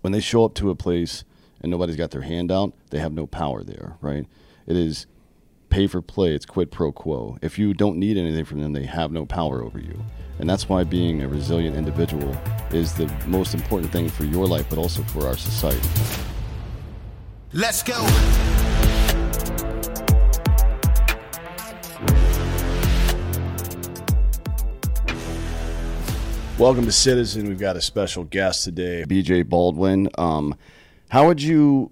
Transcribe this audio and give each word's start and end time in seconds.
When 0.00 0.12
they 0.12 0.20
show 0.20 0.44
up 0.44 0.54
to 0.54 0.70
a 0.70 0.74
place 0.74 1.24
and 1.60 1.70
nobody's 1.70 1.96
got 1.96 2.10
their 2.10 2.22
hand 2.22 2.50
out, 2.50 2.72
they 2.90 2.98
have 2.98 3.12
no 3.12 3.26
power 3.26 3.62
there, 3.62 3.96
right? 4.00 4.26
It 4.66 4.76
is 4.76 5.06
pay 5.68 5.86
for 5.86 6.02
play, 6.02 6.34
it's 6.34 6.46
quid 6.46 6.70
pro 6.70 6.92
quo. 6.92 7.38
If 7.42 7.58
you 7.58 7.74
don't 7.74 7.96
need 7.96 8.16
anything 8.16 8.44
from 8.44 8.60
them, 8.60 8.72
they 8.72 8.86
have 8.86 9.12
no 9.12 9.24
power 9.24 9.62
over 9.62 9.78
you. 9.78 10.02
And 10.38 10.48
that's 10.48 10.68
why 10.68 10.84
being 10.84 11.22
a 11.22 11.28
resilient 11.28 11.76
individual 11.76 12.36
is 12.72 12.94
the 12.94 13.12
most 13.26 13.54
important 13.54 13.92
thing 13.92 14.08
for 14.08 14.24
your 14.24 14.46
life, 14.46 14.66
but 14.70 14.78
also 14.78 15.02
for 15.02 15.26
our 15.26 15.36
society. 15.36 15.88
Let's 17.52 17.82
go. 17.82 18.69
Welcome 26.60 26.84
to 26.84 26.92
Citizen. 26.92 27.48
We've 27.48 27.58
got 27.58 27.76
a 27.76 27.80
special 27.80 28.24
guest 28.24 28.64
today, 28.64 29.06
BJ 29.08 29.48
Baldwin. 29.48 30.10
Um, 30.18 30.54
how 31.08 31.26
would 31.26 31.40
you 31.40 31.90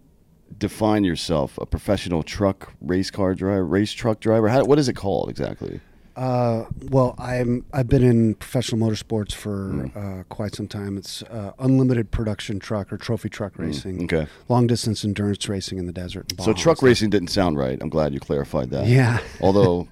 define 0.58 1.04
yourself? 1.04 1.56
A 1.56 1.64
professional 1.64 2.22
truck 2.22 2.74
race 2.82 3.10
car 3.10 3.34
driver, 3.34 3.64
race 3.64 3.92
truck 3.92 4.20
driver? 4.20 4.46
How, 4.48 4.62
what 4.64 4.78
is 4.78 4.86
it 4.86 4.92
called 4.92 5.30
exactly? 5.30 5.80
Uh, 6.16 6.66
well, 6.90 7.14
I'm 7.16 7.64
I've 7.72 7.88
been 7.88 8.02
in 8.02 8.34
professional 8.34 8.86
motorsports 8.86 9.32
for 9.32 9.70
Mm. 9.72 9.96
uh, 10.20 10.24
quite 10.24 10.54
some 10.54 10.68
time. 10.68 10.98
It's 10.98 11.22
uh, 11.22 11.52
unlimited 11.58 12.10
production 12.10 12.58
truck 12.58 12.92
or 12.92 12.98
trophy 12.98 13.30
truck 13.30 13.58
racing. 13.58 14.00
Mm, 14.00 14.04
okay. 14.12 14.30
long 14.50 14.66
distance 14.66 15.02
endurance 15.02 15.48
racing 15.48 15.78
in 15.78 15.86
the 15.86 15.92
desert. 15.94 16.30
So 16.42 16.52
truck 16.52 16.82
racing 16.82 17.08
didn't 17.08 17.28
sound 17.28 17.56
right. 17.56 17.78
I'm 17.80 17.88
glad 17.88 18.12
you 18.12 18.20
clarified 18.20 18.68
that. 18.72 18.86
Yeah. 18.86 19.20
Although 19.40 19.88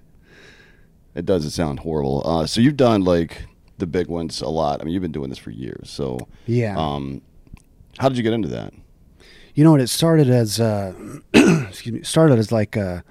it 1.15 1.25
doesn't 1.25 1.53
sound 1.53 1.79
horrible. 1.81 2.23
Uh, 2.27 2.47
so 2.47 2.61
you've 2.61 2.77
done 2.77 3.03
like 3.05 3.47
the 3.79 3.87
big 3.87 4.09
ones 4.09 4.41
a 4.41 4.49
lot. 4.49 4.81
I 4.81 4.85
mean, 4.85 4.95
you've 4.95 5.03
been 5.03 5.13
doing 5.13 5.29
this 5.29 5.39
for 5.39 5.51
years. 5.51 5.91
So 5.91 6.29
Yeah. 6.47 6.77
Um, 6.77 7.23
how 7.99 8.09
did 8.09 8.17
you 8.17 8.23
get 8.23 8.33
into 8.33 8.49
that? 8.49 8.73
You 9.55 9.65
know 9.65 9.71
what? 9.71 9.81
It 9.81 9.89
started 9.89 10.29
as 10.29 10.61
uh, 10.61 10.93
excuse 11.35 11.95
me. 11.95 12.03
Started 12.03 12.39
as 12.39 12.53
like 12.53 12.77
a, 12.77 13.03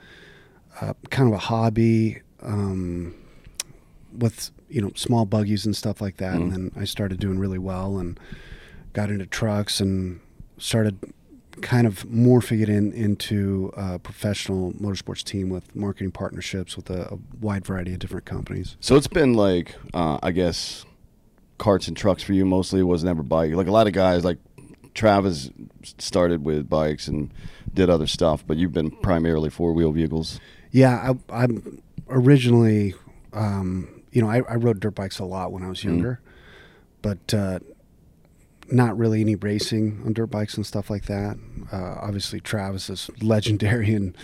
a 0.81 0.95
kind 1.09 1.27
of 1.27 1.33
a 1.33 1.39
hobby 1.39 2.21
um, 2.41 3.15
with 4.13 4.51
you 4.69 4.81
know 4.81 4.91
small 4.95 5.25
buggies 5.25 5.65
and 5.65 5.75
stuff 5.75 6.01
like 6.01 6.17
that, 6.17 6.35
and 6.35 6.51
then 6.51 6.71
I 6.75 6.85
started 6.85 7.19
doing 7.19 7.39
really 7.39 7.57
well 7.57 7.97
and 7.97 8.19
got 8.93 9.09
into 9.09 9.25
trucks 9.25 9.79
and 9.79 10.19
started 10.57 10.99
kind 11.61 11.87
of 11.87 12.03
morphing 12.03 12.61
it 12.61 12.69
in 12.69 12.91
into 12.93 13.71
a 13.75 13.99
professional 13.99 14.73
motorsports 14.73 15.23
team 15.23 15.49
with 15.49 15.75
marketing 15.75 16.11
partnerships 16.11 16.75
with 16.75 16.89
a, 16.89 17.13
a 17.13 17.17
wide 17.39 17.65
variety 17.65 17.93
of 17.93 17.99
different 17.99 18.25
companies. 18.25 18.77
So 18.79 18.95
it's 18.95 19.07
been 19.07 19.33
like, 19.33 19.75
uh, 19.93 20.19
I 20.21 20.31
guess, 20.31 20.85
carts 21.57 21.87
and 21.87 21.95
trucks 21.95 22.23
for 22.23 22.33
you 22.33 22.45
mostly. 22.45 22.81
It 22.81 22.83
was 22.83 23.03
never 23.03 23.23
bike. 23.23 23.53
Like 23.53 23.67
a 23.67 23.71
lot 23.71 23.87
of 23.87 23.93
guys, 23.93 24.23
like 24.23 24.37
Travis 24.93 25.49
started 25.97 26.43
with 26.43 26.69
bikes 26.69 27.07
and 27.07 27.31
did 27.73 27.89
other 27.89 28.07
stuff, 28.07 28.43
but 28.45 28.57
you've 28.57 28.73
been 28.73 28.91
primarily 28.91 29.49
four 29.49 29.73
wheel 29.73 29.91
vehicles. 29.91 30.39
Yeah, 30.71 31.13
I, 31.29 31.43
I'm 31.43 31.81
originally, 32.09 32.95
um, 33.33 34.03
you 34.11 34.21
know, 34.21 34.29
I, 34.29 34.37
I 34.49 34.55
rode 34.55 34.79
dirt 34.79 34.95
bikes 34.95 35.19
a 35.19 35.25
lot 35.25 35.51
when 35.51 35.63
I 35.63 35.69
was 35.69 35.83
younger, 35.83 36.21
but 37.01 37.33
uh, 37.33 37.59
not 38.71 38.97
really 38.97 39.21
any 39.21 39.35
racing 39.35 40.01
on 40.05 40.13
dirt 40.13 40.27
bikes 40.27 40.55
and 40.55 40.65
stuff 40.65 40.89
like 40.89 41.05
that. 41.05 41.37
Uh, 41.71 41.95
obviously, 42.01 42.39
Travis 42.39 42.89
is 42.89 43.09
legendary 43.21 43.93
in 43.93 44.15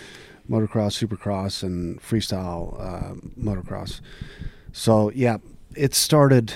motocross, 0.50 1.04
supercross, 1.04 1.62
and 1.62 2.00
freestyle 2.00 2.80
uh, 2.80 3.14
motocross. 3.38 4.00
So 4.72 5.10
yeah, 5.10 5.38
it 5.76 5.94
started 5.94 6.54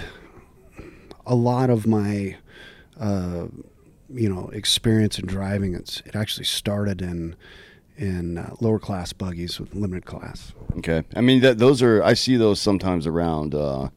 a 1.26 1.34
lot 1.34 1.70
of 1.70 1.86
my, 1.86 2.36
uh, 2.98 3.46
you 4.08 4.28
know, 4.28 4.48
experience 4.52 5.18
in 5.18 5.26
driving. 5.26 5.74
It's 5.74 6.02
it 6.06 6.16
actually 6.16 6.44
started 6.44 7.02
in 7.02 7.36
in 7.96 8.38
uh, 8.38 8.54
lower 8.60 8.78
class 8.78 9.12
buggies 9.12 9.58
with 9.58 9.74
limited 9.74 10.04
class. 10.04 10.52
Okay. 10.78 11.02
I 11.14 11.20
mean, 11.22 11.40
that, 11.40 11.58
those 11.58 11.80
are, 11.80 12.02
I 12.02 12.12
see 12.12 12.36
those 12.36 12.60
sometimes 12.60 13.06
around. 13.06 13.54
Uh, 13.54 13.88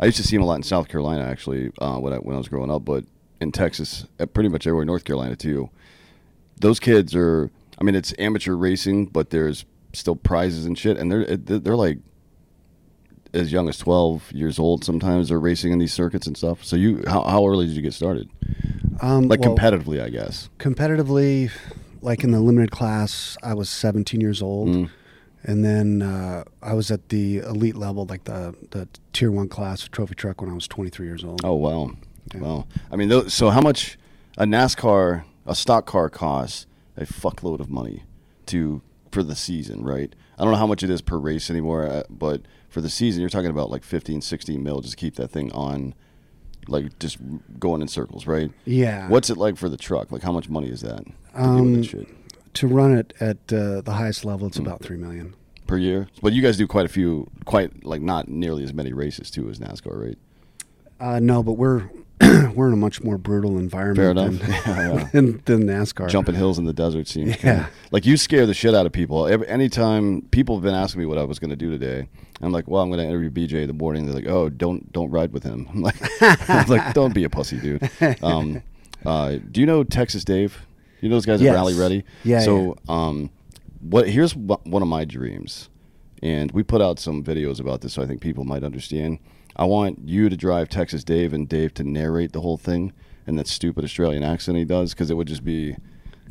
I 0.00 0.04
used 0.04 0.18
to 0.18 0.22
see 0.22 0.36
them 0.36 0.42
a 0.42 0.46
lot 0.46 0.56
in 0.56 0.62
South 0.62 0.88
Carolina, 0.88 1.24
actually, 1.24 1.72
uh, 1.78 1.96
when, 1.96 2.12
I, 2.12 2.16
when 2.16 2.34
I 2.34 2.38
was 2.38 2.48
growing 2.48 2.70
up, 2.70 2.84
but 2.84 3.04
in 3.40 3.52
Texas, 3.52 4.06
uh, 4.20 4.26
pretty 4.26 4.48
much 4.48 4.66
everywhere, 4.66 4.84
North 4.84 5.04
Carolina, 5.04 5.36
too. 5.36 5.70
Those 6.60 6.80
kids 6.80 7.14
are, 7.14 7.50
I 7.80 7.84
mean, 7.84 7.94
it's 7.94 8.12
amateur 8.18 8.54
racing, 8.54 9.06
but 9.06 9.30
there's 9.30 9.64
still 9.92 10.16
prizes 10.16 10.66
and 10.66 10.76
shit, 10.78 10.96
and 10.96 11.10
they're, 11.10 11.24
they're 11.36 11.58
they're 11.58 11.76
like 11.76 11.98
as 13.34 13.52
young 13.52 13.68
as 13.68 13.76
12 13.76 14.32
years 14.32 14.58
old 14.58 14.82
sometimes 14.84 15.28
they're 15.28 15.38
racing 15.38 15.70
in 15.70 15.78
these 15.78 15.92
circuits 15.92 16.26
and 16.26 16.34
stuff 16.34 16.64
so 16.64 16.76
you 16.76 17.04
how, 17.06 17.22
how 17.24 17.46
early 17.46 17.66
did 17.66 17.76
you 17.76 17.82
get 17.82 17.92
started 17.92 18.26
Um, 19.02 19.28
like 19.28 19.40
well, 19.40 19.54
competitively 19.54 20.02
i 20.02 20.08
guess 20.08 20.48
competitively, 20.58 21.50
like 22.00 22.24
in 22.24 22.30
the 22.30 22.40
limited 22.40 22.70
class, 22.70 23.36
I 23.42 23.52
was 23.52 23.68
17 23.68 24.18
years 24.20 24.40
old, 24.40 24.68
Mm. 24.68 24.90
and 25.44 25.62
then 25.64 26.00
uh, 26.00 26.44
I 26.62 26.72
was 26.72 26.90
at 26.90 27.10
the 27.10 27.38
elite 27.38 27.76
level, 27.76 28.06
like 28.06 28.24
the 28.24 28.54
the 28.70 28.88
tier 29.12 29.30
one 29.30 29.48
class 29.48 29.86
trophy 29.88 30.14
truck, 30.14 30.40
when 30.40 30.48
I 30.50 30.54
was 30.54 30.66
23 30.66 31.06
years 31.06 31.22
old. 31.22 31.42
Oh 31.44 31.54
wow, 31.54 31.90
wow. 32.34 32.66
I 32.90 32.96
mean, 32.96 33.28
so 33.28 33.50
how 33.50 33.60
much 33.60 33.98
a 34.36 34.44
NASCAR, 34.44 35.24
a 35.46 35.54
stock 35.54 35.86
car 35.86 36.08
costs 36.10 36.66
a 36.96 37.04
fuckload 37.06 37.60
of 37.60 37.70
money 37.70 38.02
to 38.46 38.82
for 39.12 39.22
the 39.22 39.36
season, 39.36 39.82
right? 39.84 40.14
I 40.38 40.42
don't 40.44 40.52
know 40.52 40.58
how 40.58 40.66
much 40.66 40.82
it 40.82 40.90
is 40.90 41.00
per 41.00 41.16
race 41.16 41.48
anymore, 41.50 41.86
uh, 41.86 42.02
but 42.10 42.42
for 42.68 42.80
the 42.80 42.90
season, 42.90 43.20
you're 43.20 43.30
talking 43.30 43.50
about 43.50 43.70
like 43.70 43.82
15, 43.84 44.20
16 44.20 44.62
mil 44.62 44.80
just 44.80 44.92
to 44.92 44.96
keep 44.96 45.14
that 45.16 45.28
thing 45.28 45.50
on, 45.52 45.94
like 46.68 46.98
just 46.98 47.18
going 47.58 47.80
in 47.82 47.88
circles, 47.88 48.26
right? 48.26 48.50
Yeah. 48.64 49.08
What's 49.08 49.30
it 49.30 49.36
like 49.38 49.56
for 49.56 49.68
the 49.68 49.76
truck? 49.76 50.12
Like, 50.12 50.22
how 50.22 50.32
much 50.32 50.48
money 50.48 50.68
is 50.68 50.82
that 50.82 51.04
to 51.04 51.12
Um, 51.42 51.74
that 51.74 51.84
shit 51.84 52.08
To 52.54 52.66
run 52.68 52.92
it 52.96 53.14
at 53.20 53.38
uh, 53.52 53.80
the 53.80 53.92
highest 53.92 54.24
level, 54.24 54.46
Mm. 54.46 54.50
it's 54.50 54.58
about 54.58 54.82
three 54.82 54.96
million. 54.98 55.34
per 55.66 55.76
year? 55.78 56.08
But 56.22 56.32
you 56.32 56.42
guys 56.42 56.56
do 56.56 56.66
quite 56.66 56.84
a 56.86 56.88
few, 56.90 57.28
quite 57.44 57.84
like 57.84 58.02
not 58.02 58.28
nearly 58.28 58.64
as 58.64 58.72
many 58.74 58.92
races 58.92 59.30
too 59.30 59.48
as 59.48 59.58
NASCAR, 59.58 59.96
right? 60.00 60.18
Uh, 61.00 61.18
no, 61.20 61.42
but 61.42 61.52
we're 61.52 61.88
we're 62.54 62.68
in 62.68 62.72
a 62.72 62.76
much 62.76 63.02
more 63.02 63.16
brutal 63.18 63.58
environment 63.58 64.40
than, 64.40 64.50
Yeah, 64.50 64.94
yeah. 64.94 65.08
than, 65.12 65.40
than 65.44 65.64
NASCAR. 65.64 66.08
jumping 66.08 66.34
hills 66.34 66.58
in 66.58 66.64
the 66.64 66.72
desert 66.72 67.06
seems 67.08 67.30
Yeah. 67.30 67.36
kinda- 67.36 67.70
like 67.92 68.06
you 68.06 68.16
scare 68.16 68.46
the 68.46 68.54
shit 68.54 68.74
out 68.74 68.86
of 68.86 68.92
people. 68.92 69.26
Every, 69.26 69.46
anytime 69.48 70.22
people 70.30 70.56
have 70.56 70.62
been 70.64 70.74
asking 70.74 71.00
me 71.00 71.06
what 71.06 71.18
i 71.18 71.24
was 71.24 71.38
going 71.38 71.50
to 71.50 71.56
do 71.56 71.70
today. 71.70 72.08
I'm 72.40 72.52
like 72.52 72.68
well 72.68 72.82
i'm 72.82 72.88
going 72.90 73.00
to 73.00 73.06
interview 73.06 73.30
bj 73.30 73.62
in 73.62 73.66
the 73.68 73.72
morning. 73.74 74.06
They're 74.06 74.14
like 74.14 74.26
oh 74.28 74.48
don't 74.48 74.92
don't 74.92 75.10
ride 75.10 75.32
with 75.32 75.42
him. 75.44 75.68
I'm 75.72 75.82
like, 75.82 75.96
I'm 76.48 76.66
like 76.68 76.94
don't 77.00 77.14
be 77.14 77.24
a 77.24 77.30
pussy 77.30 77.58
dude. 77.60 77.88
Um, 78.22 78.62
uh, 79.06 79.36
do 79.50 79.60
you 79.60 79.66
know 79.66 79.84
texas 79.84 80.24
dave? 80.24 80.66
You 81.00 81.08
know 81.08 81.16
those 81.16 81.26
guys 81.26 81.40
Yes. 81.40 81.52
at 81.52 81.54
rally 81.54 81.74
ready? 81.74 82.04
Yeah, 82.24 82.40
so 82.40 82.76
um, 82.88 83.30
what 83.80 84.08
here's 84.08 84.34
one 84.34 84.82
of 84.82 84.88
my 84.88 85.04
dreams. 85.04 85.68
And 86.20 86.50
we 86.50 86.64
put 86.64 86.82
out 86.82 86.98
some 86.98 87.22
videos 87.22 87.60
about 87.60 87.80
this 87.80 87.92
so 87.92 88.02
i 88.02 88.06
think 88.06 88.20
people 88.20 88.42
might 88.44 88.64
understand 88.64 89.20
i 89.58 89.64
want 89.64 89.98
you 90.04 90.28
to 90.28 90.36
drive 90.36 90.68
texas 90.68 91.04
dave 91.04 91.32
and 91.32 91.48
dave 91.48 91.74
to 91.74 91.84
narrate 91.84 92.32
the 92.32 92.40
whole 92.40 92.56
thing 92.56 92.92
and 93.26 93.38
that 93.38 93.46
stupid 93.46 93.84
australian 93.84 94.22
accent 94.22 94.56
he 94.56 94.64
does 94.64 94.92
because 94.94 95.10
it 95.10 95.14
would 95.14 95.28
just 95.28 95.44
be 95.44 95.76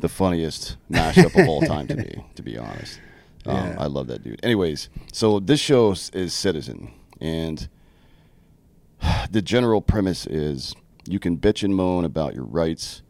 the 0.00 0.08
funniest 0.08 0.76
mashup 0.90 1.38
of 1.40 1.48
all 1.48 1.60
time 1.62 1.86
to 1.86 1.96
me 1.96 2.24
to 2.34 2.42
be 2.42 2.56
honest 2.58 3.00
um, 3.46 3.56
Yeah. 3.56 3.76
i 3.78 3.86
love 3.86 4.06
that 4.08 4.22
dude 4.22 4.40
anyways 4.44 4.88
so 5.12 5.38
this 5.40 5.60
show 5.60 5.92
is 5.92 6.32
citizen 6.34 6.92
and 7.20 7.68
the 9.30 9.42
general 9.42 9.80
premise 9.80 10.26
is 10.26 10.74
you 11.06 11.18
can 11.18 11.38
bitch 11.38 11.62
and 11.62 11.74
moan 11.74 12.04
about 12.04 12.34
your 12.34 12.44
rights 12.44 13.02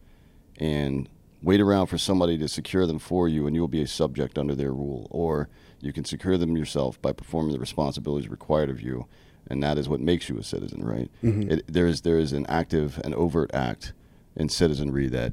and 0.59 1.09
wait 1.43 1.61
around 1.61 1.87
for 1.87 1.99
somebody 1.99 2.37
to 2.39 2.49
secure 2.49 2.87
them 2.87 2.99
for 2.99 3.29
you 3.29 3.47
and 3.47 3.55
you 3.55 3.61
will 3.61 3.69
be 3.69 3.83
a 3.83 3.87
subject 3.87 4.39
under 4.39 4.55
their 4.55 4.73
rule 4.73 5.07
or 5.11 5.49
you 5.81 5.93
can 5.93 6.05
secure 6.05 6.37
them 6.37 6.57
yourself 6.57 7.01
by 7.01 7.13
performing 7.13 7.53
the 7.53 7.59
responsibilities 7.61 8.29
required 8.29 8.69
of 8.69 8.81
you 8.83 9.07
and 9.51 9.63
that 9.63 9.79
is 9.79 9.89
what 9.89 10.01
makes 10.01 10.29
you 10.29 10.39
a 10.39 10.43
citizen 10.43 10.85
right 10.85 11.11
it, 11.51 11.73
there 11.73 11.87
is 11.87 12.03
there 12.03 12.19
is 12.19 12.33
an 12.33 12.47
active 12.47 13.01
and 13.05 13.15
overt 13.15 13.51
act 13.55 13.93
in 14.37 14.49
citizenry 14.49 15.09
that 15.09 15.33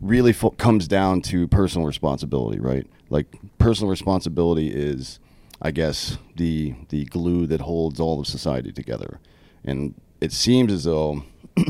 really 0.00 0.32
fo- 0.32 0.50
comes 0.50 0.86
down 0.86 1.20
to 1.22 1.46
personal 1.48 1.86
responsibility 1.86 2.58
right 2.58 2.86
like 3.10 3.26
personal 3.58 3.90
responsibility 3.90 4.68
is 4.68 5.18
i 5.62 5.70
guess 5.70 6.18
the 6.36 6.74
the 6.90 7.04
glue 7.06 7.46
that 7.46 7.60
holds 7.62 7.98
all 8.00 8.20
of 8.20 8.26
society 8.26 8.72
together 8.72 9.18
and 9.64 9.94
it 10.20 10.32
seems 10.32 10.72
as 10.72 10.84
though 10.84 11.22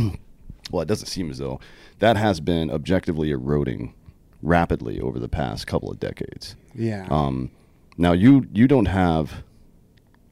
well, 0.70 0.82
it 0.82 0.88
doesn't 0.88 1.06
seem 1.06 1.30
as 1.30 1.38
though 1.38 1.60
that 1.98 2.16
has 2.16 2.40
been 2.40 2.70
objectively 2.70 3.30
eroding 3.30 3.94
rapidly 4.42 5.00
over 5.00 5.18
the 5.18 5.28
past 5.28 5.66
couple 5.66 5.90
of 5.90 5.98
decades. 5.98 6.56
Yeah. 6.74 7.06
Um, 7.10 7.50
now 7.96 8.12
you 8.12 8.46
you 8.52 8.68
don't 8.68 8.86
have 8.86 9.42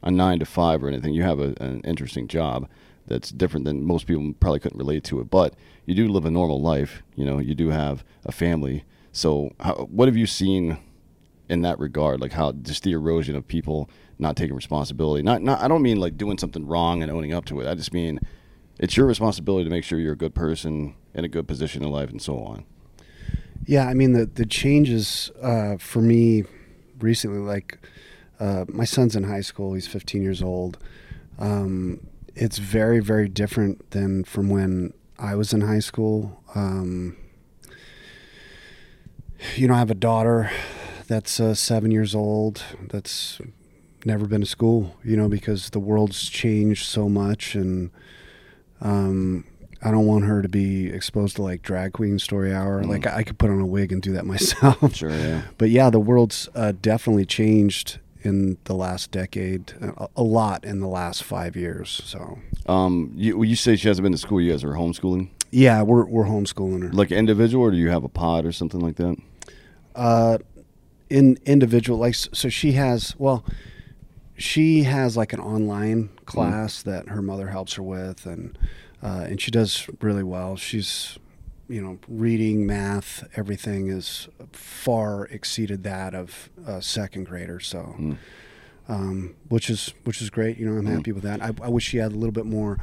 a 0.05 0.11
nine 0.11 0.39
to 0.39 0.45
five 0.45 0.85
or 0.85 0.89
anything. 0.89 1.15
You 1.15 1.23
have 1.23 1.41
a, 1.41 1.55
an 1.61 1.81
interesting 1.81 2.29
job 2.29 2.69
that's 3.07 3.31
different 3.31 3.65
than 3.65 3.85
most 3.85 4.07
people 4.07 4.33
probably 4.39 4.61
couldn't 4.61 4.79
relate 4.79 5.03
to 5.05 5.21
it. 5.21 5.31
But 5.31 5.55
you 5.87 5.95
do 5.95 6.09
live 6.09 6.25
a 6.25 6.31
normal 6.31 6.61
life. 6.61 7.03
You 7.17 7.25
know, 7.25 7.39
you 7.39 7.55
do 7.55 7.71
have 7.71 8.05
a 8.25 8.31
family. 8.31 8.85
So, 9.13 9.53
how, 9.61 9.75
what 9.91 10.07
have 10.07 10.17
you 10.17 10.27
seen 10.27 10.79
in 11.49 11.63
that 11.63 11.79
regard? 11.79 12.21
Like 12.21 12.33
how 12.33 12.53
just 12.53 12.85
the 12.85 12.93
erosion 12.93 13.35
of 13.35 13.49
people 13.49 13.91
not 14.19 14.37
taking 14.37 14.55
responsibility. 14.55 15.23
Not 15.23 15.43
not. 15.43 15.61
I 15.61 15.69
don't 15.69 15.83
mean 15.83 15.99
like 15.99 16.17
doing 16.17 16.39
something 16.39 16.67
wrong 16.67 17.03
and 17.03 17.11
owning 17.11 17.33
up 17.33 17.47
to 17.47 17.61
it. 17.61 17.67
I 17.67 17.75
just 17.75 17.93
mean 17.93 18.21
it's 18.79 18.97
your 18.97 19.07
responsibility 19.07 19.65
to 19.65 19.71
make 19.71 19.85
sure 19.85 19.99
you're 19.99 20.13
a 20.13 20.17
good 20.17 20.35
person 20.35 20.95
in 21.15 21.25
a 21.25 21.29
good 21.29 21.49
position 21.49 21.83
in 21.83 21.91
life 21.91 22.11
and 22.11 22.21
so 22.21 22.39
on. 22.39 22.65
Yeah, 23.67 23.87
I 23.87 23.95
mean 23.95 24.13
the 24.13 24.27
the 24.27 24.47
changes 24.47 25.31
uh, 25.43 25.79
for 25.79 26.03
me 26.03 26.45
recently, 27.01 27.39
like 27.39 27.79
uh, 28.41 28.65
my 28.69 28.85
son's 28.85 29.17
in 29.17 29.25
high 29.25 29.41
school. 29.41 29.75
He's 29.75 29.87
15 29.87 30.23
years 30.23 30.43
old. 30.43 30.79
Um, 31.39 32.07
it's 32.37 32.59
very 32.59 33.01
very 33.01 33.29
different 33.29 33.91
than 33.91 34.25
from 34.25 34.49
when 34.49 34.93
I 35.19 35.35
was 35.35 35.53
in 35.53 35.61
high 35.61 35.81
school. 35.81 36.43
Um, 36.55 37.17
you 39.57 39.69
know, 39.69 39.75
I 39.75 39.79
have 39.79 39.91
a 39.91 39.95
daughter 39.95 40.51
that's 41.07 41.39
uh, 41.39 41.55
seven 41.55 41.91
years 41.91 42.15
old. 42.15 42.63
That's 42.89 43.41
never 44.05 44.27
been 44.27 44.41
to 44.41 44.47
school. 44.47 44.97
You 45.05 45.17
know, 45.17 45.29
because 45.29 45.71
the 45.71 45.81
world's 45.81 46.29
changed 46.29 46.87
so 46.87 47.09
much 47.09 47.55
and. 47.55 47.91
Um, 48.81 49.45
I 49.87 49.91
don't 49.91 50.07
want 50.07 50.25
her 50.25 50.41
to 50.41 50.49
be 50.49 50.89
exposed 50.89 51.37
to 51.37 51.43
like 51.43 51.61
drag 51.61 51.93
queen 51.93 52.19
story 52.19 52.55
hour. 52.55 52.83
Mm. 52.83 52.89
Like 52.89 53.07
I 53.07 53.23
could 53.23 53.39
put 53.39 53.51
on 53.51 53.61
a 53.61 53.67
wig 53.67 53.93
and 53.93 54.01
do 54.01 54.13
that 54.13 54.25
myself. 54.27 54.97
Sure, 54.97 55.11
yeah. 55.11 55.43
But 55.59 55.69
yeah, 55.69 55.91
the 55.91 56.01
world's 56.01 56.49
uh, 56.55 56.73
definitely 56.81 57.27
changed 57.27 57.99
in 58.25 58.57
the 58.65 58.75
last 58.75 59.11
decade, 59.11 59.73
a, 60.17 60.23
lot 60.23 60.65
in 60.65 60.81
the 60.81 60.89
last 60.89 61.23
five 61.23 61.55
years. 61.57 62.03
So 62.05 62.39
Um, 62.67 63.13
you 63.15 63.43
you 63.45 63.55
say 63.57 63.77
she 63.77 63.87
hasn't 63.89 64.03
been 64.03 64.13
to 64.13 64.19
school. 64.19 64.41
You 64.41 64.51
guys 64.53 64.65
are 64.65 64.73
homeschooling, 64.73 65.29
yeah, 65.53 65.83
we're 65.83 66.07
we're 66.07 66.25
homeschooling 66.25 66.83
her. 66.83 66.93
like 66.93 67.13
individual, 67.13 67.65
or 67.67 67.71
do 67.71 67.77
you 67.77 67.91
have 67.91 68.03
a 68.05 68.09
pod 68.09 68.45
or 68.47 68.53
something 68.53 68.81
like 68.81 68.97
that? 68.97 69.17
uh, 69.95 70.39
in 71.11 71.39
individual, 71.45 71.99
like 71.99 72.15
so 72.15 72.49
she 72.49 72.73
has 72.73 73.15
well, 73.19 73.45
she 74.37 74.83
has 74.85 75.17
like 75.17 75.33
an 75.33 75.41
online 75.41 76.09
class 76.27 76.83
that 76.83 77.09
her 77.09 77.23
mother 77.23 77.49
helps 77.49 77.75
her 77.75 77.83
with, 77.83 78.27
and 78.27 78.59
uh, 79.03 79.27
and 79.29 79.41
she 79.41 79.51
does 79.51 79.87
really 80.01 80.25
well. 80.25 80.57
She's 80.57 81.19
you 81.69 81.81
know 81.81 81.99
reading, 82.09 82.67
math, 82.67 83.25
everything 83.37 83.89
is 83.89 84.29
far 84.53 85.27
exceeded 85.27 85.83
that 85.85 86.15
of 86.15 86.51
a 86.67 86.83
second 86.83 87.25
grader. 87.25 87.61
So. 87.61 88.17
Um, 88.87 89.35
which 89.49 89.71
is 89.71 89.95
which 90.05 90.21
is 90.21 90.29
great, 90.29 90.59
you 90.59 90.69
know. 90.69 90.77
I'm 90.77 90.85
happy 90.85 91.11
with 91.11 91.23
that. 91.23 91.41
I, 91.43 91.53
I 91.63 91.71
wish 91.71 91.85
she 91.85 91.97
had 91.97 92.13
a 92.13 92.17
little 92.17 92.33
bit 92.33 92.45
more 92.45 92.79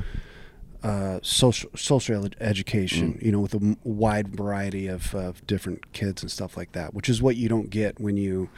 uh, 0.83 1.19
social 1.21 1.69
social 1.75 2.25
ed- 2.25 2.35
education, 2.39 3.19
you 3.21 3.31
know, 3.31 3.39
with 3.39 3.53
a 3.53 3.77
wide 3.83 4.35
variety 4.35 4.87
of, 4.87 5.13
of 5.13 5.45
different 5.45 5.93
kids 5.93 6.23
and 6.23 6.31
stuff 6.31 6.57
like 6.57 6.71
that, 6.71 6.95
which 6.95 7.07
is 7.07 7.21
what 7.21 7.35
you 7.35 7.47
don't 7.47 7.69
get 7.69 7.99
when 7.99 8.17
you 8.17 8.49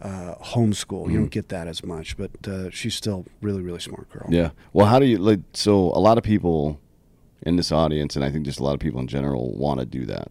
uh, 0.00 0.34
homeschool. 0.36 1.10
You 1.10 1.18
don't 1.18 1.30
get 1.30 1.50
that 1.50 1.68
as 1.68 1.84
much, 1.84 2.16
but 2.16 2.30
uh, 2.48 2.70
she's 2.70 2.94
still 2.94 3.26
really 3.42 3.60
really 3.60 3.80
smart 3.80 4.08
girl. 4.08 4.26
Yeah. 4.30 4.50
Well, 4.72 4.86
how 4.86 4.98
do 4.98 5.04
you 5.04 5.18
like? 5.18 5.40
So 5.52 5.92
a 5.92 6.00
lot 6.00 6.16
of 6.16 6.24
people 6.24 6.80
in 7.42 7.56
this 7.56 7.72
audience, 7.72 8.16
and 8.16 8.24
I 8.24 8.30
think 8.30 8.44
just 8.44 8.60
a 8.60 8.64
lot 8.64 8.74
of 8.74 8.80
people 8.80 9.00
in 9.00 9.06
general, 9.06 9.52
want 9.54 9.80
to 9.80 9.86
do 9.86 10.04
that, 10.06 10.28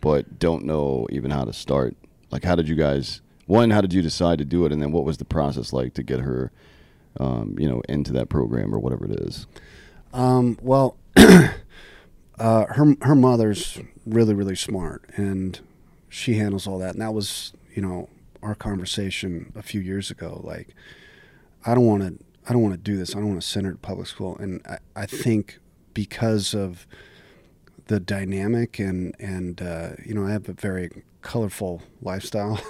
but 0.00 0.38
don't 0.38 0.64
know 0.64 1.06
even 1.10 1.30
how 1.30 1.44
to 1.44 1.52
start. 1.52 1.96
Like, 2.30 2.44
how 2.44 2.54
did 2.54 2.68
you 2.68 2.74
guys? 2.74 3.20
One, 3.46 3.70
how 3.70 3.80
did 3.80 3.92
you 3.92 4.02
decide 4.02 4.38
to 4.38 4.44
do 4.44 4.64
it, 4.64 4.72
and 4.72 4.80
then 4.80 4.92
what 4.92 5.04
was 5.04 5.18
the 5.18 5.24
process 5.24 5.72
like 5.72 5.94
to 5.94 6.02
get 6.02 6.20
her, 6.20 6.52
um, 7.20 7.56
you 7.58 7.68
know, 7.68 7.82
into 7.88 8.12
that 8.12 8.28
program 8.28 8.74
or 8.74 8.78
whatever 8.78 9.04
it 9.04 9.20
is? 9.20 9.46
Um, 10.12 10.58
well, 10.62 10.96
uh, 11.16 11.50
her 12.38 12.96
her 13.02 13.14
mother's 13.14 13.78
really 14.06 14.34
really 14.34 14.56
smart, 14.56 15.04
and 15.16 15.60
she 16.08 16.34
handles 16.34 16.66
all 16.66 16.78
that. 16.78 16.94
And 16.94 17.02
that 17.02 17.12
was 17.12 17.52
you 17.74 17.82
know 17.82 18.08
our 18.42 18.54
conversation 18.54 19.52
a 19.54 19.62
few 19.62 19.80
years 19.80 20.10
ago. 20.10 20.40
Like, 20.42 20.68
I 21.66 21.74
don't 21.74 21.86
want 21.86 22.02
to 22.02 22.24
I 22.48 22.52
don't 22.52 22.62
want 22.62 22.74
to 22.74 22.80
do 22.80 22.96
this. 22.96 23.14
I 23.14 23.18
don't 23.18 23.28
want 23.28 23.42
to 23.42 23.46
send 23.46 23.66
her 23.66 23.72
to 23.72 23.78
public 23.78 24.06
school. 24.06 24.36
And 24.38 24.60
I, 24.66 24.78
I 24.96 25.06
think 25.06 25.58
because 25.94 26.54
of 26.54 26.86
the 27.86 28.00
dynamic 28.00 28.78
and 28.78 29.14
and 29.18 29.60
uh, 29.60 29.90
you 30.04 30.14
know 30.14 30.26
I 30.26 30.30
have 30.30 30.48
a 30.48 30.52
very 30.52 31.04
colorful 31.20 31.82
lifestyle. 32.00 32.60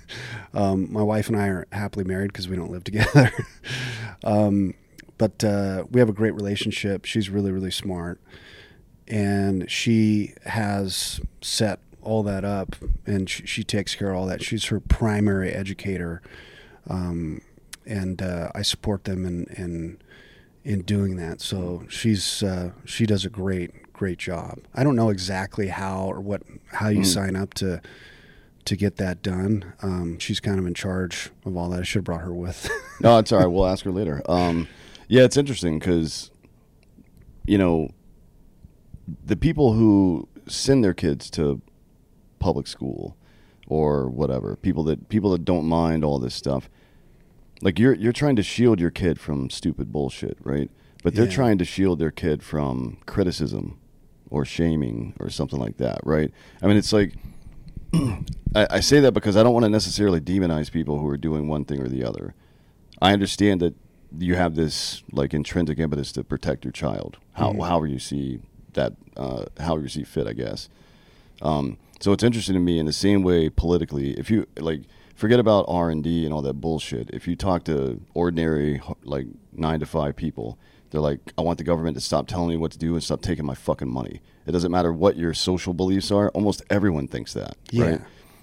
um, 0.54 0.92
my 0.92 1.02
wife 1.02 1.28
and 1.28 1.36
I 1.36 1.48
are 1.48 1.66
happily 1.72 2.04
married 2.04 2.32
because 2.32 2.48
we 2.48 2.56
don't 2.56 2.70
live 2.70 2.84
together. 2.84 3.32
um, 4.24 4.74
but 5.18 5.42
uh, 5.42 5.84
we 5.90 6.00
have 6.00 6.08
a 6.08 6.12
great 6.12 6.34
relationship. 6.34 7.04
She's 7.04 7.30
really 7.30 7.52
really 7.52 7.70
smart, 7.70 8.20
and 9.08 9.70
she 9.70 10.34
has 10.44 11.20
set 11.40 11.80
all 12.02 12.22
that 12.22 12.44
up, 12.44 12.76
and 13.04 13.28
she, 13.28 13.46
she 13.46 13.64
takes 13.64 13.94
care 13.94 14.10
of 14.10 14.16
all 14.16 14.26
that. 14.26 14.42
She's 14.42 14.66
her 14.66 14.78
primary 14.78 15.52
educator, 15.52 16.22
um, 16.88 17.40
and 17.84 18.22
uh, 18.22 18.50
I 18.54 18.62
support 18.62 19.04
them 19.04 19.24
in 19.24 19.46
in 19.56 19.98
in 20.66 20.82
doing 20.82 21.16
that. 21.16 21.40
So 21.40 21.84
she's 21.88 22.42
uh, 22.42 22.72
she 22.84 23.06
does 23.06 23.24
a 23.24 23.30
great 23.30 23.92
great 23.92 24.18
job. 24.18 24.58
I 24.74 24.84
don't 24.84 24.96
know 24.96 25.08
exactly 25.10 25.68
how 25.68 26.06
or 26.06 26.20
what 26.20 26.42
how 26.72 26.88
you 26.88 27.04
sign 27.04 27.36
up 27.36 27.54
to 27.54 27.80
to 28.64 28.76
get 28.76 28.96
that 28.96 29.22
done. 29.22 29.72
Um, 29.80 30.18
she's 30.18 30.40
kind 30.40 30.58
of 30.58 30.66
in 30.66 30.74
charge 30.74 31.30
of 31.44 31.56
all 31.56 31.68
that. 31.70 31.80
I 31.80 31.82
should 31.84 32.00
have 32.00 32.04
brought 32.04 32.22
her 32.22 32.34
with. 32.34 32.68
No, 32.98 33.18
it's 33.18 33.30
all 33.30 33.40
right. 33.40 33.46
We'll 33.46 33.66
ask 33.66 33.84
her 33.84 33.90
later. 33.90 34.22
Um, 34.26 34.68
yeah, 35.06 35.24
it's 35.24 35.36
interesting 35.36 35.78
because, 35.78 36.30
you 37.44 37.58
know, 37.58 37.90
the 39.22 39.36
people 39.36 39.74
who 39.74 40.30
send 40.48 40.82
their 40.82 40.94
kids 40.94 41.28
to 41.32 41.60
public 42.38 42.66
school 42.66 43.14
or 43.66 44.08
whatever, 44.08 44.56
people 44.56 44.82
that 44.84 45.10
people 45.10 45.28
that 45.32 45.44
don't 45.44 45.66
mind 45.66 46.06
all 46.06 46.18
this 46.18 46.34
stuff, 46.34 46.70
like 47.62 47.78
you're 47.78 47.94
you're 47.94 48.12
trying 48.12 48.36
to 48.36 48.42
shield 48.42 48.80
your 48.80 48.90
kid 48.90 49.18
from 49.20 49.50
stupid 49.50 49.92
bullshit, 49.92 50.38
right? 50.42 50.70
But 51.02 51.14
they're 51.14 51.24
Yeah. 51.26 51.30
trying 51.30 51.58
to 51.58 51.64
shield 51.64 51.98
their 51.98 52.10
kid 52.10 52.42
from 52.42 52.98
criticism 53.06 53.78
or 54.30 54.44
shaming 54.44 55.14
or 55.20 55.30
something 55.30 55.58
like 55.58 55.76
that, 55.78 56.00
right? 56.04 56.32
I 56.62 56.66
mean, 56.66 56.76
it's 56.76 56.92
like 56.92 57.14
I, 58.54 58.66
I 58.70 58.80
say 58.80 59.00
that 59.00 59.12
because 59.12 59.36
I 59.36 59.42
don't 59.42 59.52
want 59.52 59.64
to 59.64 59.70
necessarily 59.70 60.20
demonize 60.20 60.70
people 60.70 60.98
who 60.98 61.06
are 61.08 61.16
doing 61.16 61.48
one 61.48 61.64
thing 61.64 61.80
or 61.80 61.88
the 61.88 62.04
other. 62.04 62.34
I 63.00 63.12
understand 63.12 63.60
that 63.60 63.74
you 64.18 64.34
have 64.36 64.54
this 64.54 65.02
like 65.12 65.34
intrinsic 65.34 65.78
impetus 65.78 66.12
to 66.12 66.24
protect 66.24 66.64
your 66.64 66.72
child, 66.72 67.18
how 67.32 67.52
however 67.52 67.86
you 67.86 67.98
see 67.98 68.40
that, 68.72 68.94
uh, 69.16 69.44
however 69.60 69.82
you 69.82 69.88
see 69.88 70.04
fit, 70.04 70.26
I 70.26 70.32
guess. 70.32 70.68
Um, 71.42 71.78
so 72.00 72.12
it's 72.12 72.22
interesting 72.24 72.54
to 72.54 72.60
me 72.60 72.78
in 72.78 72.86
the 72.86 72.92
same 72.92 73.22
way 73.22 73.48
politically. 73.48 74.12
If 74.18 74.30
you 74.30 74.46
like, 74.58 74.82
forget 75.16 75.40
about 75.40 75.64
R 75.66 75.90
and 75.90 76.04
D 76.04 76.24
and 76.24 76.32
all 76.32 76.42
that 76.42 76.60
bullshit. 76.60 77.10
If 77.12 77.26
you 77.26 77.34
talk 77.34 77.64
to 77.64 78.00
ordinary 78.14 78.80
like 79.02 79.26
nine 79.52 79.80
to 79.80 79.86
five 79.86 80.14
people, 80.14 80.58
they're 80.90 81.00
like, 81.00 81.32
I 81.36 81.42
want 81.42 81.58
the 81.58 81.64
government 81.64 81.96
to 81.96 82.00
stop 82.00 82.28
telling 82.28 82.50
me 82.50 82.56
what 82.56 82.70
to 82.72 82.78
do 82.78 82.94
and 82.94 83.02
stop 83.02 83.22
taking 83.22 83.44
my 83.44 83.54
fucking 83.54 83.90
money. 83.90 84.20
It 84.46 84.52
doesn't 84.52 84.70
matter 84.70 84.92
what 84.92 85.16
your 85.16 85.34
social 85.34 85.74
beliefs 85.74 86.12
are. 86.12 86.28
Almost 86.30 86.62
everyone 86.70 87.08
thinks 87.08 87.32
that, 87.32 87.56
Yeah. 87.72 87.84
right? 87.84 88.00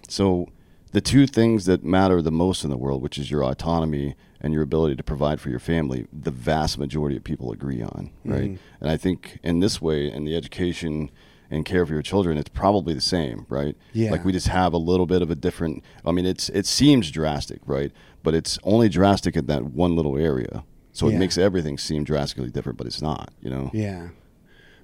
So 0.09 0.49
the 0.91 0.99
two 0.99 1.25
things 1.25 1.65
that 1.65 1.83
matter 1.83 2.21
the 2.21 2.31
most 2.31 2.63
in 2.65 2.69
the 2.69 2.77
world, 2.77 3.01
which 3.01 3.17
is 3.17 3.31
your 3.31 3.43
autonomy 3.43 4.15
and 4.41 4.53
your 4.53 4.61
ability 4.63 4.97
to 4.97 5.03
provide 5.03 5.39
for 5.39 5.49
your 5.49 5.59
family, 5.59 6.05
the 6.11 6.31
vast 6.31 6.77
majority 6.77 7.15
of 7.15 7.23
people 7.23 7.51
agree 7.53 7.81
on, 7.81 8.11
right? 8.25 8.41
Mm-hmm. 8.51 8.55
And 8.81 8.89
I 8.89 8.97
think 8.97 9.39
in 9.41 9.61
this 9.61 9.81
way, 9.81 10.11
in 10.11 10.25
the 10.25 10.35
education 10.35 11.09
and 11.53 11.65
care 11.65 11.85
for 11.85 11.93
your 11.93 12.01
children, 12.01 12.37
it's 12.37 12.49
probably 12.49 12.93
the 12.93 13.01
same, 13.01 13.45
right? 13.49 13.75
Yeah. 13.93 14.11
Like 14.11 14.25
we 14.25 14.31
just 14.31 14.47
have 14.47 14.73
a 14.73 14.77
little 14.77 15.05
bit 15.05 15.21
of 15.21 15.29
a 15.29 15.35
different. 15.35 15.83
I 16.05 16.11
mean, 16.11 16.25
it's 16.25 16.49
it 16.49 16.65
seems 16.65 17.11
drastic, 17.11 17.59
right? 17.65 17.91
But 18.23 18.33
it's 18.33 18.57
only 18.63 18.89
drastic 18.89 19.35
in 19.35 19.45
that 19.47 19.63
one 19.63 19.95
little 19.95 20.17
area. 20.17 20.63
So 20.93 21.07
it 21.07 21.15
makes 21.15 21.39
everything 21.39 21.79
seem 21.79 22.03
drastically 22.03 22.51
different, 22.51 22.77
but 22.77 22.85
it's 22.85 23.01
not, 23.01 23.33
you 23.41 23.49
know. 23.49 23.71
Yeah. 23.73 24.09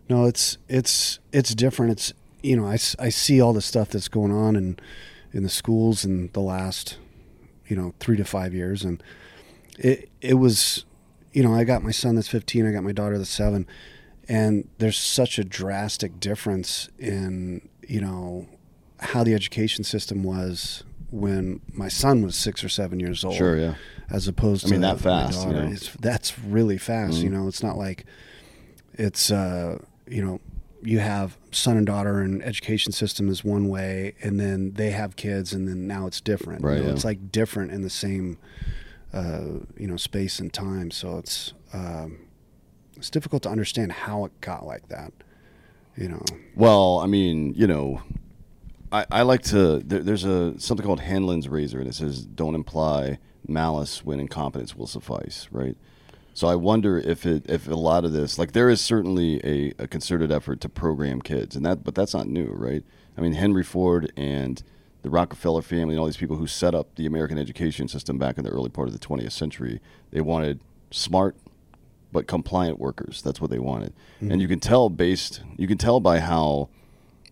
No, 0.10 0.26
it's 0.26 0.58
it's 0.68 1.20
it's 1.32 1.54
different. 1.54 1.92
It's 1.92 2.14
you 2.42 2.58
know 2.58 2.66
I, 2.66 2.78
I 2.98 3.10
see 3.10 3.40
all 3.40 3.54
the 3.54 3.62
stuff 3.62 3.90
that's 3.90 4.08
going 4.08 4.32
on 4.32 4.56
in 4.56 4.80
in 5.32 5.44
the 5.44 5.50
schools 5.50 6.04
in 6.04 6.32
the 6.34 6.40
last 6.40 6.98
you 7.68 7.76
know 7.76 7.94
three 8.00 8.18
to 8.18 8.26
five 8.26 8.54
years, 8.54 8.84
and 8.84 9.04
it 9.78 10.10
it 10.20 10.34
was 10.36 10.86
you 11.32 11.44
know 11.44 11.54
I 11.54 11.64
got 11.64 11.84
my 11.84 11.92
son 11.92 12.16
that's 12.16 12.28
fifteen, 12.28 12.68
I 12.68 12.72
got 12.72 12.84
my 12.84 12.92
daughter 12.92 13.20
that's 13.20 13.30
seven, 13.30 13.68
and 14.30 14.70
there's 14.78 14.98
such 14.98 15.38
a 15.40 15.44
drastic 15.44 16.20
difference 16.20 16.88
in 16.98 17.68
you 17.86 18.00
know 18.00 18.48
how 19.00 19.24
the 19.24 19.34
education 19.34 19.84
system 19.84 20.24
was 20.24 20.84
when 21.12 21.60
my 21.74 21.88
son 21.88 22.22
was 22.22 22.36
six 22.36 22.64
or 22.64 22.70
seven 22.70 23.00
years 23.00 23.24
old. 23.26 23.36
Sure, 23.36 23.58
yeah. 23.58 23.74
As 24.12 24.28
opposed 24.28 24.68
to 24.68 24.68
I 24.68 24.72
mean, 24.72 24.82
that 24.82 25.00
fast, 25.00 25.46
you 25.46 25.54
know? 25.54 25.62
Mm-hmm. 25.62 25.74
It's, 25.74 25.90
that's 25.96 26.38
really 26.40 26.78
fast. 26.78 27.18
You 27.18 27.30
know, 27.30 27.48
it's 27.48 27.64
not 27.64 27.78
like 27.78 28.06
it's 28.94 29.32
uh, 29.32 29.80
you 30.08 30.24
know 30.24 30.40
you 30.84 31.00
have 31.00 31.38
son 31.52 31.78
and 31.78 31.86
daughter 31.86 32.20
and 32.22 32.44
education 32.44 32.92
system 32.92 33.28
is 33.28 33.44
one 33.44 33.68
way 33.68 34.14
and 34.22 34.40
then 34.40 34.72
they 34.74 34.92
have 34.92 35.16
kids 35.16 35.52
and 35.52 35.68
then 35.68 35.88
now 35.88 36.08
it's 36.08 36.22
different 36.22 36.64
Right, 36.64 36.76
You 36.78 36.84
know, 36.84 36.88
yeah. 36.88 36.94
it's 36.94 37.04
like 37.04 37.34
different 37.34 37.72
in 37.72 37.82
the 37.82 37.90
same 37.90 38.38
uh, 39.12 39.42
you 39.76 39.88
know 39.88 39.98
space 39.98 40.40
and 40.40 40.54
time 40.54 40.90
so 40.92 41.18
it's 41.18 41.54
um, 41.74 42.20
it's 43.00 43.10
difficult 43.10 43.42
to 43.44 43.50
understand 43.50 43.92
how 43.92 44.26
it 44.26 44.42
got 44.42 44.66
like 44.66 44.88
that 44.90 45.12
you 45.96 46.08
know 46.08 46.24
Well, 46.56 47.00
I 47.00 47.08
mean, 47.08 47.54
you 47.56 47.68
know, 47.68 48.02
I, 48.92 49.06
I 49.12 49.22
like 49.22 49.44
to. 49.44 49.80
There, 49.80 50.00
there's 50.00 50.24
a 50.24 50.60
something 50.60 50.86
called 50.86 51.02
Hanlon's 51.02 51.48
razor, 51.48 51.80
and 51.80 51.88
it 51.88 51.94
says, 51.94 52.26
"Don't 52.26 52.56
imply 52.56 53.20
malice 53.48 54.04
when 54.04 54.20
incompetence 54.20 54.76
will 54.76 54.88
suffice." 54.88 55.48
Right. 55.52 55.78
So 56.34 56.48
I 56.48 56.56
wonder 56.56 56.98
if 56.98 57.26
it 57.26 57.50
if 57.50 57.68
a 57.68 57.76
lot 57.76 58.06
of 58.06 58.14
this, 58.14 58.40
like, 58.40 58.54
there 58.54 58.70
is 58.70 58.82
certainly 58.82 59.42
a, 59.44 59.74
a 59.84 59.88
concerted 59.88 60.32
effort 60.32 60.62
to 60.62 60.70
program 60.70 61.22
kids, 61.22 61.56
and 61.56 61.66
that, 61.66 61.84
but 61.84 61.96
that's 61.96 62.14
not 62.14 62.28
new, 62.28 62.48
right? 62.48 62.84
I 63.18 63.22
mean, 63.22 63.34
Henry 63.34 63.64
Ford 63.64 64.12
and 64.16 64.64
the 65.02 65.10
Rockefeller 65.10 65.62
family 65.62 65.96
and 65.96 66.00
all 66.00 66.06
these 66.06 66.18
people 66.18 66.38
who 66.38 66.48
set 66.48 66.74
up 66.74 66.96
the 66.96 67.06
American 67.06 67.38
education 67.38 67.88
system 67.88 68.18
back 68.18 68.38
in 68.38 68.44
the 68.44 68.50
early 68.50 68.70
part 68.70 68.88
of 68.88 68.94
the 68.94 69.06
20th 69.06 69.32
century, 69.32 69.82
they 70.12 70.22
wanted 70.22 70.62
smart 70.92 71.36
but 72.12 72.28
compliant 72.28 72.80
workers. 72.80 73.22
That's 73.22 73.40
what 73.42 73.50
they 73.52 73.60
wanted. 73.60 73.94
And 74.22 74.42
you 74.42 74.48
can 74.48 74.60
tell 74.60 74.90
based 74.90 75.42
you 75.58 75.68
can 75.68 75.78
tell 75.78 76.00
by 76.00 76.20
how 76.20 76.70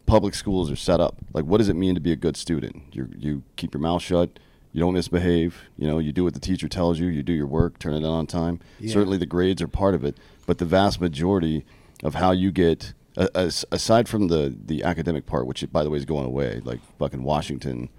public 0.05 0.33
schools 0.35 0.71
are 0.71 0.75
set 0.75 0.99
up. 1.01 1.15
Like 1.33 1.45
what 1.45 1.57
does 1.57 1.69
it 1.69 1.75
mean 1.75 1.95
to 1.95 2.01
be 2.01 2.11
a 2.11 2.15
good 2.15 2.37
student? 2.37 2.83
You 2.93 3.09
you 3.17 3.43
keep 3.55 3.73
your 3.73 3.81
mouth 3.81 4.01
shut, 4.01 4.29
you 4.73 4.79
don't 4.79 4.93
misbehave, 4.93 5.63
you 5.77 5.87
know, 5.87 5.99
you 5.99 6.11
do 6.13 6.23
what 6.23 6.33
the 6.33 6.39
teacher 6.39 6.67
tells 6.67 6.99
you, 6.99 7.07
you 7.07 7.23
do 7.23 7.33
your 7.33 7.47
work, 7.47 7.79
turn 7.79 7.93
it 7.93 7.97
in 7.97 8.05
on 8.05 8.27
time. 8.27 8.59
Yeah. 8.79 8.93
Certainly 8.93 9.17
the 9.17 9.25
grades 9.25 9.61
are 9.61 9.67
part 9.67 9.95
of 9.95 10.03
it, 10.05 10.17
but 10.45 10.59
the 10.59 10.65
vast 10.65 11.01
majority 11.01 11.65
of 12.03 12.15
how 12.15 12.31
you 12.31 12.51
get 12.51 12.93
as- 13.35 13.65
aside 13.71 14.07
from 14.07 14.27
the 14.27 14.55
the 14.65 14.83
academic 14.83 15.25
part, 15.25 15.47
which 15.47 15.65
by 15.71 15.83
the 15.83 15.89
way 15.89 15.97
is 15.97 16.05
going 16.05 16.25
away, 16.25 16.61
like 16.63 16.79
fucking 16.99 17.23
Washington 17.23 17.89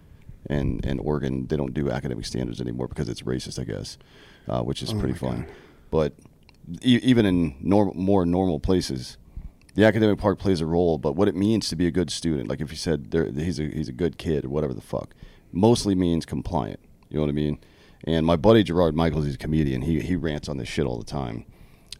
and 0.48 0.82
and 0.86 1.00
Oregon, 1.00 1.46
they 1.48 1.56
don't 1.56 1.74
do 1.74 1.90
academic 1.90 2.24
standards 2.24 2.60
anymore 2.60 2.86
because 2.88 3.08
it's 3.08 3.22
racist, 3.22 3.58
I 3.58 3.64
guess, 3.64 3.98
uh, 4.48 4.62
which 4.62 4.82
is 4.82 4.92
Oh 4.94 4.98
pretty 4.98 5.14
fun. 5.14 5.40
God. 5.42 5.46
But 5.90 6.12
e- 6.82 7.00
even 7.02 7.26
in 7.26 7.54
norm- 7.60 7.92
more 7.94 8.24
normal 8.26 8.60
places, 8.60 9.16
the 9.74 9.84
academic 9.84 10.18
part 10.18 10.38
plays 10.38 10.60
a 10.60 10.66
role. 10.66 10.98
But 10.98 11.14
what 11.16 11.28
it 11.28 11.34
means 11.36 11.68
to 11.68 11.76
be 11.76 11.86
a 11.86 11.90
good 11.90 12.10
student, 12.10 12.48
like 12.48 12.60
if 12.60 12.70
you 12.70 12.76
said 12.76 13.10
there, 13.10 13.26
he's 13.30 13.58
a 13.60 13.64
he's 13.68 13.88
a 13.88 13.92
good 13.92 14.18
kid 14.18 14.44
or 14.44 14.48
whatever 14.48 14.74
the 14.74 14.80
fuck, 14.80 15.14
mostly 15.52 15.94
means 15.94 16.26
compliant. 16.26 16.80
You 17.08 17.16
know 17.16 17.22
what 17.22 17.30
I 17.30 17.32
mean? 17.32 17.58
And 18.04 18.24
my 18.26 18.36
buddy 18.36 18.62
Gerard 18.62 18.94
Michaels, 18.94 19.24
he's 19.24 19.34
a 19.34 19.38
comedian. 19.38 19.82
He 19.82 20.00
he 20.00 20.16
rants 20.16 20.48
on 20.48 20.56
this 20.58 20.68
shit 20.68 20.86
all 20.86 20.98
the 20.98 21.04
time 21.04 21.44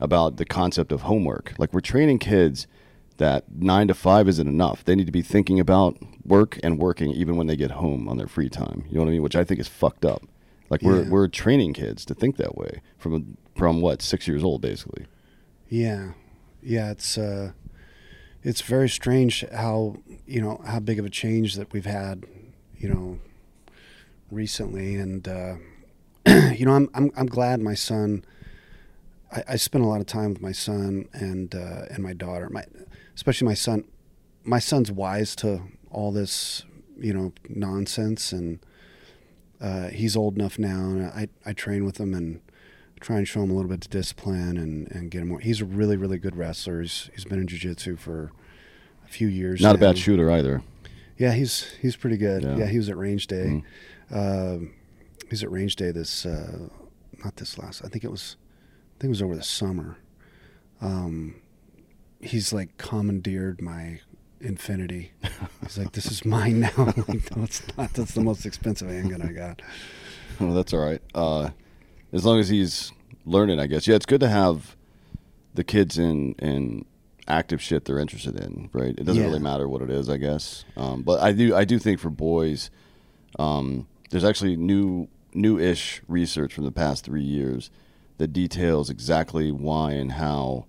about 0.01 0.37
the 0.37 0.45
concept 0.45 0.93
of 0.93 1.03
homework. 1.03 1.55
Like 1.59 1.73
we're 1.73 1.81
training 1.81 2.19
kids 2.21 2.67
that 3.17 3.45
nine 3.53 3.89
to 3.89 3.95
five 3.95 4.29
isn't 4.29 4.47
enough. 4.47 4.85
They 4.85 4.95
need 4.95 5.07
to 5.07 5.13
be 5.13 5.23
thinking 5.23 5.59
about 5.59 5.99
work 6.25 6.59
and 6.63 6.79
working 6.79 7.11
even 7.11 7.37
when 7.37 7.49
they 7.49 7.57
get 7.57 7.73
home 7.73 8.09
on 8.09 8.17
their 8.17 8.29
free 8.29 8.49
time. 8.49 8.85
You 8.89 8.95
know 8.95 9.01
what 9.01 9.09
I 9.09 9.13
mean? 9.13 9.23
Which 9.23 9.35
I 9.35 9.43
think 9.43 9.59
is 9.59 9.67
fucked 9.67 10.05
up. 10.05 10.23
Like 10.71 10.83
we're 10.83 11.03
Yeah. 11.03 11.09
we're 11.11 11.27
training 11.29 11.73
kids 11.73 12.05
to 12.05 12.15
think 12.15 12.37
that 12.37 12.57
way 12.57 12.81
from 12.97 13.37
from 13.59 13.81
what 13.81 14.01
six 14.01 14.29
years 14.29 14.45
old 14.45 14.63
basically. 14.63 15.05
Yeah, 15.69 16.13
yeah. 16.63 16.93
It's 16.93 17.19
uh, 17.19 17.53
it's 18.45 18.63
very 18.63 18.89
strange 18.89 19.45
how 19.53 19.97
you 20.27 20.41
know 20.41 20.63
how 20.65 20.79
big 20.79 20.99
of 20.99 21.05
a 21.05 21.11
change 21.11 21.57
that 21.57 21.73
we've 21.73 21.85
had, 21.85 22.25
you 22.79 22.89
know, 22.89 23.19
recently, 24.31 24.95
and 24.95 25.27
uh, 25.27 25.57
you 26.55 26.65
know, 26.65 26.73
I'm 26.73 26.89
I'm 26.95 27.11
I'm 27.17 27.27
glad 27.27 27.61
my 27.61 27.75
son. 27.75 28.25
I, 29.31 29.43
I 29.49 29.57
spent 29.57 29.85
a 29.85 29.87
lot 29.87 30.01
of 30.01 30.07
time 30.07 30.31
with 30.31 30.41
my 30.41 30.53
son 30.53 31.09
and 31.13 31.55
uh, 31.55 31.87
and 31.91 31.99
my 31.99 32.13
daughter. 32.13 32.49
My 32.49 32.65
especially 33.15 33.47
my 33.47 33.55
son. 33.55 33.85
My 34.45 34.61
son's 34.61 34.91
wise 34.91 35.37
to 35.37 35.61
all 35.91 36.11
this, 36.11 36.65
you 36.99 37.13
know, 37.13 37.35
nonsense, 37.51 38.33
and 38.33 38.61
uh, 39.61 39.89
he's 39.89 40.17
old 40.17 40.37
enough 40.37 40.59
now, 40.59 40.85
and 40.91 41.07
I 41.07 41.29
I 41.45 41.53
train 41.53 41.85
with 41.85 41.99
him 41.99 42.15
and 42.15 42.41
try 42.99 43.17
and 43.17 43.27
show 43.27 43.43
him 43.43 43.51
a 43.51 43.55
little 43.55 43.69
bit 43.69 43.85
of 43.85 43.91
discipline 43.91 44.57
and, 44.57 44.91
and 44.91 45.11
get 45.11 45.23
him 45.23 45.29
more. 45.29 45.41
He's 45.41 45.61
a 45.61 45.65
really, 45.65 45.97
really 45.97 46.19
good 46.19 46.37
wrestler. 46.37 46.81
He's, 46.83 47.11
he's 47.15 47.25
been 47.25 47.41
in 47.41 47.47
jiu-jitsu 47.47 47.97
for 47.97 48.33
a 49.05 49.09
few 49.09 49.29
years. 49.29 49.61
Not 49.61 49.75
a 49.77 49.79
bad 49.79 49.99
shooter 49.99 50.31
either. 50.31 50.63
Yeah, 51.17 51.33
he's 51.33 51.73
he's 51.83 51.97
pretty 51.97 52.17
good. 52.17 52.43
Yeah. 52.45 52.57
Yeah, 52.59 52.67
he 52.67 52.77
was 52.79 52.89
at 52.89 52.97
range 52.97 53.27
day. 53.27 53.63
Mhm. 54.11 54.57
Um 54.57 54.75
he 55.23 55.29
was 55.31 55.43
at 55.43 55.51
range 55.51 55.77
day 55.77 55.91
this 55.91 56.25
uh, 56.25 56.69
not 57.25 57.37
this 57.37 57.59
last. 57.59 57.85
I 57.85 57.89
think 57.89 58.05
it 58.05 58.11
was 58.11 58.37
I 58.97 59.01
think 59.01 59.09
it 59.09 59.11
was 59.11 59.23
over 59.23 59.37
the 59.37 59.43
summer. 59.43 59.99
Um, 60.81 61.35
he's 62.21 62.53
like 62.53 62.77
commandeered 62.79 63.61
my 63.61 64.01
Infinity. 64.41 65.11
He's 65.63 65.77
like, 65.79 65.93
"This 65.93 66.07
is 66.07 66.25
mine 66.25 66.61
now." 66.61 66.71
Like, 67.09 67.37
no, 67.37 67.43
it's 67.43 67.61
not. 67.77 67.93
That's 67.95 68.15
the 68.15 68.21
most 68.21 68.47
expensive 68.47 68.89
handgun 68.89 69.21
I 69.21 69.33
got. 69.33 69.63
Well, 70.39 70.55
that's 70.55 70.73
all 70.73 70.79
right. 70.79 71.03
Uh, 71.13 71.51
as 72.13 72.25
long 72.25 72.39
as 72.39 72.49
he's 72.49 72.93
learning, 73.25 73.59
I 73.61 73.67
guess. 73.67 73.87
Yeah, 73.87 73.97
it's 73.97 74.07
good 74.07 74.21
to 74.21 74.29
have 74.29 74.77
the 75.55 75.65
kids 75.65 75.99
in 75.99 76.33
in 76.35 76.85
active 77.27 77.61
shit 77.61 77.85
they're 77.85 77.99
interested 77.99 78.39
in. 78.41 78.71
Right. 78.73 78.95
It 78.97 79.05
doesn't 79.05 79.21
Yeah. 79.23 79.29
really 79.29 79.41
matter 79.41 79.69
what 79.69 79.83
it 79.83 79.91
is, 79.91 80.09
I 80.09 80.17
guess. 80.17 80.65
Um, 80.77 81.03
but 81.03 81.21
I 81.21 81.33
do 81.33 81.55
I 81.55 81.65
do 81.65 81.79
think 81.79 82.01
for 82.01 82.11
boys, 82.11 82.71
um, 83.39 83.87
there's 84.11 84.25
actually 84.25 84.57
new 84.57 85.09
new-ish 85.35 86.01
research 86.09 86.55
from 86.55 86.65
the 86.65 86.73
past 86.73 87.05
three 87.05 87.23
years 87.23 87.71
that 88.17 88.33
details 88.33 88.89
exactly 88.89 89.53
why 89.53 89.93
and 89.93 90.13
how 90.13 90.65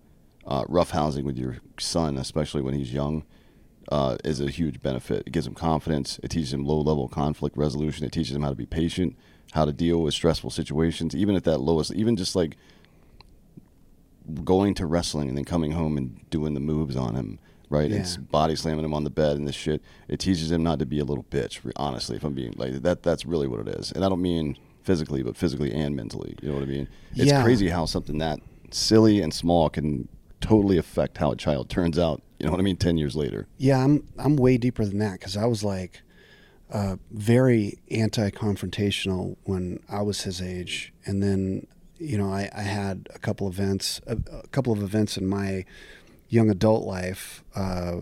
uh, 0.45 0.63
roughhousing 0.65 1.23
with 1.23 1.37
your 1.37 1.57
son, 1.79 2.17
especially 2.17 2.61
when 2.61 2.73
he's 2.73 2.91
young, 2.93 3.23
uh, 3.91 4.17
is 4.25 4.41
a 4.41 4.49
huge 4.49 4.81
benefit. 4.81 5.23
It 5.25 5.31
gives 5.31 5.47
him 5.47 5.53
confidence. 5.55 6.19
It 6.21 6.29
teaches 6.29 6.51
him 6.53 6.65
low-level 6.65 7.07
conflict 7.07 7.55
resolution. 7.55 8.05
It 8.05 8.11
teaches 8.11 8.35
him 8.35 8.41
how 8.41 8.49
to 8.49 8.55
be 8.55 8.65
patient, 8.65 9.15
how 9.51 9.65
to 9.65 9.71
deal 9.73 10.01
with 10.03 10.13
stressful 10.13 10.49
situations, 10.51 11.15
even 11.15 11.35
at 11.35 11.43
that 11.45 11.57
lowest. 11.59 11.93
Even 11.93 12.15
just 12.15 12.35
like 12.35 12.55
going 14.43 14.73
to 14.75 14.85
wrestling 14.85 15.27
and 15.27 15.37
then 15.37 15.45
coming 15.45 15.71
home 15.71 15.97
and 15.97 16.19
doing 16.29 16.53
the 16.53 16.59
moves 16.59 16.95
on 16.95 17.15
him, 17.15 17.39
right? 17.69 17.85
And 17.85 17.95
Yeah. 17.95 18.01
s- 18.01 18.17
body 18.17 18.55
slamming 18.55 18.85
him 18.85 18.93
on 18.93 19.03
the 19.03 19.09
bed 19.09 19.37
and 19.37 19.47
this 19.47 19.55
shit. 19.55 19.81
It 20.07 20.19
teaches 20.19 20.51
him 20.51 20.61
not 20.61 20.77
to 20.79 20.85
be 20.85 20.99
a 20.99 21.05
little 21.05 21.23
bitch. 21.31 21.59
Honestly, 21.75 22.15
if 22.15 22.23
I'm 22.23 22.33
being 22.33 22.53
like 22.57 22.81
that, 22.83 23.01
that's 23.01 23.25
really 23.25 23.47
what 23.47 23.59
it 23.67 23.69
is. 23.79 23.91
And 23.91 24.05
I 24.05 24.09
don't 24.09 24.21
mean 24.21 24.55
physically, 24.83 25.23
but 25.23 25.35
physically 25.35 25.71
and 25.73 25.95
mentally. 25.95 26.35
You 26.41 26.49
know 26.49 26.55
what 26.55 26.63
I 26.63 26.67
mean? 26.67 26.87
It's 27.15 27.25
Yeah. 27.31 27.41
crazy 27.43 27.69
how 27.69 27.85
something 27.85 28.19
that 28.19 28.39
silly 28.71 29.19
and 29.21 29.33
small 29.33 29.69
can 29.69 30.07
totally 30.41 30.77
affect 30.77 31.17
how 31.17 31.31
a 31.31 31.35
child 31.35 31.69
turns 31.69 31.97
out. 31.97 32.21
You 32.39 32.45
know 32.45 32.51
what 32.51 32.59
I 32.59 32.63
mean? 32.63 32.77
Ten 32.77 32.97
years 32.97 33.15
later. 33.15 33.47
Yeah, 33.57 33.83
I'm 33.83 34.03
I'm 34.19 34.35
way 34.35 34.57
deeper 34.57 34.85
than 34.85 34.99
that 34.99 35.13
because 35.13 35.35
I 35.35 35.45
was 35.45 35.63
like 35.63 36.01
uh, 36.71 36.97
very 37.11 37.79
anti-confrontational 37.91 39.37
when 39.43 39.79
I 39.89 40.01
was 40.01 40.21
his 40.21 40.41
age, 40.41 40.93
and 41.05 41.21
then 41.23 41.67
you 41.97 42.17
know 42.17 42.31
I, 42.31 42.49
I 42.55 42.61
had 42.61 43.09
a 43.13 43.19
couple 43.19 43.47
events, 43.47 44.01
a, 44.07 44.17
a 44.31 44.47
couple 44.49 44.73
of 44.73 44.81
events 44.83 45.17
in 45.17 45.27
my 45.27 45.65
young 46.29 46.49
adult 46.49 46.85
life 46.85 47.43
uh, 47.55 47.97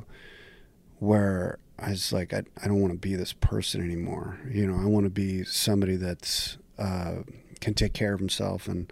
where 0.99 1.59
I 1.79 1.91
was 1.91 2.11
like, 2.11 2.33
I, 2.33 2.43
I 2.61 2.67
don't 2.67 2.81
want 2.81 2.93
to 2.93 2.99
be 2.99 3.15
this 3.15 3.33
person 3.33 3.81
anymore. 3.81 4.39
You 4.51 4.67
know, 4.67 4.77
I 4.81 4.85
want 4.85 5.05
to 5.05 5.09
be 5.09 5.43
somebody 5.45 5.95
that's 5.95 6.57
uh, 6.77 7.23
can 7.61 7.73
take 7.73 7.93
care 7.93 8.13
of 8.13 8.19
himself 8.19 8.67
and 8.67 8.91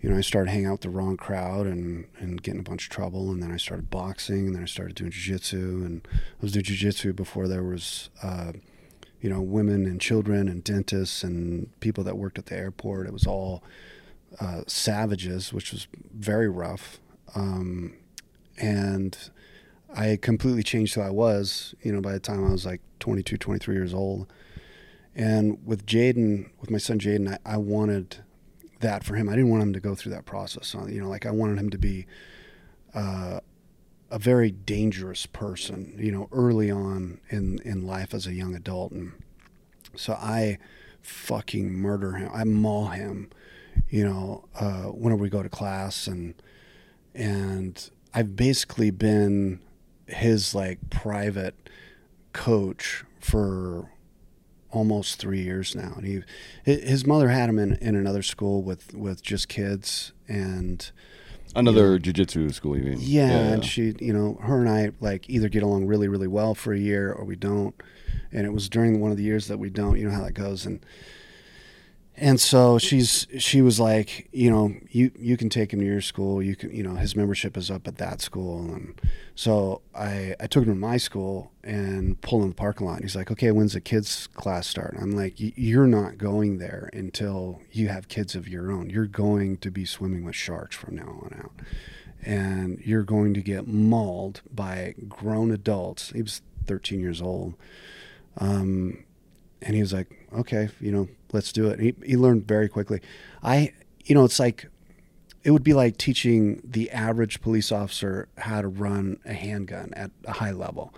you 0.00 0.10
know, 0.10 0.18
I 0.18 0.20
started 0.20 0.50
hanging 0.50 0.66
out 0.66 0.72
with 0.72 0.80
the 0.82 0.90
wrong 0.90 1.16
crowd 1.16 1.66
and, 1.66 2.06
and 2.18 2.40
getting 2.40 2.60
a 2.60 2.62
bunch 2.62 2.84
of 2.84 2.90
trouble. 2.90 3.30
And 3.30 3.42
then 3.42 3.50
I 3.50 3.56
started 3.56 3.90
boxing 3.90 4.46
and 4.46 4.54
then 4.54 4.62
I 4.62 4.66
started 4.66 4.94
doing 4.94 5.10
jiu-jitsu 5.10 5.82
and 5.84 6.06
I 6.12 6.42
was 6.42 6.52
doing 6.52 6.64
jiu-jitsu 6.64 7.12
before 7.14 7.48
there 7.48 7.64
was, 7.64 8.10
uh, 8.22 8.52
you 9.20 9.30
know, 9.30 9.40
women 9.40 9.86
and 9.86 10.00
children 10.00 10.48
and 10.48 10.62
dentists 10.62 11.22
and 11.22 11.68
people 11.80 12.04
that 12.04 12.16
worked 12.16 12.38
at 12.38 12.46
the 12.46 12.56
airport. 12.56 13.06
It 13.06 13.12
was 13.12 13.26
all 13.26 13.62
uh, 14.40 14.62
savages, 14.66 15.52
which 15.52 15.72
was 15.72 15.88
very 16.14 16.48
rough. 16.48 17.00
Um, 17.34 17.94
and 18.58 19.16
I 19.94 20.18
completely 20.20 20.62
changed 20.62 20.94
who 20.94 21.00
I 21.00 21.10
was, 21.10 21.74
you 21.82 21.92
know, 21.92 22.00
by 22.00 22.12
the 22.12 22.20
time 22.20 22.46
I 22.46 22.50
was 22.50 22.66
like 22.66 22.80
22, 23.00 23.36
23 23.36 23.74
years 23.74 23.94
old. 23.94 24.26
And 25.14 25.58
with 25.64 25.86
Jaden, 25.86 26.50
with 26.60 26.70
my 26.70 26.78
son 26.78 26.98
Jaden, 26.98 27.38
I, 27.44 27.54
I 27.54 27.56
wanted 27.56 28.18
that 28.80 29.04
for 29.04 29.14
him. 29.14 29.28
I 29.28 29.32
didn't 29.32 29.50
want 29.50 29.62
him 29.62 29.72
to 29.72 29.80
go 29.80 29.94
through 29.94 30.12
that 30.12 30.26
process. 30.26 30.74
You 30.88 31.00
know, 31.00 31.08
like 31.08 31.24
I 31.24 31.30
wanted 31.30 31.58
him 31.58 31.70
to 31.70 31.78
be 31.78 32.06
uh, 32.94 33.40
a 34.10 34.18
very 34.18 34.50
dangerous 34.50 35.26
person, 35.26 35.96
you 35.98 36.12
know, 36.12 36.28
early 36.32 36.70
on 36.70 37.20
in, 37.28 37.58
in 37.64 37.86
life 37.86 38.14
as 38.14 38.26
a 38.26 38.32
young 38.32 38.54
adult. 38.54 38.92
And 38.92 39.12
so 39.96 40.12
I 40.14 40.58
fucking 41.02 41.72
murder 41.72 42.12
him. 42.12 42.30
I 42.32 42.44
maul 42.44 42.88
him, 42.88 43.30
you 43.88 44.04
know, 44.04 44.44
uh, 44.58 44.84
whenever 44.84 45.22
we 45.22 45.28
go 45.28 45.42
to 45.42 45.48
class. 45.48 46.06
And, 46.06 46.34
and 47.14 47.90
I've 48.14 48.36
basically 48.36 48.90
been 48.90 49.60
his 50.06 50.54
like 50.54 50.78
private 50.88 51.68
coach 52.32 53.04
for 53.18 53.90
almost 54.70 55.18
three 55.18 55.42
years 55.42 55.74
now. 55.74 55.94
And 55.96 56.06
he, 56.06 56.22
his 56.64 57.06
mother 57.06 57.28
had 57.28 57.48
him 57.48 57.58
in, 57.58 57.74
in 57.76 57.96
another 57.96 58.22
school 58.22 58.62
with, 58.62 58.94
with 58.94 59.22
just 59.22 59.48
kids, 59.48 60.12
and 60.28 60.90
Another 61.56 61.98
jujitsu 61.98 62.52
school, 62.52 62.76
you 62.76 62.84
mean? 62.84 62.98
Yeah, 63.00 63.30
and 63.30 63.64
she, 63.64 63.94
you 63.98 64.12
know, 64.12 64.38
her 64.42 64.60
and 64.60 64.68
I 64.68 64.90
like 65.00 65.30
either 65.30 65.48
get 65.48 65.62
along 65.62 65.86
really, 65.86 66.06
really 66.06 66.28
well 66.28 66.54
for 66.54 66.74
a 66.74 66.78
year 66.78 67.10
or 67.10 67.24
we 67.24 67.34
don't. 67.34 67.74
And 68.30 68.44
it 68.44 68.52
was 68.52 68.68
during 68.68 69.00
one 69.00 69.10
of 69.10 69.16
the 69.16 69.22
years 69.22 69.48
that 69.48 69.58
we 69.58 69.70
don't. 69.70 69.98
You 69.98 70.06
know 70.06 70.14
how 70.14 70.24
that 70.24 70.34
goes. 70.34 70.66
And 70.66 70.84
and 72.18 72.40
so 72.40 72.78
she's 72.78 73.26
she 73.38 73.60
was 73.60 73.78
like, 73.78 74.28
you 74.32 74.50
know, 74.50 74.74
you 74.90 75.10
you 75.18 75.36
can 75.36 75.50
take 75.50 75.72
him 75.72 75.80
to 75.80 75.86
your 75.86 76.00
school. 76.00 76.42
You 76.42 76.56
can, 76.56 76.74
you 76.74 76.82
know, 76.82 76.94
his 76.94 77.14
membership 77.14 77.56
is 77.58 77.70
up 77.70 77.86
at 77.86 77.98
that 77.98 78.22
school. 78.22 78.64
And 78.72 78.98
so 79.34 79.82
I 79.94 80.34
I 80.40 80.46
took 80.46 80.64
him 80.64 80.72
to 80.72 80.78
my 80.78 80.96
school 80.96 81.52
and 81.62 82.18
pulled 82.22 82.42
in 82.42 82.48
the 82.48 82.54
parking 82.54 82.86
lot. 82.86 82.94
And 82.94 83.04
he's 83.04 83.16
like, 83.16 83.30
okay, 83.30 83.50
when's 83.50 83.74
the 83.74 83.82
kids 83.82 84.28
class 84.28 84.66
start? 84.66 84.94
And 84.94 85.02
I'm 85.02 85.10
like, 85.10 85.34
you're 85.36 85.86
not 85.86 86.16
going 86.16 86.56
there 86.56 86.88
until 86.94 87.60
you 87.70 87.88
have 87.88 88.08
kids 88.08 88.34
of 88.34 88.48
your 88.48 88.72
own. 88.72 88.88
You're 88.88 89.06
going 89.06 89.58
to 89.58 89.70
be 89.70 89.84
swimming 89.84 90.24
with 90.24 90.36
sharks 90.36 90.74
from 90.74 90.96
now 90.96 91.20
on 91.22 91.38
out, 91.38 91.52
and 92.22 92.80
you're 92.82 93.02
going 93.02 93.34
to 93.34 93.42
get 93.42 93.68
mauled 93.68 94.40
by 94.50 94.94
grown 95.06 95.50
adults. 95.50 96.12
He 96.12 96.22
was 96.22 96.40
13 96.66 96.98
years 96.98 97.20
old. 97.20 97.54
Um, 98.38 99.04
and 99.62 99.74
he 99.74 99.80
was 99.80 99.92
like, 99.92 100.28
okay, 100.32 100.68
you 100.80 100.92
know, 100.92 101.08
let's 101.32 101.52
do 101.52 101.68
it. 101.68 101.80
He, 101.80 101.94
he 102.04 102.16
learned 102.16 102.46
very 102.46 102.68
quickly. 102.68 103.00
I, 103.42 103.72
you 104.04 104.14
know, 104.14 104.24
it's 104.24 104.38
like, 104.38 104.68
it 105.44 105.52
would 105.52 105.64
be 105.64 105.74
like 105.74 105.96
teaching 105.96 106.60
the 106.64 106.90
average 106.90 107.40
police 107.40 107.70
officer 107.70 108.28
how 108.38 108.62
to 108.62 108.68
run 108.68 109.18
a 109.24 109.32
handgun 109.32 109.92
at 109.94 110.10
a 110.24 110.32
high 110.32 110.50
level. 110.50 110.92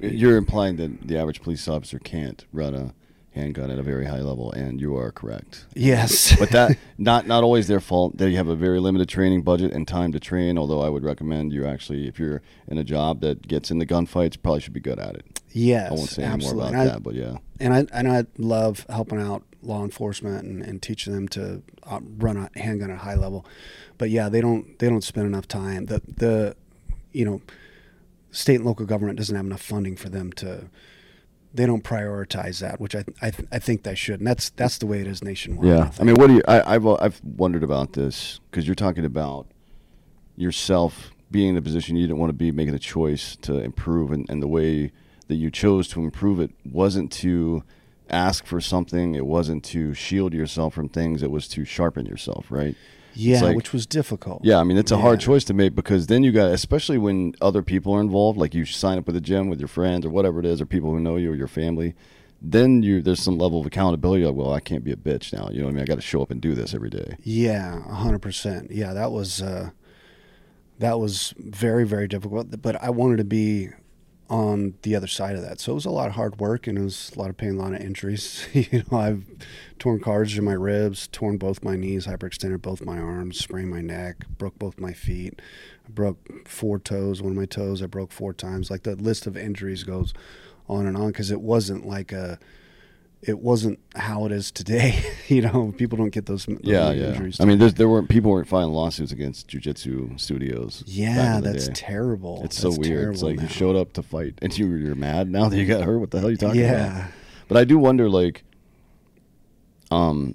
You're 0.00 0.36
implying 0.36 0.76
that 0.76 1.06
the 1.06 1.16
average 1.18 1.42
police 1.42 1.66
officer 1.68 1.98
can't 1.98 2.44
run 2.52 2.74
a 2.74 2.94
handgun 3.38 3.70
at 3.70 3.78
a 3.78 3.82
very 3.82 4.06
high 4.06 4.20
level, 4.20 4.52
and 4.52 4.80
you 4.80 4.96
are 4.96 5.12
correct. 5.12 5.66
Yes, 5.74 6.36
but 6.38 6.50
that 6.50 6.76
not 6.98 7.26
not 7.26 7.44
always 7.44 7.68
their 7.68 7.80
fault. 7.80 8.18
They 8.18 8.32
have 8.34 8.48
a 8.48 8.56
very 8.56 8.80
limited 8.80 9.08
training 9.08 9.42
budget 9.42 9.72
and 9.72 9.86
time 9.86 10.12
to 10.12 10.20
train. 10.20 10.58
Although 10.58 10.80
I 10.80 10.88
would 10.88 11.04
recommend 11.04 11.52
you 11.52 11.66
actually, 11.66 12.08
if 12.08 12.18
you're 12.18 12.42
in 12.66 12.78
a 12.78 12.84
job 12.84 13.20
that 13.20 13.46
gets 13.46 13.70
into 13.70 13.86
gunfights, 13.86 14.40
probably 14.42 14.60
should 14.60 14.72
be 14.72 14.80
good 14.80 14.98
at 14.98 15.14
it. 15.14 15.40
Yes, 15.50 15.90
I 15.90 15.94
won't 15.94 16.10
say 16.10 16.22
absolutely. 16.24 16.66
any 16.66 16.72
more 16.72 16.82
about 16.82 16.94
that, 16.94 17.02
but 17.02 17.14
yeah. 17.14 17.38
And 17.60 17.74
I 17.74 17.86
and 17.92 18.08
I 18.08 18.24
love 18.36 18.86
helping 18.88 19.20
out 19.20 19.42
law 19.68 19.84
enforcement 19.84 20.44
and, 20.44 20.62
and 20.62 20.82
teaching 20.82 21.12
them 21.12 21.28
to 21.28 21.62
uh, 21.84 22.00
run 22.18 22.36
a 22.36 22.58
handgun 22.58 22.90
at 22.90 22.96
a 22.96 23.00
high 23.00 23.14
level. 23.14 23.44
But 23.98 24.10
yeah, 24.10 24.28
they 24.28 24.40
don't 24.40 24.78
they 24.78 24.88
don't 24.88 25.04
spend 25.04 25.26
enough 25.26 25.46
time. 25.46 25.86
The 25.86 26.02
the 26.06 26.56
you 27.12 27.24
know 27.24 27.40
state 28.30 28.56
and 28.56 28.64
local 28.64 28.86
government 28.86 29.18
doesn't 29.18 29.34
have 29.34 29.46
enough 29.46 29.62
funding 29.62 29.96
for 29.96 30.08
them 30.08 30.32
to 30.34 30.68
they 31.54 31.66
don't 31.66 31.82
prioritize 31.82 32.60
that, 32.60 32.80
which 32.80 32.94
I 32.94 33.04
I, 33.22 33.32
I 33.52 33.58
think 33.58 33.82
they 33.82 33.94
should, 33.94 34.20
and 34.20 34.26
that's 34.26 34.50
that's 34.50 34.78
the 34.78 34.86
way 34.86 35.00
it 35.00 35.06
is 35.06 35.22
nationwide. 35.22 35.66
Yeah, 35.66 35.90
I, 35.98 36.02
I 36.02 36.04
mean, 36.04 36.16
what 36.16 36.28
do 36.28 36.34
you? 36.34 36.42
I, 36.48 36.72
have 36.72 36.86
I've 36.86 37.20
wondered 37.24 37.62
about 37.62 37.92
this 37.92 38.40
because 38.50 38.66
you're 38.66 38.74
talking 38.74 39.04
about 39.04 39.46
yourself 40.36 41.10
being 41.30 41.50
in 41.50 41.56
a 41.56 41.62
position 41.62 41.96
you 41.96 42.06
didn't 42.06 42.18
want 42.18 42.30
to 42.30 42.34
be, 42.34 42.50
making 42.50 42.74
a 42.74 42.78
choice 42.78 43.36
to 43.36 43.58
improve, 43.58 44.12
and, 44.12 44.28
and 44.30 44.42
the 44.42 44.48
way 44.48 44.92
that 45.28 45.34
you 45.34 45.50
chose 45.50 45.88
to 45.88 46.02
improve 46.02 46.40
it 46.40 46.50
wasn't 46.64 47.12
to 47.12 47.62
ask 48.10 48.46
for 48.46 48.60
something, 48.60 49.14
it 49.14 49.26
wasn't 49.26 49.64
to 49.64 49.94
shield 49.94 50.34
yourself 50.34 50.74
from 50.74 50.88
things, 50.88 51.22
it 51.22 51.30
was 51.30 51.48
to 51.48 51.64
sharpen 51.64 52.06
yourself, 52.06 52.50
right? 52.50 52.76
Yeah, 53.14 53.42
like, 53.42 53.56
which 53.56 53.72
was 53.72 53.84
difficult. 53.84 54.44
Yeah, 54.44 54.58
I 54.58 54.64
mean 54.64 54.76
it's 54.76 54.92
a 54.92 54.94
yeah. 54.94 55.00
hard 55.00 55.20
choice 55.20 55.42
to 55.44 55.54
make 55.54 55.74
because 55.74 56.06
then 56.06 56.22
you 56.22 56.30
got, 56.30 56.52
especially 56.52 56.98
when 56.98 57.34
other 57.40 57.62
people 57.62 57.92
are 57.94 58.00
involved, 58.00 58.38
like 58.38 58.54
you 58.54 58.64
sign 58.64 58.96
up 58.96 59.06
with 59.06 59.16
a 59.16 59.20
gym 59.20 59.48
with 59.48 59.58
your 59.58 59.68
friends 59.68 60.06
or 60.06 60.10
whatever 60.10 60.38
it 60.38 60.46
is, 60.46 60.60
or 60.60 60.66
people 60.66 60.90
who 60.90 61.00
know 61.00 61.16
you 61.16 61.32
or 61.32 61.34
your 61.34 61.48
family. 61.48 61.94
Then 62.40 62.84
you 62.84 63.02
there's 63.02 63.20
some 63.20 63.36
level 63.36 63.58
of 63.58 63.66
accountability. 63.66 64.24
Like, 64.24 64.36
well, 64.36 64.52
I 64.52 64.60
can't 64.60 64.84
be 64.84 64.92
a 64.92 64.96
bitch 64.96 65.32
now. 65.32 65.48
You 65.50 65.60
know 65.60 65.64
what 65.64 65.72
I 65.72 65.74
mean? 65.74 65.82
I 65.82 65.86
got 65.86 65.96
to 65.96 66.00
show 66.00 66.22
up 66.22 66.30
and 66.30 66.40
do 66.40 66.54
this 66.54 66.72
every 66.74 66.90
day. 66.90 67.16
Yeah, 67.24 67.82
hundred 67.92 68.20
percent. 68.20 68.70
Yeah, 68.70 68.92
that 68.92 69.10
was 69.10 69.42
uh, 69.42 69.70
that 70.78 71.00
was 71.00 71.34
very 71.38 71.84
very 71.84 72.06
difficult. 72.06 72.62
But 72.62 72.80
I 72.80 72.90
wanted 72.90 73.16
to 73.16 73.24
be 73.24 73.70
on 74.30 74.74
the 74.82 74.94
other 74.94 75.06
side 75.06 75.36
of 75.36 75.42
that. 75.42 75.60
So 75.60 75.72
it 75.72 75.76
was 75.76 75.84
a 75.86 75.90
lot 75.90 76.08
of 76.08 76.14
hard 76.14 76.38
work 76.38 76.66
and 76.66 76.78
it 76.78 76.82
was 76.82 77.10
a 77.14 77.18
lot 77.18 77.30
of 77.30 77.36
pain, 77.36 77.56
a 77.56 77.62
lot 77.62 77.72
of 77.72 77.80
injuries. 77.80 78.46
you 78.52 78.84
know, 78.90 78.98
I've 78.98 79.24
torn 79.78 80.00
cartilage 80.00 80.36
in 80.36 80.44
my 80.44 80.52
ribs, 80.52 81.08
torn 81.08 81.38
both 81.38 81.62
my 81.62 81.76
knees, 81.76 82.06
hyperextended 82.06 82.60
both 82.60 82.84
my 82.84 82.98
arms, 82.98 83.38
sprained 83.38 83.70
my 83.70 83.80
neck, 83.80 84.26
broke 84.36 84.58
both 84.58 84.78
my 84.78 84.92
feet, 84.92 85.40
I 85.86 85.90
broke 85.90 86.46
four 86.46 86.78
toes, 86.78 87.22
one 87.22 87.32
of 87.32 87.38
my 87.38 87.46
toes 87.46 87.82
I 87.82 87.86
broke 87.86 88.12
four 88.12 88.34
times. 88.34 88.70
Like 88.70 88.82
the 88.82 88.96
list 88.96 89.26
of 89.26 89.36
injuries 89.36 89.84
goes 89.84 90.12
on 90.68 90.86
and 90.86 90.96
on 90.96 91.08
because 91.08 91.30
it 91.30 91.40
wasn't 91.40 91.86
like 91.86 92.12
a 92.12 92.38
it 93.22 93.38
wasn't 93.40 93.80
how 93.96 94.26
it 94.26 94.32
is 94.32 94.50
today. 94.50 95.02
you 95.28 95.42
know, 95.42 95.72
people 95.76 95.98
don't 95.98 96.10
get 96.10 96.26
those, 96.26 96.46
those 96.46 96.58
yeah, 96.62 96.90
yeah. 96.90 97.08
injuries. 97.08 97.40
I 97.40 97.44
mean, 97.44 97.58
there 97.58 97.88
weren't 97.88 98.08
people 98.08 98.30
weren't 98.30 98.48
filing 98.48 98.72
lawsuits 98.72 99.12
against 99.12 99.48
jujitsu 99.48 100.18
studios. 100.18 100.84
Yeah, 100.86 101.40
that's 101.40 101.66
day. 101.66 101.74
terrible. 101.74 102.42
It's 102.44 102.60
that's 102.60 102.74
so 102.76 102.80
weird. 102.80 103.14
It's 103.14 103.22
like 103.22 103.36
now. 103.36 103.42
you 103.42 103.48
showed 103.48 103.76
up 103.76 103.92
to 103.94 104.02
fight 104.02 104.34
and 104.40 104.56
you 104.58 104.72
you're 104.74 104.94
mad 104.94 105.30
now 105.30 105.48
that 105.48 105.56
you 105.56 105.66
got 105.66 105.82
hurt. 105.82 105.98
What 105.98 106.10
the 106.10 106.18
hell 106.18 106.28
are 106.28 106.30
you 106.30 106.36
talking 106.36 106.60
yeah. 106.60 106.72
about? 106.72 106.96
Yeah, 106.96 107.08
but 107.48 107.56
I 107.56 107.64
do 107.64 107.78
wonder, 107.78 108.08
like, 108.08 108.44
um, 109.90 110.34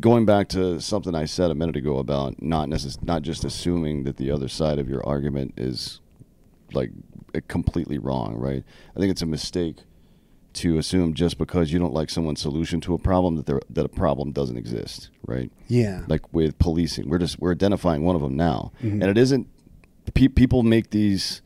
going 0.00 0.26
back 0.26 0.48
to 0.50 0.80
something 0.80 1.14
I 1.14 1.24
said 1.24 1.50
a 1.50 1.54
minute 1.54 1.76
ago 1.76 1.98
about 1.98 2.42
not 2.42 2.68
necess- 2.68 3.02
not 3.02 3.22
just 3.22 3.44
assuming 3.44 4.04
that 4.04 4.16
the 4.16 4.30
other 4.30 4.48
side 4.48 4.78
of 4.78 4.88
your 4.88 5.06
argument 5.06 5.54
is 5.56 6.00
like 6.72 6.90
completely 7.48 7.98
wrong, 7.98 8.36
right? 8.36 8.64
I 8.96 8.98
think 8.98 9.10
it's 9.10 9.22
a 9.22 9.26
mistake 9.26 9.78
to 10.52 10.78
assume 10.78 11.14
just 11.14 11.38
because 11.38 11.72
you 11.72 11.78
don't 11.78 11.92
like 11.92 12.10
someone's 12.10 12.40
solution 12.40 12.80
to 12.82 12.94
a 12.94 12.98
problem 12.98 13.36
that 13.36 13.46
there 13.46 13.60
that 13.70 13.84
a 13.84 13.88
problem 13.88 14.32
doesn't 14.32 14.56
exist, 14.56 15.10
right? 15.26 15.50
Yeah. 15.68 16.04
Like 16.08 16.32
with 16.32 16.58
policing, 16.58 17.08
we're 17.08 17.18
just 17.18 17.38
we're 17.38 17.52
identifying 17.52 18.04
one 18.04 18.16
of 18.16 18.22
them 18.22 18.36
now, 18.36 18.72
mm-hmm. 18.82 19.02
and 19.02 19.04
it 19.04 19.18
isn't. 19.18 19.48
Pe- 20.14 20.28
people 20.28 20.62
make 20.62 20.90
these, 20.90 21.42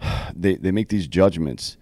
they 0.34 0.56
they 0.56 0.70
make 0.70 0.88
these 0.88 1.06
judgments 1.06 1.76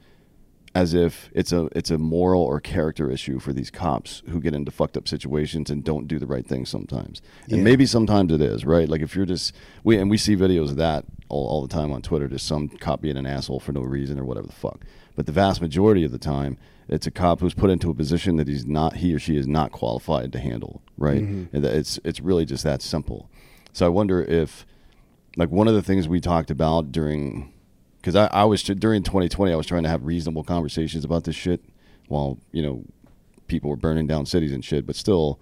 as 0.75 0.93
if 0.93 1.31
it's 1.33 1.53
a 1.53 1.69
it's 1.73 1.91
a 1.91 1.99
moral 1.99 2.43
or 2.43 2.61
character 2.61 3.11
issue 3.11 3.39
for 3.39 3.53
these 3.53 3.71
cops 3.71 4.23
who 4.29 4.41
get 4.41 4.55
into 4.55 4.73
fucked 4.73 4.97
up 4.97 5.07
situations 5.07 5.71
and 5.71 5.85
don't 5.85 6.09
do 6.09 6.19
the 6.19 6.27
right 6.27 6.47
thing 6.47 6.67
sometimes. 6.67 7.23
And 7.49 7.59
yeah. 7.59 7.65
maybe 7.65 7.87
sometimes 7.87 8.33
it 8.33 8.41
is, 8.41 8.65
right? 8.65 8.89
Like 8.89 9.01
if 9.01 9.15
you're 9.15 9.27
just 9.27 9.55
we 9.85 9.97
and 9.97 10.11
we 10.11 10.19
see 10.19 10.35
videos 10.37 10.71
of 10.71 10.77
that 10.77 11.05
all, 11.29 11.47
all 11.47 11.63
the 11.63 11.73
time 11.73 11.93
on 11.93 12.03
Twitter, 12.03 12.27
just 12.27 12.47
some 12.47 12.69
cop 12.69 13.01
being 13.01 13.17
an 13.17 13.27
asshole 13.27 13.61
for 13.61 13.73
no 13.73 13.83
reason 13.83 14.19
or 14.19 14.25
whatever 14.25 14.49
the 14.49 14.53
fuck. 14.53 14.85
But 15.17 15.27
the 15.27 15.33
vast 15.33 15.61
majority 15.61 16.05
of 16.05 16.13
the 16.13 16.19
time, 16.19 16.59
it's 16.89 17.07
a 17.07 17.11
cop 17.11 17.41
who's 17.41 17.55
put 17.55 17.71
into 17.71 17.91
a 17.91 17.95
position 17.95 18.37
that 18.37 18.49
he's 18.49 18.67
not, 18.67 18.97
he 18.97 19.15
or 19.15 19.19
she 19.19 19.37
is 19.37 19.47
not 19.47 19.73
qualified 19.73 20.33
to 20.33 20.39
handle, 20.39 20.83
right? 20.99 21.23
Mm-hmm. 21.23 21.57
And 21.57 21.65
it's 21.65 21.99
it's 22.05 22.21
really 22.21 22.45
just 22.45 22.65
that 22.65 22.83
simple. 22.83 23.31
So 23.73 23.87
I 23.87 23.89
wonder 23.89 24.23
if, 24.23 24.67
like, 25.37 25.51
one 25.51 25.69
of 25.69 25.75
the 25.75 25.83
things 25.83 26.09
we 26.09 26.21
talked 26.21 26.51
about 26.51 26.93
during, 26.93 27.53
because 27.97 28.17
I, 28.17 28.27
I 28.27 28.45
was 28.45 28.63
during 28.63 29.03
2020, 29.03 29.53
I 29.53 29.57
was 29.57 29.67
trying 29.67 29.85
to 29.85 29.89
have 29.89 30.05
reasonable 30.05 30.45
conversations 30.45 31.05
about 31.05 31.25
this 31.25 31.37
shit, 31.37 31.63
while 32.09 32.39
you 32.53 32.63
know, 32.63 32.85
people 33.47 33.71
were 33.71 33.77
burning 33.77 34.07
down 34.07 34.27
cities 34.27 34.53
and 34.53 34.65
shit. 34.65 34.87
But 34.87 34.97
still, 34.97 35.41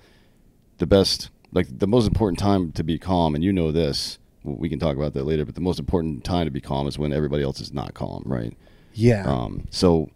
the 0.78 0.86
best, 0.86 1.30
like, 1.52 1.78
the 1.78 1.86
most 1.86 2.06
important 2.06 2.38
time 2.38 2.72
to 2.72 2.84
be 2.84 2.98
calm, 2.98 3.34
and 3.34 3.42
you 3.42 3.52
know 3.52 3.72
this. 3.72 4.18
We 4.44 4.68
can 4.68 4.80
talk 4.80 4.96
about 4.96 5.14
that 5.14 5.24
later, 5.24 5.44
but 5.44 5.54
the 5.54 5.60
most 5.60 5.78
important 5.78 6.24
time 6.24 6.46
to 6.46 6.50
be 6.50 6.60
calm 6.60 6.88
is 6.88 6.98
when 6.98 7.12
everybody 7.12 7.44
else 7.44 7.60
is 7.60 7.72
not 7.72 7.94
calm, 7.94 8.24
right? 8.26 8.56
Yeah. 8.94 9.24
Um, 9.26 9.66
so 9.70 10.10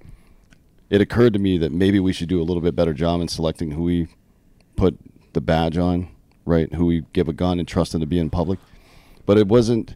it 0.90 1.00
occurred 1.00 1.32
to 1.32 1.38
me 1.38 1.58
that 1.58 1.72
maybe 1.72 2.00
we 2.00 2.12
should 2.12 2.28
do 2.28 2.40
a 2.40 2.44
little 2.44 2.62
bit 2.62 2.76
better 2.76 2.94
job 2.94 3.20
in 3.20 3.28
selecting 3.28 3.72
who 3.72 3.82
we 3.82 4.08
put 4.76 4.98
the 5.32 5.40
badge 5.40 5.76
on, 5.76 6.08
right? 6.44 6.72
Who 6.74 6.86
we 6.86 7.02
give 7.12 7.28
a 7.28 7.32
gun 7.32 7.58
and 7.58 7.66
trust 7.66 7.92
them 7.92 8.00
to 8.00 8.06
be 8.06 8.18
in 8.18 8.30
public. 8.30 8.58
But 9.24 9.38
it 9.38 9.48
wasn't. 9.48 9.94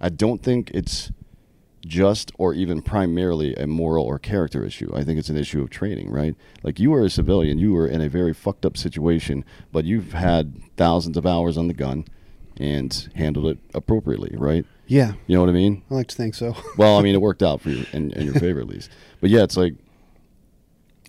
I 0.00 0.08
don't 0.08 0.42
think 0.42 0.70
it's 0.72 1.12
just 1.86 2.32
or 2.38 2.52
even 2.52 2.82
primarily 2.82 3.54
a 3.54 3.66
moral 3.66 4.04
or 4.04 4.18
character 4.18 4.64
issue. 4.64 4.90
I 4.94 5.04
think 5.04 5.18
it's 5.18 5.28
an 5.28 5.36
issue 5.36 5.62
of 5.62 5.70
training, 5.70 6.10
right? 6.10 6.34
Like 6.62 6.78
you 6.78 6.92
are 6.94 7.04
a 7.04 7.10
civilian, 7.10 7.58
you 7.58 7.72
were 7.72 7.86
in 7.86 8.00
a 8.00 8.08
very 8.08 8.34
fucked 8.34 8.66
up 8.66 8.76
situation, 8.76 9.44
but 9.72 9.84
you've 9.84 10.12
had 10.12 10.60
thousands 10.76 11.16
of 11.16 11.26
hours 11.26 11.56
on 11.56 11.68
the 11.68 11.74
gun 11.74 12.04
and 12.58 13.10
handled 13.14 13.46
it 13.46 13.58
appropriately, 13.74 14.34
right? 14.36 14.66
Yeah. 14.90 15.12
You 15.28 15.36
know 15.36 15.40
what 15.40 15.48
I 15.48 15.52
mean? 15.52 15.84
I 15.88 15.94
like 15.94 16.08
to 16.08 16.16
think 16.16 16.34
so. 16.34 16.56
well, 16.76 16.98
I 16.98 17.02
mean, 17.02 17.14
it 17.14 17.20
worked 17.20 17.44
out 17.44 17.60
for 17.60 17.70
you 17.70 17.86
in, 17.92 18.10
in 18.12 18.26
your 18.26 18.34
favor 18.40 18.58
at 18.58 18.66
least. 18.66 18.90
But 19.20 19.30
yeah, 19.30 19.44
it's 19.44 19.56
like, 19.56 19.74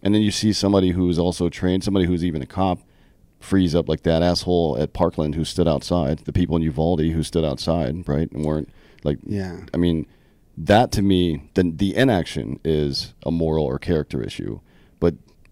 and 0.03 0.13
then 0.13 0.21
you 0.21 0.29
see 0.29 0.53
somebody 0.53 0.91
who's 0.91 1.17
also 1.17 1.49
trained, 1.49 1.83
somebody 1.83 2.05
who's 2.05 2.23
even 2.23 2.43
a 2.43 2.45
cop, 2.45 2.79
freeze 3.39 3.73
up 3.73 3.89
like 3.89 4.03
that 4.03 4.21
asshole 4.21 4.77
at 4.79 4.93
Parkland 4.93 5.33
who 5.33 5.43
stood 5.43 5.67
outside, 5.67 6.19
the 6.19 6.31
people 6.31 6.55
in 6.55 6.61
Uvalde 6.61 7.01
who 7.01 7.23
stood 7.23 7.43
outside, 7.43 8.07
right, 8.07 8.31
and 8.31 8.45
weren't 8.45 8.69
like, 9.03 9.17
yeah. 9.25 9.61
I 9.73 9.77
mean, 9.77 10.05
that 10.57 10.91
to 10.91 11.01
me, 11.01 11.49
the 11.55 11.63
the 11.63 11.95
inaction 11.95 12.59
is 12.63 13.15
a 13.25 13.31
moral 13.31 13.65
or 13.65 13.79
character 13.79 14.21
issue, 14.21 14.59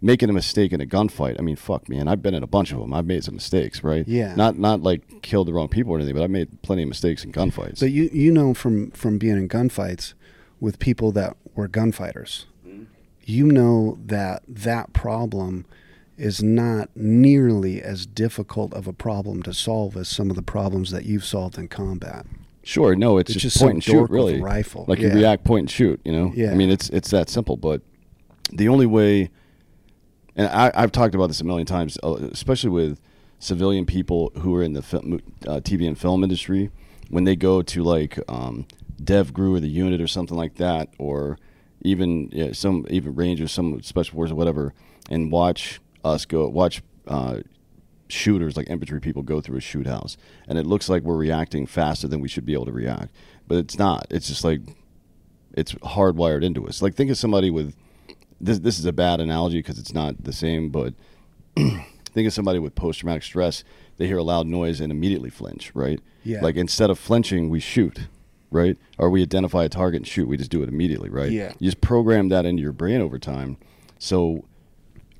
making 0.01 0.29
a 0.29 0.33
mistake 0.33 0.71
in 0.71 0.81
a 0.81 0.85
gunfight. 0.85 1.38
I 1.39 1.41
mean, 1.41 1.55
fuck, 1.55 1.89
man. 1.89 2.07
I've 2.07 2.21
been 2.21 2.33
in 2.33 2.43
a 2.43 2.47
bunch 2.47 2.71
of 2.71 2.79
them. 2.79 2.93
I've 2.93 3.05
made 3.05 3.23
some 3.23 3.35
mistakes, 3.35 3.83
right? 3.83 4.07
Yeah. 4.07 4.35
Not 4.35 4.57
not 4.57 4.81
like 4.81 5.21
killed 5.21 5.47
the 5.47 5.53
wrong 5.53 5.67
people 5.67 5.93
or 5.93 5.97
anything, 5.97 6.15
but 6.15 6.23
I've 6.23 6.29
made 6.29 6.62
plenty 6.62 6.83
of 6.83 6.89
mistakes 6.89 7.23
in 7.23 7.31
gunfights. 7.31 7.79
But 7.79 7.91
you 7.91 8.09
you 8.12 8.31
know 8.31 8.53
from 8.53 8.91
from 8.91 9.17
being 9.17 9.38
in 9.38 9.47
gunfights 9.47 10.13
with 10.59 10.79
people 10.79 11.12
that 11.13 11.35
were 11.55 11.67
gunfighters, 11.67 12.45
mm-hmm. 12.67 12.83
you 13.23 13.45
know 13.45 13.97
that 14.05 14.43
that 14.47 14.93
problem 14.93 15.65
is 16.17 16.43
not 16.43 16.89
nearly 16.95 17.81
as 17.81 18.05
difficult 18.05 18.73
of 18.73 18.88
a 18.88 18.93
problem 18.93 19.41
to 19.41 19.53
solve 19.53 19.95
as 19.95 20.09
some 20.09 20.29
of 20.29 20.35
the 20.35 20.41
problems 20.41 20.91
that 20.91 21.05
you've 21.05 21.23
solved 21.23 21.57
in 21.57 21.65
combat. 21.69 22.25
Sure, 22.62 22.93
no, 22.93 23.17
it's, 23.17 23.31
It's 23.31 23.41
just, 23.41 23.57
just 23.57 23.65
and 23.65 23.83
shoot, 23.83 23.93
dork 23.93 24.09
with 24.12 24.19
a 24.19 24.23
really. 24.23 24.41
rifle. 24.41 24.83
Like 24.88 24.99
you 24.99 25.09
react, 25.09 25.45
point 25.45 25.63
and 25.63 25.71
shoot. 25.71 25.99
You 26.03 26.12
know, 26.12 26.33
Yeah. 26.35 26.51
I 26.51 26.55
mean, 26.55 26.69
it's 26.69 26.89
it's 26.89 27.09
that 27.12 27.29
simple. 27.29 27.55
But 27.55 27.81
the 28.51 28.67
only 28.67 28.85
way, 28.85 29.29
and 30.36 30.48
I, 30.48 30.72
I've 30.74 30.92
talked 30.92 31.15
about 31.15 31.28
this 31.28 31.42
a 31.42 31.46
million 31.46 31.65
times, 31.65 31.98
uh, 32.04 32.15
especially 32.32 32.70
with 32.70 33.00
civilian 33.39 33.86
people 33.86 34.32
who 34.39 34.56
are 34.56 34.63
in 34.63 34.74
the 34.74 34.82
film, 34.82 35.22
uh, 35.48 35.60
TV 35.62 35.88
and 35.88 35.98
film 35.98 36.24
industry, 36.24 36.72
when 37.10 37.24
they 37.24 37.36
go 37.36 37.62
to 37.62 37.84
like 37.84 38.20
um, 38.28 38.65
DEVGRU 39.02 39.58
or 39.58 39.60
the 39.60 39.70
unit 39.70 40.02
or 40.02 40.08
something 40.08 40.38
like 40.38 40.56
that, 40.56 40.89
or 40.98 41.38
even 41.82 42.54
some 42.54 42.86
even 42.89 43.15
Rangers, 43.15 43.52
some 43.52 43.82
special 43.82 44.15
forces, 44.15 44.32
or 44.32 44.36
whatever, 44.36 44.74
and 45.10 45.32
watch 45.32 45.80
us 46.04 46.26
go 46.26 46.48
watch. 46.48 46.82
Uh, 47.08 47.42
shooters 48.10 48.58
like 48.58 48.68
infantry 48.70 49.00
people 49.00 49.22
go 49.22 49.39
through 49.39 49.58
a 49.58 49.62
shoot 49.62 49.86
house 49.86 50.18
and 50.48 50.58
it 50.58 50.65
looks 50.65 50.89
like 50.89 51.04
we're 51.04 51.15
reacting 51.15 51.68
faster 51.68 52.08
than 52.08 52.20
we 52.20 52.28
should 52.28 52.46
be 52.46 52.54
able 52.54 52.65
to 52.65 52.72
react. 52.72 53.13
But 53.48 53.60
it's 53.60 53.78
not. 53.78 54.08
It's 54.10 54.28
just 54.28 54.44
like 54.44 54.62
it's 55.54 55.74
hardwired 55.76 56.44
into 56.44 56.68
us. 56.68 56.82
Like 56.82 56.96
think 56.96 57.12
of 57.12 57.18
somebody 57.18 57.50
with 57.50 57.76
this 58.41 58.60
this 58.60 58.80
is 58.80 58.86
a 58.86 58.93
bad 58.93 59.19
analogy 59.19 59.60
because 59.60 59.80
it's 59.80 59.93
not 59.93 60.23
the 60.23 60.34
same 60.34 60.69
but 60.69 60.93
think 61.56 62.28
of 62.28 62.34
somebody 62.34 62.60
with 62.60 62.75
post 62.75 62.99
traumatic 62.99 63.23
stress 63.23 63.63
they 63.97 64.08
hear 64.08 64.17
a 64.17 64.23
loud 64.23 64.47
noise 64.47 64.80
and 64.80 64.91
immediately 64.91 65.30
flinch 65.30 65.71
right? 65.73 65.99
Yeah. 66.23 66.41
like 66.41 66.56
instead 66.56 66.89
of 66.89 66.99
flinching 66.99 67.49
we 67.49 67.60
shoot 67.60 68.08
right? 68.52 68.78
Or 68.97 69.10
we 69.10 69.21
identify 69.21 69.65
a 69.65 69.69
target 69.69 69.99
and 69.99 70.08
shoot 70.08 70.28
we 70.28 70.38
just 70.38 70.52
do 70.52 70.63
it 70.63 70.69
immediately 70.69 71.10
right? 71.10 71.32
Yeah. 71.32 71.54
you 71.60 71.67
just 71.67 71.82
program 71.82 72.30
that 72.30 72.45
into 72.45 72.62
your 72.62 72.71
brain 72.71 73.02
over 73.02 73.19
time. 73.19 73.58
So 73.99 74.45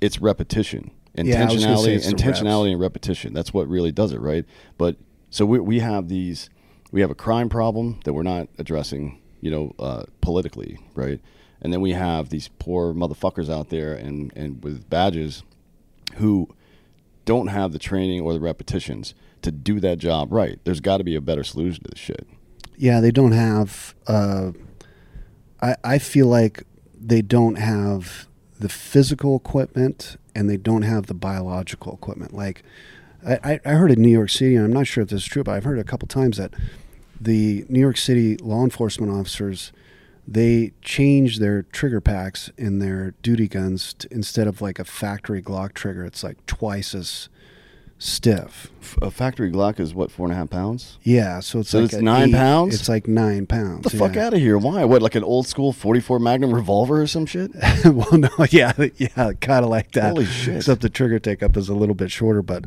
it's 0.02 0.20
repetition. 0.20 0.92
Yeah, 1.16 1.42
I 1.42 1.54
was 1.54 1.64
gonna 1.64 1.78
say 1.78 1.96
intentionality 1.96 1.96
it's 1.96 2.08
intentionality 2.08 2.72
and 2.72 2.80
repetition. 2.80 3.34
That's 3.34 3.54
what 3.54 3.68
really 3.68 3.92
does 3.92 4.14
it 4.14 4.22
right? 4.22 4.46
But 4.78 4.96
so 5.30 5.46
we, 5.46 5.60
we 5.60 5.80
have 5.80 6.08
these 6.08 6.50
we 6.92 7.02
have 7.02 7.12
a 7.12 7.16
crime 7.16 7.50
problem 7.50 8.00
that 8.06 8.14
we're 8.14 8.24
not 8.24 8.48
addressing 8.58 9.20
you 9.42 9.52
know 9.52 9.76
uh, 9.80 10.04
politically 10.22 10.80
right 10.96 11.20
and 11.62 11.72
then 11.74 11.82
we 11.82 11.92
have 11.92 12.30
these 12.30 12.50
poor 12.60 12.94
motherfuckers 12.94 13.50
out 13.50 13.70
there 13.70 13.94
and 13.94 14.32
and 14.36 14.64
with 14.64 14.90
badges 14.90 15.44
who 16.16 16.48
don't 17.26 17.48
have 17.48 17.72
the 17.74 17.80
training 17.80 18.22
or 18.22 18.34
the 18.34 18.40
repetitions 18.40 19.14
to 19.42 19.52
do 19.52 19.80
that 19.80 19.98
job 19.98 20.32
right 20.32 20.60
there's 20.64 20.80
got 20.82 20.98
to 20.98 21.04
be 21.04 21.16
a 21.16 21.22
better 21.22 21.44
solution 21.44 21.84
to 21.84 21.90
this 21.92 22.00
shit 22.00 22.28
Yeah, 22.78 23.02
they 23.02 23.12
don't 23.12 23.34
have. 23.34 23.94
Uh, 24.08 24.52
I 25.62 25.76
I 25.84 26.00
feel 26.00 26.28
like 26.28 26.64
they 27.00 27.22
don't 27.22 27.56
have 27.58 28.28
the 28.60 28.70
physical 28.70 29.36
equipment 29.36 30.18
and 30.36 30.50
they 30.50 30.58
don't 30.58 30.84
have 30.84 31.08
the 31.08 31.14
biological 31.14 31.94
equipment. 31.94 32.34
Like 32.34 32.64
I, 33.26 33.60
I- 33.66 33.70
heard 33.74 33.92
in 33.92 34.02
New 34.02 34.10
York 34.20 34.30
City, 34.30 34.56
and 34.56 34.64
I'm 34.66 34.72
not 34.74 34.88
sure 34.88 35.04
if 35.04 35.10
this 35.10 35.24
is 35.24 35.28
true, 35.28 35.44
but 35.44 35.52
I've 35.56 35.66
heard 35.66 35.80
a 35.80 35.84
couple 35.84 36.08
times 36.08 36.38
that 36.38 36.54
the 37.20 37.66
New 37.68 37.80
York 37.82 37.98
City 37.98 38.38
law 38.38 38.64
enforcement 38.64 39.12
officers 39.12 39.74
they 40.32 40.74
change 40.82 41.40
their 41.40 41.64
trigger 41.64 42.00
packs 42.02 42.52
in 42.58 42.80
their 42.80 43.16
duty 43.24 43.48
guns 43.48 43.94
to, 43.96 44.08
instead 44.12 44.48
of 44.48 44.62
like 44.62 44.78
a 44.80 44.86
factory 44.86 45.42
Glock 45.42 45.74
trigger. 45.74 46.06
It's 46.06 46.24
like 46.24 46.46
twice 46.46 46.94
as 46.94 47.30
stiff. 47.98 48.72
A 49.02 49.12
factory 49.12 49.52
glock 49.52 49.80
is 49.80 49.94
what 49.94 50.10
four 50.10 50.26
and 50.28 50.34
a 50.34 50.36
half 50.38 50.50
pounds 50.50 50.98
Yeah, 51.04 51.42
so 51.42 51.60
it's 51.60 51.70
So 51.72 51.80
like 51.82 51.92
it's 51.94 52.02
nine 52.02 52.30
eight- 52.30 52.36
pounds? 52.36 52.76
It's 52.76 52.88
like 52.88 53.08
nine 53.10 53.46
pounds. 53.46 53.84
Get 53.84 53.92
the 53.92 53.98
fuck 53.98 54.16
out 54.16 54.34
of 54.34 54.40
here 54.40 54.58
why 54.58 54.86
what 54.86 55.02
like 55.02 55.16
an 55.16 55.24
old 55.24 55.48
school 55.48 55.74
44 55.74 56.18
magnum 56.20 56.54
revolver 56.56 57.02
or 57.02 57.08
some 57.08 57.26
shit 57.26 57.52
well, 57.86 58.18
no, 58.18 58.30
yeah, 58.52 58.72
yeah, 58.96 59.34
kind 59.42 59.66
of 59.66 59.70
like 59.70 59.92
that. 59.92 60.12
Holy 60.12 60.26
shit. 60.26 60.56
Except 60.58 60.82
the 60.82 60.90
trigger 60.90 61.20
take 61.20 61.44
up 61.44 61.58
is 61.58 61.68
a 61.68 61.74
little 61.76 61.94
bit 61.96 62.10
shorter, 62.10 62.42
but 62.42 62.64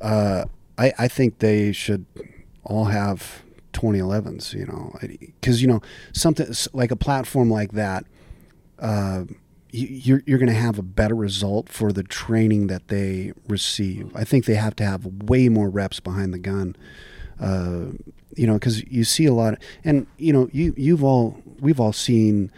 uh, 0.00 0.44
I, 0.78 0.92
I 0.98 1.08
think 1.08 1.40
they 1.40 1.72
should 1.72 2.06
all 2.62 2.84
have 2.84 3.42
2011s. 3.72 4.52
You 4.54 4.66
know, 4.66 4.96
because 5.40 5.60
you 5.62 5.68
know 5.68 5.80
something 6.12 6.46
like 6.72 6.90
a 6.90 6.96
platform 6.96 7.50
like 7.50 7.72
that. 7.72 8.04
Uh, 8.78 9.24
you- 9.72 9.86
you're 9.88 10.22
you're 10.26 10.38
going 10.38 10.48
to 10.48 10.54
have 10.54 10.78
a 10.78 10.82
better 10.82 11.14
result 11.14 11.68
for 11.68 11.92
the 11.92 12.02
training 12.02 12.66
that 12.68 12.88
they 12.88 13.32
receive. 13.48 14.10
I 14.16 14.24
think 14.24 14.44
they 14.46 14.54
have 14.56 14.74
to 14.76 14.84
have 14.84 15.06
way 15.28 15.48
more 15.48 15.68
reps 15.70 16.00
behind 16.00 16.32
the 16.34 16.38
gun. 16.38 16.74
Uh, 17.38 17.92
you 18.36 18.46
know, 18.46 18.54
because 18.54 18.82
you 18.90 19.04
see 19.04 19.26
a 19.26 19.32
lot, 19.34 19.54
of, 19.54 19.58
and 19.84 20.06
you 20.18 20.32
know, 20.32 20.48
you 20.52 20.74
you've 20.76 21.04
all 21.04 21.40
we've 21.60 21.78
all 21.80 21.92
seen, 21.92 22.50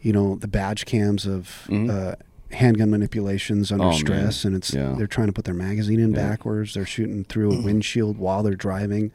you 0.00 0.12
know, 0.12 0.36
the 0.36 0.48
badge 0.48 0.84
cams 0.86 1.26
of 1.26 1.66
uh, 1.90 2.14
handgun 2.52 2.90
manipulations 2.90 3.70
under. 3.72 3.84
Oh, 3.84 3.90
man. 3.90 3.98
stress, 3.98 4.44
and 4.44 4.54
it's 4.56 4.72
Yeah. 4.74 4.94
they're 4.96 5.06
trying 5.06 5.28
to 5.28 5.32
put 5.32 5.44
their 5.44 5.54
magazine 5.54 6.00
in 6.00 6.12
Yeah. 6.12 6.28
backwards. 6.28 6.74
They're 6.74 6.86
shooting 6.86 7.24
through 7.24 7.52
a 7.52 7.60
windshield 7.62 8.18
while 8.18 8.42
they're 8.42 8.54
driving, 8.54 9.12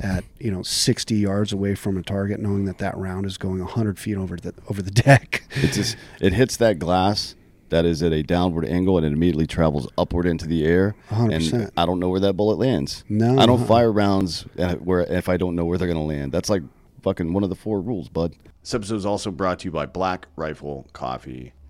at 0.00 0.24
you 0.40 0.50
know 0.50 0.62
60 0.62 1.14
yards 1.14 1.52
away 1.52 1.74
from 1.74 1.96
a 1.96 2.02
target, 2.02 2.40
knowing 2.40 2.64
that 2.64 2.78
that 2.78 2.96
round 2.96 3.26
is 3.26 3.36
going 3.38 3.60
100 3.60 3.98
feet 3.98 4.16
over 4.16 4.36
the 4.36 4.54
over 4.68 4.82
the 4.82 4.90
deck. 5.08 5.44
It 5.62 5.72
just 5.72 5.96
it 6.20 6.32
hits 6.32 6.56
that 6.56 6.78
glass 6.78 7.34
that 7.68 7.84
is 7.86 8.02
at 8.02 8.12
a 8.12 8.22
downward 8.22 8.66
angle 8.66 8.98
and 8.98 9.06
it 9.06 9.12
immediately 9.12 9.46
travels 9.46 9.88
upward 9.96 10.26
into 10.26 10.46
the 10.46 10.62
air. 10.64 10.94
100%. 11.10 11.52
And 11.54 11.70
I 11.76 11.86
don't 11.86 11.98
know 12.00 12.10
where 12.10 12.20
that 12.20 12.34
bullet 12.36 12.58
lands. 12.58 13.02
No, 13.08 13.38
I 13.38 13.46
don't 13.46 13.60
uh-uh. 13.60 13.66
fire 13.66 13.90
rounds 13.92 14.42
where 14.80 15.00
if 15.00 15.28
I 15.28 15.36
don't 15.38 15.54
know 15.56 15.64
where 15.64 15.78
they're 15.78 15.88
going 15.88 15.96
to 15.98 16.04
land. 16.04 16.32
That's 16.32 16.50
like 16.50 16.62
fucking 17.02 17.32
one 17.32 17.42
of 17.44 17.48
the 17.48 17.56
four 17.56 17.80
rules, 17.80 18.08
bud. 18.10 18.34
This 18.62 18.74
episode 18.74 18.96
is 18.96 19.06
also 19.06 19.30
brought 19.30 19.60
to 19.60 19.64
you 19.66 19.70
by 19.72 19.86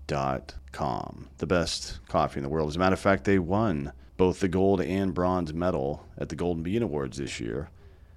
BlackRifleCoffee.com, 0.07 1.29
the 1.37 1.47
best 1.47 1.99
coffee 2.07 2.39
in 2.39 2.43
the 2.43 2.49
world. 2.49 2.69
As 2.69 2.75
a 2.75 2.79
matter 2.79 2.93
of 2.93 2.99
fact, 2.99 3.25
they 3.25 3.39
won 3.39 3.93
both 4.17 4.39
the 4.39 4.47
gold 4.47 4.81
and 4.81 5.13
bronze 5.13 5.53
medal 5.53 6.05
at 6.17 6.29
the 6.29 6.35
Golden 6.35 6.63
Bean 6.63 6.83
Awards 6.83 7.17
this 7.17 7.39
year 7.39 7.69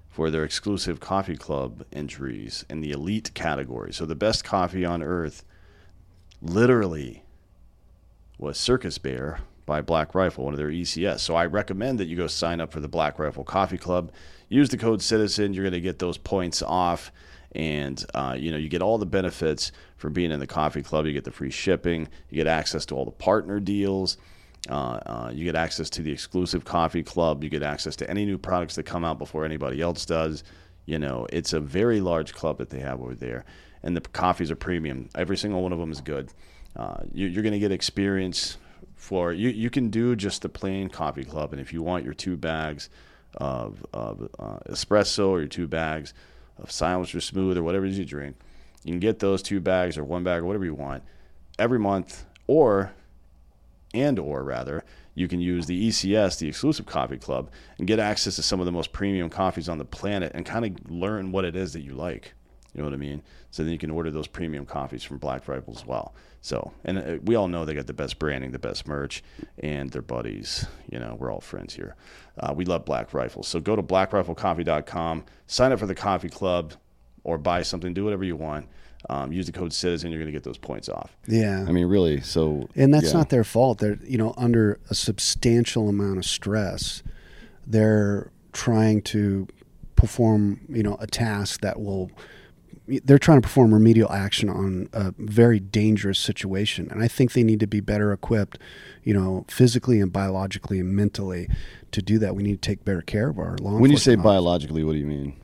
for 0.09 0.31
their 0.31 0.44
exclusive 0.44 1.01
coffee 1.01 1.37
club 1.37 1.85
entries 1.92 2.64
in 2.70 2.81
the 2.81 2.92
elite 2.92 3.33
category. 3.35 3.92
So 3.92 4.07
the 4.07 4.14
best 4.14 4.44
coffee 4.44 4.85
on 4.85 5.03
earth 5.03 5.44
literally 6.40 7.22
was 8.38 8.59
Circus 8.59 8.99
Bear 8.99 9.40
by 9.64 9.81
Black 9.81 10.14
Rifle, 10.14 10.44
one 10.44 10.55
of 10.55 10.59
their 10.59 10.70
ECS. 10.70 11.20
So 11.20 11.35
I 11.35 11.46
recommend 11.46 11.99
that 11.99 12.07
you 12.07 12.16
go 12.16 12.29
sign 12.29 12.61
up 12.61 12.72
for 12.72 12.81
the 12.81 12.88
Black 12.88 13.18
Rifle 13.18 13.44
Coffee 13.44 13.79
Club. 13.79 14.12
Use 14.49 14.68
the 14.68 14.79
code 14.79 15.03
Citizen. 15.03 15.53
You're 15.53 15.64
going 15.64 15.72
to 15.72 15.81
get 15.81 15.99
those 15.99 16.18
points 16.18 16.62
off, 16.62 17.11
and 17.57 18.05
uh, 18.14 18.37
you 18.38 18.53
know 18.53 18.59
you 18.59 18.69
get 18.69 18.83
all 18.83 18.99
the 18.99 19.07
benefits 19.07 19.73
from 19.97 20.12
being 20.12 20.31
in 20.31 20.38
the 20.38 20.47
coffee 20.47 20.83
club. 20.83 21.07
You 21.07 21.12
get 21.12 21.25
the 21.25 21.33
free 21.33 21.51
shipping. 21.51 22.07
You 22.31 22.37
get 22.37 22.47
access 22.47 22.87
to 22.87 22.95
all 22.95 23.05
the 23.05 23.11
partner 23.11 23.59
deals. 23.59 24.19
Uh, 24.69 25.01
uh, 25.07 25.31
you 25.33 25.45
get 25.45 25.55
access 25.55 25.88
to 25.90 26.03
the 26.03 26.12
exclusive 26.12 26.64
coffee 26.64 27.03
club. 27.03 27.42
You 27.42 27.51
get 27.51 27.62
access 27.62 27.97
to 27.97 28.11
any 28.11 28.25
new 28.25 28.37
products 28.37 28.75
that 28.77 28.83
come 28.83 29.05
out 29.05 29.19
before 29.19 29.45
anybody 29.45 29.81
else 29.81 30.05
does. 30.05 30.45
You 30.85 30.99
know, 30.99 31.27
it's 31.33 31.53
a 31.53 31.61
very 31.61 32.01
large 32.01 32.35
club 32.35 32.59
that 32.59 32.71
they 32.71 32.81
have 32.81 33.01
over 33.01 33.14
there, 33.14 33.45
and 33.83 33.97
the 33.97 34.03
coffees 34.03 34.51
are 34.51 34.57
premium. 34.57 35.09
Every 35.14 35.37
single 35.37 35.62
one 35.62 35.73
of 35.73 35.79
them 35.79 35.90
is 35.90 36.01
good. 36.01 36.31
Uh, 36.77 37.05
you, 37.12 37.27
you're 37.27 37.42
going 37.42 37.55
to 37.55 37.59
get 37.59 37.73
experience 37.73 38.59
for 38.97 39.33
you. 39.33 39.49
You 39.49 39.71
can 39.71 39.88
do 39.88 40.14
just 40.14 40.42
the 40.42 40.49
plain 40.51 40.90
coffee 40.90 41.25
club, 41.25 41.53
and 41.53 41.61
if 41.61 41.73
you 41.73 41.83
want 41.83 42.05
your 42.05 42.14
two 42.14 42.37
bags 42.37 42.90
of, 43.35 43.85
of 43.95 44.29
uh, 44.38 44.59
espresso 44.69 45.29
or 45.29 45.38
your 45.38 45.49
two 45.49 45.66
bags 45.66 46.12
of 46.59 46.71
Silencer 46.71 47.21
Smooth 47.21 47.57
or 47.57 47.62
whatever 47.62 47.87
it 47.87 47.90
is 47.90 47.99
you 47.99 48.05
drink, 48.05 48.37
you 48.85 48.92
can 48.92 49.01
get 49.01 49.19
those 49.19 49.42
two 49.42 49.61
bags 49.61 49.99
or 49.99 50.05
one 50.05 50.25
bag 50.25 50.42
or 50.42 50.47
whatever 50.47 50.64
you 50.64 50.75
want 50.75 51.03
every 51.59 51.79
month, 51.79 52.25
or 52.47 52.92
and 53.95 54.19
or 54.19 54.45
rather 54.45 54.85
you 55.14 55.27
can 55.27 55.40
use 55.40 55.66
the 55.66 55.88
ECS, 55.88 56.38
the 56.38 56.49
exclusive 56.49 56.87
coffee 56.87 57.16
club, 57.16 57.51
and 57.79 57.88
get 57.88 57.99
access 57.99 58.37
to 58.37 58.42
some 58.42 58.61
of 58.61 58.66
the 58.66 58.73
most 58.73 58.92
premium 58.92 59.31
coffees 59.31 59.69
on 59.69 59.79
the 59.79 59.85
planet 59.85 60.31
and 60.35 60.45
kind 60.45 60.64
of 60.64 60.90
learn 60.90 61.33
what 61.33 61.45
it 61.45 61.57
is 61.57 61.73
that 61.73 61.81
you 61.81 61.95
like. 61.95 62.35
You 62.77 62.83
know 62.83 62.89
what 62.91 62.95
I 62.95 62.99
mean? 62.99 63.23
So 63.51 63.62
then 63.62 63.73
you 63.73 63.79
can 63.79 63.91
order 63.91 64.11
those 64.11 64.27
premium 64.27 64.67
coffees 64.67 65.03
from 65.03 65.17
Black 65.17 65.49
Rifle 65.49 65.75
as 65.75 65.87
well. 65.87 66.15
So, 66.43 66.73
and 66.85 66.99
uh, 66.99 67.19
we 67.25 67.35
all 67.35 67.49
know 67.49 67.65
they 67.65 67.73
got 67.73 67.87
the 67.87 67.95
best 67.95 68.19
branding, 68.19 68.53
the 68.53 68.59
best 68.59 68.87
merch, 68.87 69.25
and 69.61 69.91
their 69.91 70.03
buddies. 70.03 70.67
You 70.91 70.99
know, 70.99 71.17
we're 71.19 71.33
all 71.33 71.41
friends 71.41 71.75
here. 71.75 71.97
Uh, 72.39 72.53
we 72.55 72.67
love 72.67 72.85
Black 72.85 73.15
Rifle. 73.15 73.43
So 73.43 73.61
go 73.61 73.77
to 73.77 73.83
blackriflecoffee.com, 73.83 75.25
sign 75.47 75.73
up 75.73 75.79
for 75.79 75.87
the 75.87 75.95
coffee 75.95 76.29
club, 76.29 76.75
or 77.25 77.39
buy 77.39 77.62
something, 77.62 77.95
do 77.95 78.05
whatever 78.05 78.25
you 78.25 78.37
want. 78.37 78.69
Um, 79.09 79.33
use 79.33 79.47
the 79.47 79.53
code 79.53 79.73
Citizen, 79.73 80.11
you're 80.11 80.21
going 80.21 80.33
to 80.33 80.33
get 80.33 80.43
those 80.43 80.59
points 80.59 80.89
off. 80.89 81.17
Yeah. 81.27 81.65
I 81.67 81.73
mean, 81.73 81.87
really. 81.87 82.21
So, 82.21 82.69
and 82.77 82.93
that's 82.93 83.07
yeah. 83.07 83.12
not 83.15 83.31
their 83.31 83.45
fault. 83.45 83.79
They're 83.79 83.99
you 84.05 84.19
know 84.19 84.35
under 84.37 84.81
a 84.91 84.95
substantial 84.95 85.89
amount 85.89 86.19
of 86.19 86.25
stress. 86.25 87.03
They're 87.67 88.31
trying 88.53 89.03
to 89.03 89.49
perform 89.95 90.61
you 90.69 90.83
know 90.83 90.97
a 91.01 91.07
task 91.07 91.62
that 91.62 91.81
will. 91.81 92.11
They're 92.88 93.18
trying 93.18 93.38
to 93.38 93.42
perform 93.42 93.75
remedial 93.75 94.12
action 94.12 94.49
on 94.49 94.88
a 94.92 95.12
very 95.18 95.59
dangerous 95.59 96.18
situation, 96.18 96.88
and 96.90 97.03
I 97.03 97.09
think 97.09 97.33
they 97.33 97.42
need 97.42 97.61
to 97.61 97.66
be 97.66 97.81
better 97.81 98.12
equipped, 98.12 98.59
you 99.03 99.12
know, 99.12 99.44
physically 99.49 100.01
and 100.01 100.12
biologically 100.12 100.79
and 100.79 100.94
mentally, 100.94 101.49
to 101.90 102.01
do 102.01 102.18
that. 102.20 102.37
We 102.37 102.42
need 102.44 102.62
to 102.62 102.68
take 102.68 102.85
better 102.85 103.03
care 103.03 103.29
of 103.29 103.38
our 103.38 103.57
law. 103.61 103.79
When 103.79 103.90
you 103.90 103.96
say 103.96 104.12
officers. 104.12 104.25
biologically, 104.25 104.85
what 104.85 104.92
do 104.92 104.99
you 104.99 105.07
mean? 105.07 105.40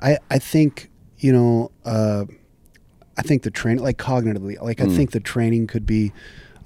I, 0.00 0.18
I 0.30 0.38
think 0.38 0.90
you 1.18 1.32
know 1.32 1.70
uh, 1.84 2.24
I 3.16 3.22
think 3.22 3.42
the 3.42 3.50
training 3.50 3.84
like 3.84 3.98
cognitively 3.98 4.60
like 4.60 4.80
I 4.80 4.86
think 4.86 5.12
the 5.12 5.20
training 5.20 5.66
could 5.68 5.86
be 5.86 6.12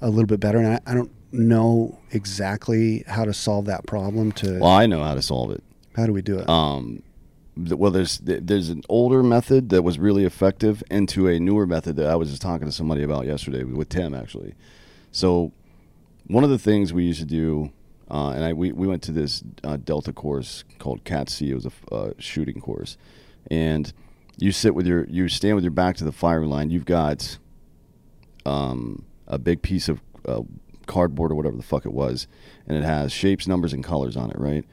a 0.01 0.09
little 0.09 0.25
bit 0.25 0.39
better 0.39 0.57
and 0.57 0.67
I, 0.67 0.79
I 0.87 0.93
don't 0.93 1.11
know 1.31 1.99
exactly 2.11 3.03
how 3.07 3.25
to 3.25 3.33
solve 3.33 3.65
that 3.65 3.85
problem. 3.85 4.31
To 4.33 4.59
Well, 4.59 4.71
I 4.71 4.85
know 4.87 5.03
how 5.03 5.13
to 5.13 5.21
solve 5.21 5.51
it. 5.51 5.63
how 5.95 6.05
do 6.05 6.13
we 6.13 6.21
do 6.21 6.39
it? 6.39 6.49
Um, 6.49 7.03
well, 7.57 7.91
there's 7.91 8.19
there's 8.19 8.69
an 8.69 8.83
older 8.89 9.23
method 9.23 9.69
that 9.69 9.83
was 9.83 9.97
really 9.99 10.25
effective, 10.25 10.83
into 10.89 11.27
a 11.27 11.39
newer 11.39 11.65
method 11.65 11.95
that 11.97 12.07
I 12.07 12.15
was 12.15 12.29
just 12.29 12.41
talking 12.41 12.67
to 12.67 12.71
somebody 12.71 13.03
about 13.03 13.25
yesterday 13.25 13.63
with 13.63 13.89
Tim 13.89 14.13
actually. 14.13 14.55
So, 15.11 15.51
one 16.27 16.43
of 16.43 16.49
the 16.49 16.59
things 16.59 16.93
we 16.93 17.05
used 17.05 17.19
to 17.19 17.25
do, 17.25 17.71
uh, 18.09 18.29
and 18.29 18.43
I 18.43 18.53
we, 18.53 18.71
we 18.71 18.87
went 18.87 19.01
to 19.03 19.11
this 19.11 19.43
uh, 19.63 19.77
Delta 19.77 20.13
course 20.13 20.63
called 20.79 21.03
Cat 21.03 21.29
C. 21.29 21.51
It 21.51 21.55
was 21.55 21.65
a 21.65 21.93
uh, 21.93 22.11
shooting 22.19 22.61
course, 22.61 22.97
and 23.49 23.91
you 24.37 24.51
sit 24.51 24.75
with 24.75 24.85
your 24.85 25.05
you 25.05 25.27
stand 25.29 25.55
with 25.55 25.63
your 25.63 25.71
back 25.71 25.97
to 25.97 26.03
the 26.03 26.11
firing 26.11 26.49
line. 26.49 26.69
You've 26.69 26.85
got 26.85 27.37
um, 28.45 29.03
a 29.27 29.37
big 29.37 29.61
piece 29.61 29.89
of 29.89 30.01
uh, 30.25 30.41
cardboard 30.85 31.31
or 31.31 31.35
whatever 31.35 31.57
the 31.57 31.63
fuck 31.63 31.85
it 31.85 31.93
was, 31.93 32.27
and 32.67 32.77
it 32.77 32.83
has 32.83 33.11
shapes, 33.11 33.47
numbers, 33.47 33.73
and 33.73 33.83
colors 33.83 34.15
on 34.15 34.29
it, 34.29 34.39
right? 34.39 34.65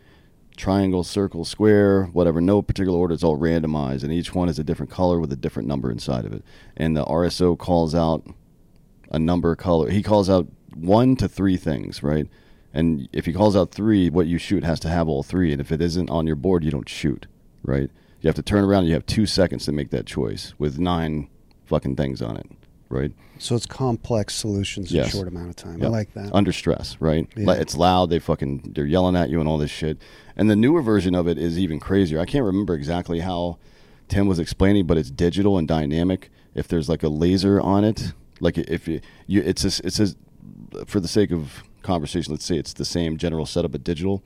Triangle, 0.57 1.03
circle, 1.03 1.45
square, 1.45 2.05
whatever, 2.12 2.40
no 2.40 2.62
particular 2.62 2.99
order. 2.99 3.14
It's 3.14 3.25
all 3.25 3.38
randomized, 3.38 4.05
and 4.05 4.12
each 4.12 4.35
one 4.35 4.49
is 4.49 4.59
a 4.59 4.64
different 4.64 4.93
color 4.93 5.19
with 5.19 5.33
a 5.33 5.37
different 5.37 5.69
number 5.69 5.90
inside 5.90 6.25
of 6.25 6.33
it. 6.33 6.45
And 6.77 6.97
the 6.97 7.05
RSO 7.05 7.59
calls 7.59 7.95
out 7.95 8.25
a 9.11 9.19
number, 9.19 9.55
color. 9.57 9.90
He 9.90 10.03
calls 10.03 10.31
out 10.31 10.47
one 10.75 11.17
to 11.17 11.29
three 11.29 11.57
things, 11.57 12.03
right? 12.03 12.29
And 12.73 13.09
if 13.12 13.27
he 13.27 13.33
calls 13.33 13.57
out 13.57 13.73
three, 13.73 14.11
what 14.11 14.27
you 14.27 14.38
shoot 14.38 14.64
has 14.64 14.81
to 14.81 14.88
have 14.88 15.09
all 15.09 15.23
three. 15.23 15.53
And 15.53 15.61
if 15.61 15.71
it 15.71 15.81
isn't 15.81 16.11
on 16.11 16.27
your 16.27 16.37
board, 16.37 16.64
you 16.64 16.71
don't 16.71 16.88
shoot, 16.88 17.27
right? 17.62 17.90
You 18.21 18.29
have 18.29 18.35
to 18.37 18.43
turn 18.43 18.64
around. 18.64 18.87
You 18.87 18.95
have 18.95 19.07
two 19.07 19.27
seconds 19.27 19.64
to 19.67 19.73
make 19.73 19.90
that 19.90 20.07
choice 20.07 20.55
with 20.59 20.79
nine 20.79 21.29
fucking 21.64 21.97
things 21.97 22.23
on 22.23 22.37
it, 22.37 22.47
right? 22.94 23.12
so 23.38 23.54
it's 23.54 23.66
complex 23.66 24.35
solutions 24.35 24.92
in 24.92 25.00
a 25.00 25.09
short 25.09 25.28
amount 25.28 25.50
of 25.50 25.57
time. 25.57 25.83
I 25.83 25.88
like 25.88 26.14
that. 26.14 26.30
Under 26.33 26.52
stress, 26.52 26.96
right? 27.00 27.28
Yeah. 27.37 27.52
It's 27.52 27.76
loud. 27.76 28.11
They 28.11 28.18
fucking 28.18 28.72
they're 28.74 28.87
yelling 28.87 29.16
at 29.16 29.28
you 29.28 29.40
and 29.40 29.48
all 29.48 29.59
this 29.59 29.70
shit. 29.70 29.98
And 30.37 30.48
the 30.48 30.57
newer 30.57 30.83
version 30.83 31.14
of 31.14 31.28
it 31.28 31.38
is 31.38 31.59
even 31.59 31.80
crazier. 31.80 32.20
I 32.20 32.26
can't 32.26 32.44
remember 32.44 32.74
exactly 32.74 33.20
how 33.20 33.59
Tim 34.09 34.26
was 34.26 34.38
explaining, 34.38 34.87
but 34.87 34.96
it's 34.96 35.11
digital 35.11 35.59
and 35.59 35.66
dynamic. 35.66 36.30
If 36.54 36.68
there's 36.68 36.88
like 36.88 37.02
a 37.02 37.09
laser 37.09 37.61
on 37.61 37.85
it, 37.85 38.12
like 38.40 38.57
if 38.57 38.87
you, 38.87 39.00
you 39.26 39.42
it's 39.42 39.64
a, 39.64 39.87
it's 39.87 39.98
a, 39.98 40.14
for 40.87 41.00
the 41.00 41.09
sake 41.09 41.33
of 41.33 41.64
conversation, 41.83 42.33
let's 42.33 42.44
say 42.44 42.57
it's 42.57 42.72
the 42.72 42.85
same 42.85 43.16
general 43.16 43.46
setup 43.46 43.72
but 43.72 43.85
digital. 43.85 44.22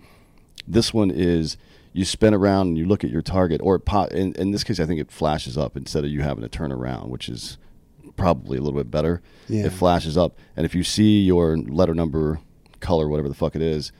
This 0.67 0.93
one 0.93 1.11
is 1.11 1.57
you 1.93 2.05
spin 2.05 2.35
around 2.35 2.69
and 2.69 2.79
you 2.79 2.85
look 2.85 3.03
at 3.03 3.11
your 3.11 3.23
target, 3.23 3.61
or 3.63 3.77
it 3.77 3.81
pot, 3.81 4.13
in, 4.13 4.35
in 4.35 4.51
this 4.51 4.63
case, 4.63 4.79
I 4.79 4.85
think 4.85 5.01
it 5.01 5.11
flashes 5.11 5.57
up 5.57 5.77
instead 5.77 6.05
of 6.05 6.11
you 6.11 6.21
having 6.21 6.43
to 6.43 6.49
turn 6.49 6.71
around, 6.71 7.11
which 7.11 7.29
is 7.29 7.57
probably 8.19 8.59
a 8.59 8.61
little 8.61 8.79
bit 8.79 8.91
better. 8.91 9.23
Yeah. 9.49 9.67
It 9.67 9.71
flashes 9.73 10.19
up, 10.19 10.37
and 10.57 10.67
if 10.67 10.75
you 10.75 10.83
see 10.85 11.23
your 11.23 11.57
letter 11.57 11.95
number, 11.95 12.41
color, 12.81 13.09
whatever 13.09 13.29
the 13.29 13.35
fuck 13.35 13.57
it 13.57 13.63
is, 13.63 13.93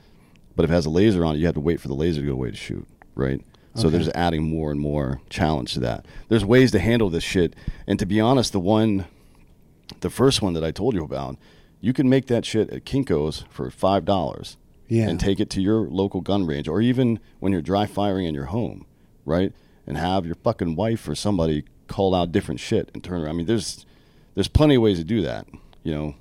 but 0.55 0.63
if 0.65 0.69
it 0.69 0.73
has 0.73 0.85
a 0.85 0.89
laser 0.91 1.25
on 1.25 1.35
it, 1.35 1.39
you 1.39 1.45
have 1.45 1.55
to 1.55 1.61
wait 1.61 1.79
for 1.79 1.87
the 1.87 1.95
laser 1.95 2.21
to 2.21 2.27
go 2.27 2.33
away 2.33 2.51
to 2.51 2.55
shoot, 2.57 2.85
right? 3.15 3.41
So 3.75 3.87
Okay. 3.87 3.97
there's 3.97 4.09
adding 4.09 4.43
more 4.43 4.71
and 4.71 4.79
more 4.79 5.21
challenge 5.29 5.73
to 5.73 5.79
that. 5.81 6.05
There's 6.27 6.43
ways 6.45 6.71
to 6.71 6.79
handle 6.79 7.09
this 7.09 7.23
shit, 7.23 7.55
and 7.87 7.97
to 7.99 8.05
be 8.05 8.19
honest, 8.19 8.51
the 8.51 8.59
one, 8.59 9.05
the 10.01 10.09
first 10.09 10.41
one 10.41 10.53
that 10.53 10.63
I 10.63 10.71
told 10.71 10.93
you 10.95 11.03
about, 11.03 11.37
you 11.81 11.93
can 11.93 12.09
make 12.09 12.27
that 12.27 12.45
shit 12.45 12.69
at 12.71 12.83
Kinko's 12.85 13.45
for 13.49 13.69
five 13.71 14.05
dollars 14.05 14.57
Yeah. 14.89 15.07
and 15.09 15.19
take 15.19 15.39
it 15.39 15.49
to 15.51 15.61
your 15.61 15.87
local 15.87 16.19
gun 16.21 16.45
range, 16.45 16.67
or 16.67 16.81
even 16.81 17.19
when 17.39 17.51
you're 17.53 17.61
dry 17.61 17.85
firing 17.85 18.25
in 18.25 18.35
your 18.35 18.45
home, 18.45 18.85
right? 19.25 19.53
And 19.87 19.97
have 19.97 20.25
your 20.25 20.35
fucking 20.35 20.75
wife 20.75 21.07
or 21.07 21.15
somebody 21.15 21.63
call 21.87 22.13
out 22.13 22.31
different 22.31 22.59
shit 22.59 22.91
and 22.93 23.03
turn 23.03 23.21
around. 23.21 23.29
I 23.29 23.33
mean, 23.37 23.45
there's 23.47 23.85
there's 24.35 24.47
plenty 24.47 24.75
of 24.75 24.81
ways 24.81 24.97
to 24.99 25.03
do 25.03 25.21
that. 25.21 25.47
You 25.83 25.93
know, 25.93 26.15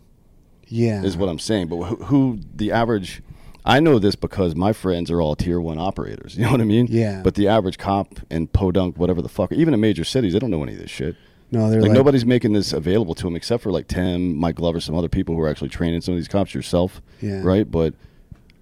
yeah. 0.67 1.03
is 1.03 1.17
what 1.17 1.29
I'm 1.29 1.39
saying. 1.39 1.69
But 1.69 1.85
who, 1.85 1.97
who 2.05 2.39
the 2.55 2.73
average? 2.73 3.23
I 3.65 3.81
know 3.81 3.99
this 3.99 4.15
because 4.15 4.55
my 4.55 4.73
friends 4.73 5.11
are 5.11 5.21
all 5.21 5.37
tier 5.37 5.61
one 5.61 5.79
operators. 5.79 6.35
You 6.39 6.45
know 6.45 6.53
what 6.53 6.61
I 6.61 6.65
mean? 6.65 6.87
Yeah. 6.89 7.21
But 7.23 7.35
the 7.35 7.49
average 7.49 7.77
cop 7.77 8.21
in 8.31 8.47
Podunk, 8.47 8.97
whatever 8.97 9.21
the 9.21 9.29
fuck, 9.29 9.53
even 9.53 9.75
in 9.75 9.81
major 9.81 10.05
cities, 10.05 10.33
they 10.33 10.39
don't 10.39 10.51
know 10.51 10.63
any 10.63 10.73
of 10.73 10.79
this 10.79 10.91
shit. 10.91 11.17
no, 11.51 11.69
they're 11.69 11.81
Like, 11.81 11.89
like, 11.91 11.97
nobody's 11.97 12.25
making 12.25 12.53
this 12.55 12.73
available 12.73 13.15
to 13.17 13.25
them 13.25 13.37
except 13.37 13.63
for 13.63 13.71
like 13.71 13.89
Tim, 13.89 14.37
Mike 14.37 14.55
Glover, 14.57 14.81
some 14.81 14.95
other 14.95 15.09
people 15.09 15.35
who 15.35 15.41
are 15.43 15.49
actually 15.49 15.69
training 15.69 16.01
some 16.01 16.15
of 16.15 16.19
these 16.19 16.29
cops 16.29 16.55
yourself. 16.55 17.03
Yeah. 17.21 17.43
Right. 17.43 17.71
But 17.71 17.95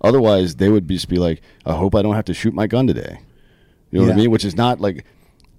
otherwise, 0.00 0.56
they 0.56 0.70
would 0.70 0.88
just 0.88 1.08
be 1.08 1.18
like, 1.18 1.40
"I 1.64 1.74
hope 1.74 1.94
I 1.94 2.02
don't 2.02 2.14
have 2.14 2.24
to 2.24 2.34
shoot 2.34 2.54
my 2.54 2.66
gun 2.66 2.86
today." 2.86 3.20
You 3.92 4.00
know 4.00 4.06
what 4.06 4.14
I 4.14 4.16
mean? 4.16 4.30
Which 4.30 4.44
is 4.44 4.56
not 4.56 4.80
like 4.80 5.04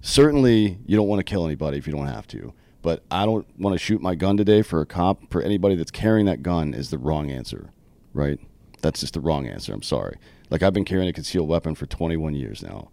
certainly 0.00 0.78
you 0.86 0.96
don't 0.96 1.08
want 1.08 1.20
to 1.20 1.24
kill 1.24 1.44
anybody 1.44 1.78
if 1.78 1.86
you 1.86 1.92
don't 1.92 2.06
have 2.06 2.26
to. 2.28 2.52
But 2.82 3.02
I 3.10 3.26
don't 3.26 3.46
want 3.58 3.74
to 3.74 3.78
shoot 3.78 4.00
my 4.00 4.14
gun 4.14 4.36
today 4.36 4.62
for 4.62 4.80
a 4.80 4.86
cop 4.86 5.30
for 5.30 5.42
anybody 5.42 5.74
that's 5.74 5.90
carrying 5.90 6.26
that 6.26 6.42
gun 6.42 6.74
is 6.74 6.90
the 6.90 6.98
wrong 6.98 7.30
answer, 7.30 7.70
right? 8.12 8.38
That's 8.82 9.00
just 9.00 9.14
the 9.14 9.20
wrong 9.20 9.46
answer. 9.46 9.72
I'm 9.72 9.82
sorry. 9.82 10.18
Like 10.50 10.62
I've 10.62 10.72
been 10.72 10.84
carrying 10.84 11.08
a 11.08 11.12
concealed 11.12 11.48
weapon 11.48 11.74
for 11.74 11.86
21 11.86 12.34
years 12.34 12.62
now, 12.62 12.90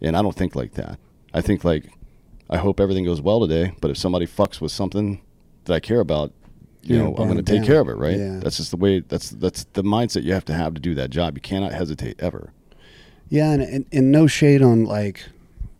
and 0.00 0.16
I 0.16 0.22
don't 0.22 0.34
think 0.34 0.56
like 0.56 0.72
that. 0.72 0.98
I 1.34 1.42
think 1.42 1.64
like 1.64 1.90
I 2.48 2.56
hope 2.58 2.80
everything 2.80 3.04
goes 3.04 3.20
well 3.20 3.40
today. 3.40 3.74
But 3.80 3.90
if 3.90 3.98
somebody 3.98 4.26
fucks 4.26 4.60
with 4.60 4.72
something 4.72 5.20
that 5.64 5.74
I 5.74 5.80
care 5.80 6.00
about, 6.00 6.32
you 6.82 6.96
You're 6.96 7.04
know, 7.04 7.16
I'm 7.16 7.28
going 7.28 7.42
to 7.42 7.42
take 7.42 7.64
care 7.64 7.80
of 7.80 7.88
it, 7.88 7.96
right? 7.96 8.16
Yeah. 8.16 8.38
That's 8.40 8.56
just 8.56 8.70
the 8.70 8.76
way. 8.76 9.00
That's 9.00 9.30
that's 9.30 9.64
the 9.72 9.82
mindset 9.82 10.22
you 10.22 10.32
have 10.32 10.44
to 10.46 10.54
have 10.54 10.74
to 10.74 10.80
do 10.80 10.94
that 10.94 11.10
job. 11.10 11.36
You 11.36 11.40
cannot 11.40 11.72
hesitate 11.72 12.16
ever. 12.20 12.52
Yeah, 13.28 13.50
and, 13.50 13.62
and, 13.62 13.86
and 13.90 14.12
no 14.12 14.28
shade 14.28 14.62
on 14.62 14.84
like, 14.84 15.24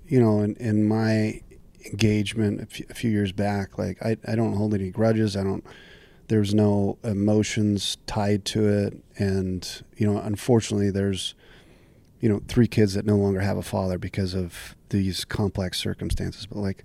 you 0.08 0.18
know, 0.20 0.40
in, 0.40 0.56
in 0.56 0.88
my 0.88 1.42
engagement 1.90 2.60
a 2.62 2.66
few, 2.66 2.86
few 2.86 3.10
years 3.10 3.32
back, 3.32 3.78
like 3.78 4.02
I, 4.02 4.16
I 4.26 4.34
don't 4.34 4.54
hold 4.54 4.74
any 4.74 4.90
grudges. 4.90 5.36
I 5.36 5.44
don't. 5.44 5.64
There's 6.28 6.54
no 6.54 6.98
emotions 7.04 7.98
tied 8.06 8.44
to 8.46 8.68
it, 8.68 8.96
and 9.18 9.82
you 9.96 10.10
know, 10.10 10.18
unfortunately, 10.18 10.90
there's, 10.90 11.34
you 12.20 12.28
know, 12.28 12.42
three 12.48 12.66
kids 12.66 12.94
that 12.94 13.06
no 13.06 13.16
longer 13.16 13.40
have 13.40 13.56
a 13.56 13.62
father 13.62 13.96
because 13.96 14.34
of 14.34 14.74
these 14.88 15.24
complex 15.24 15.78
circumstances. 15.78 16.46
But 16.46 16.58
like, 16.58 16.84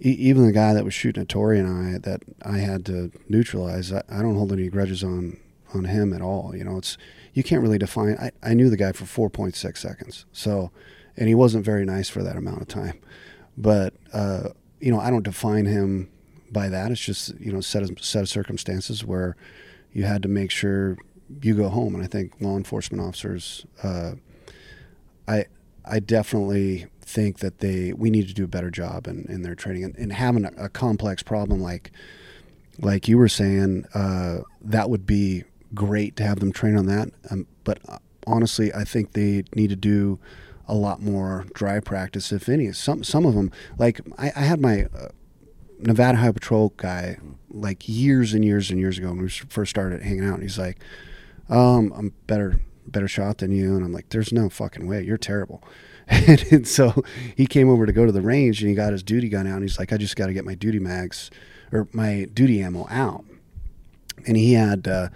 e- 0.00 0.10
even 0.10 0.46
the 0.46 0.52
guy 0.52 0.72
that 0.72 0.84
was 0.84 0.94
shooting 0.94 1.22
at 1.22 1.28
Tori 1.28 1.58
and 1.58 1.68
I, 1.68 1.98
that 1.98 2.22
I 2.42 2.58
had 2.58 2.86
to 2.86 3.12
neutralize, 3.28 3.92
I, 3.92 4.02
I 4.08 4.22
don't 4.22 4.36
hold 4.36 4.52
any 4.52 4.68
grudges 4.68 5.04
on 5.04 5.38
on 5.74 5.84
him 5.84 6.12
at 6.12 6.22
all. 6.22 6.54
You 6.56 6.64
know, 6.64 6.78
it's 6.78 6.96
you 7.34 7.42
can't 7.42 7.62
really 7.62 7.78
define. 7.78 8.16
I, 8.18 8.30
I 8.42 8.54
knew 8.54 8.70
the 8.70 8.76
guy 8.78 8.92
for 8.92 9.04
4.6 9.04 9.76
seconds, 9.76 10.24
so 10.32 10.70
and 11.16 11.28
he 11.28 11.34
wasn't 11.34 11.64
very 11.64 11.84
nice 11.84 12.08
for 12.08 12.22
that 12.22 12.36
amount 12.36 12.62
of 12.62 12.68
time. 12.68 13.00
But 13.56 13.94
uh, 14.12 14.50
you 14.80 14.90
know, 14.90 15.00
I 15.00 15.10
don't 15.10 15.22
define 15.22 15.64
him 15.64 16.10
by 16.50 16.68
that. 16.68 16.90
It's 16.90 17.00
just 17.00 17.38
you 17.40 17.52
know 17.52 17.60
set 17.60 17.82
of 17.82 18.02
set 18.02 18.22
of 18.22 18.28
circumstances 18.28 19.04
where 19.04 19.36
you 19.92 20.04
had 20.04 20.22
to 20.22 20.28
make 20.28 20.50
sure 20.50 20.98
you 21.42 21.54
go 21.54 21.68
home. 21.68 21.94
And 21.94 22.04
I 22.04 22.06
think 22.06 22.34
law 22.40 22.56
enforcement 22.56 23.02
officers, 23.02 23.66
uh, 23.82 24.12
I 25.26 25.46
I 25.84 26.00
definitely 26.00 26.86
think 27.00 27.38
that 27.38 27.58
they 27.58 27.92
we 27.92 28.10
need 28.10 28.28
to 28.28 28.34
do 28.34 28.44
a 28.44 28.48
better 28.48 28.70
job 28.70 29.06
in, 29.06 29.26
in 29.28 29.42
their 29.42 29.54
training 29.54 29.84
and, 29.84 29.96
and 29.96 30.12
having 30.12 30.44
a, 30.44 30.52
a 30.56 30.68
complex 30.68 31.22
problem 31.22 31.60
like 31.60 31.92
like 32.78 33.08
you 33.08 33.16
were 33.18 33.28
saying, 33.28 33.86
uh, 33.94 34.38
that 34.60 34.90
would 34.90 35.06
be 35.06 35.44
great 35.74 36.16
to 36.16 36.24
have 36.24 36.40
them 36.40 36.52
train 36.52 36.76
on 36.76 36.86
that. 36.86 37.08
Um, 37.30 37.46
but 37.64 37.78
uh, 37.88 37.98
honestly, 38.26 38.72
I 38.74 38.84
think 38.84 39.12
they 39.12 39.44
need 39.54 39.70
to 39.70 39.76
do 39.76 40.18
a 40.68 40.74
lot 40.74 41.00
more 41.00 41.46
dry 41.54 41.80
practice, 41.80 42.32
if 42.32 42.48
any. 42.48 42.72
Some 42.72 43.04
some 43.04 43.24
of 43.24 43.34
them, 43.34 43.50
like 43.78 44.00
I, 44.18 44.32
I 44.34 44.40
had 44.40 44.60
my 44.60 44.84
uh, 44.84 45.08
Nevada 45.78 46.18
High 46.18 46.32
Patrol 46.32 46.72
guy 46.76 47.18
like 47.50 47.88
years 47.88 48.34
and 48.34 48.44
years 48.44 48.70
and 48.70 48.78
years 48.78 48.98
ago 48.98 49.08
when 49.08 49.22
we 49.22 49.28
first 49.28 49.70
started 49.70 50.02
hanging 50.02 50.24
out. 50.24 50.34
And 50.34 50.42
he's 50.42 50.58
like, 50.58 50.78
um, 51.48 51.92
"I'm 51.96 52.14
better 52.26 52.60
better 52.86 53.08
shot 53.08 53.38
than 53.38 53.52
you," 53.52 53.76
and 53.76 53.84
I'm 53.84 53.92
like, 53.92 54.08
"There's 54.10 54.32
no 54.32 54.48
fucking 54.48 54.86
way. 54.86 55.02
You're 55.02 55.18
terrible." 55.18 55.62
and, 56.08 56.44
and 56.52 56.68
so 56.68 57.02
he 57.36 57.46
came 57.46 57.68
over 57.68 57.84
to 57.84 57.92
go 57.92 58.06
to 58.06 58.12
the 58.12 58.20
range 58.20 58.60
and 58.60 58.68
he 58.68 58.76
got 58.76 58.92
his 58.92 59.02
duty 59.02 59.28
gun 59.28 59.46
out 59.46 59.54
and 59.54 59.62
he's 59.62 59.78
like, 59.78 59.92
"I 59.92 59.96
just 59.96 60.16
got 60.16 60.26
to 60.26 60.32
get 60.32 60.44
my 60.44 60.54
duty 60.54 60.78
mags 60.78 61.30
or 61.72 61.88
my 61.92 62.26
duty 62.32 62.60
ammo 62.60 62.86
out." 62.90 63.24
And 64.26 64.36
he 64.36 64.54
had 64.54 64.88
uh, 64.88 65.08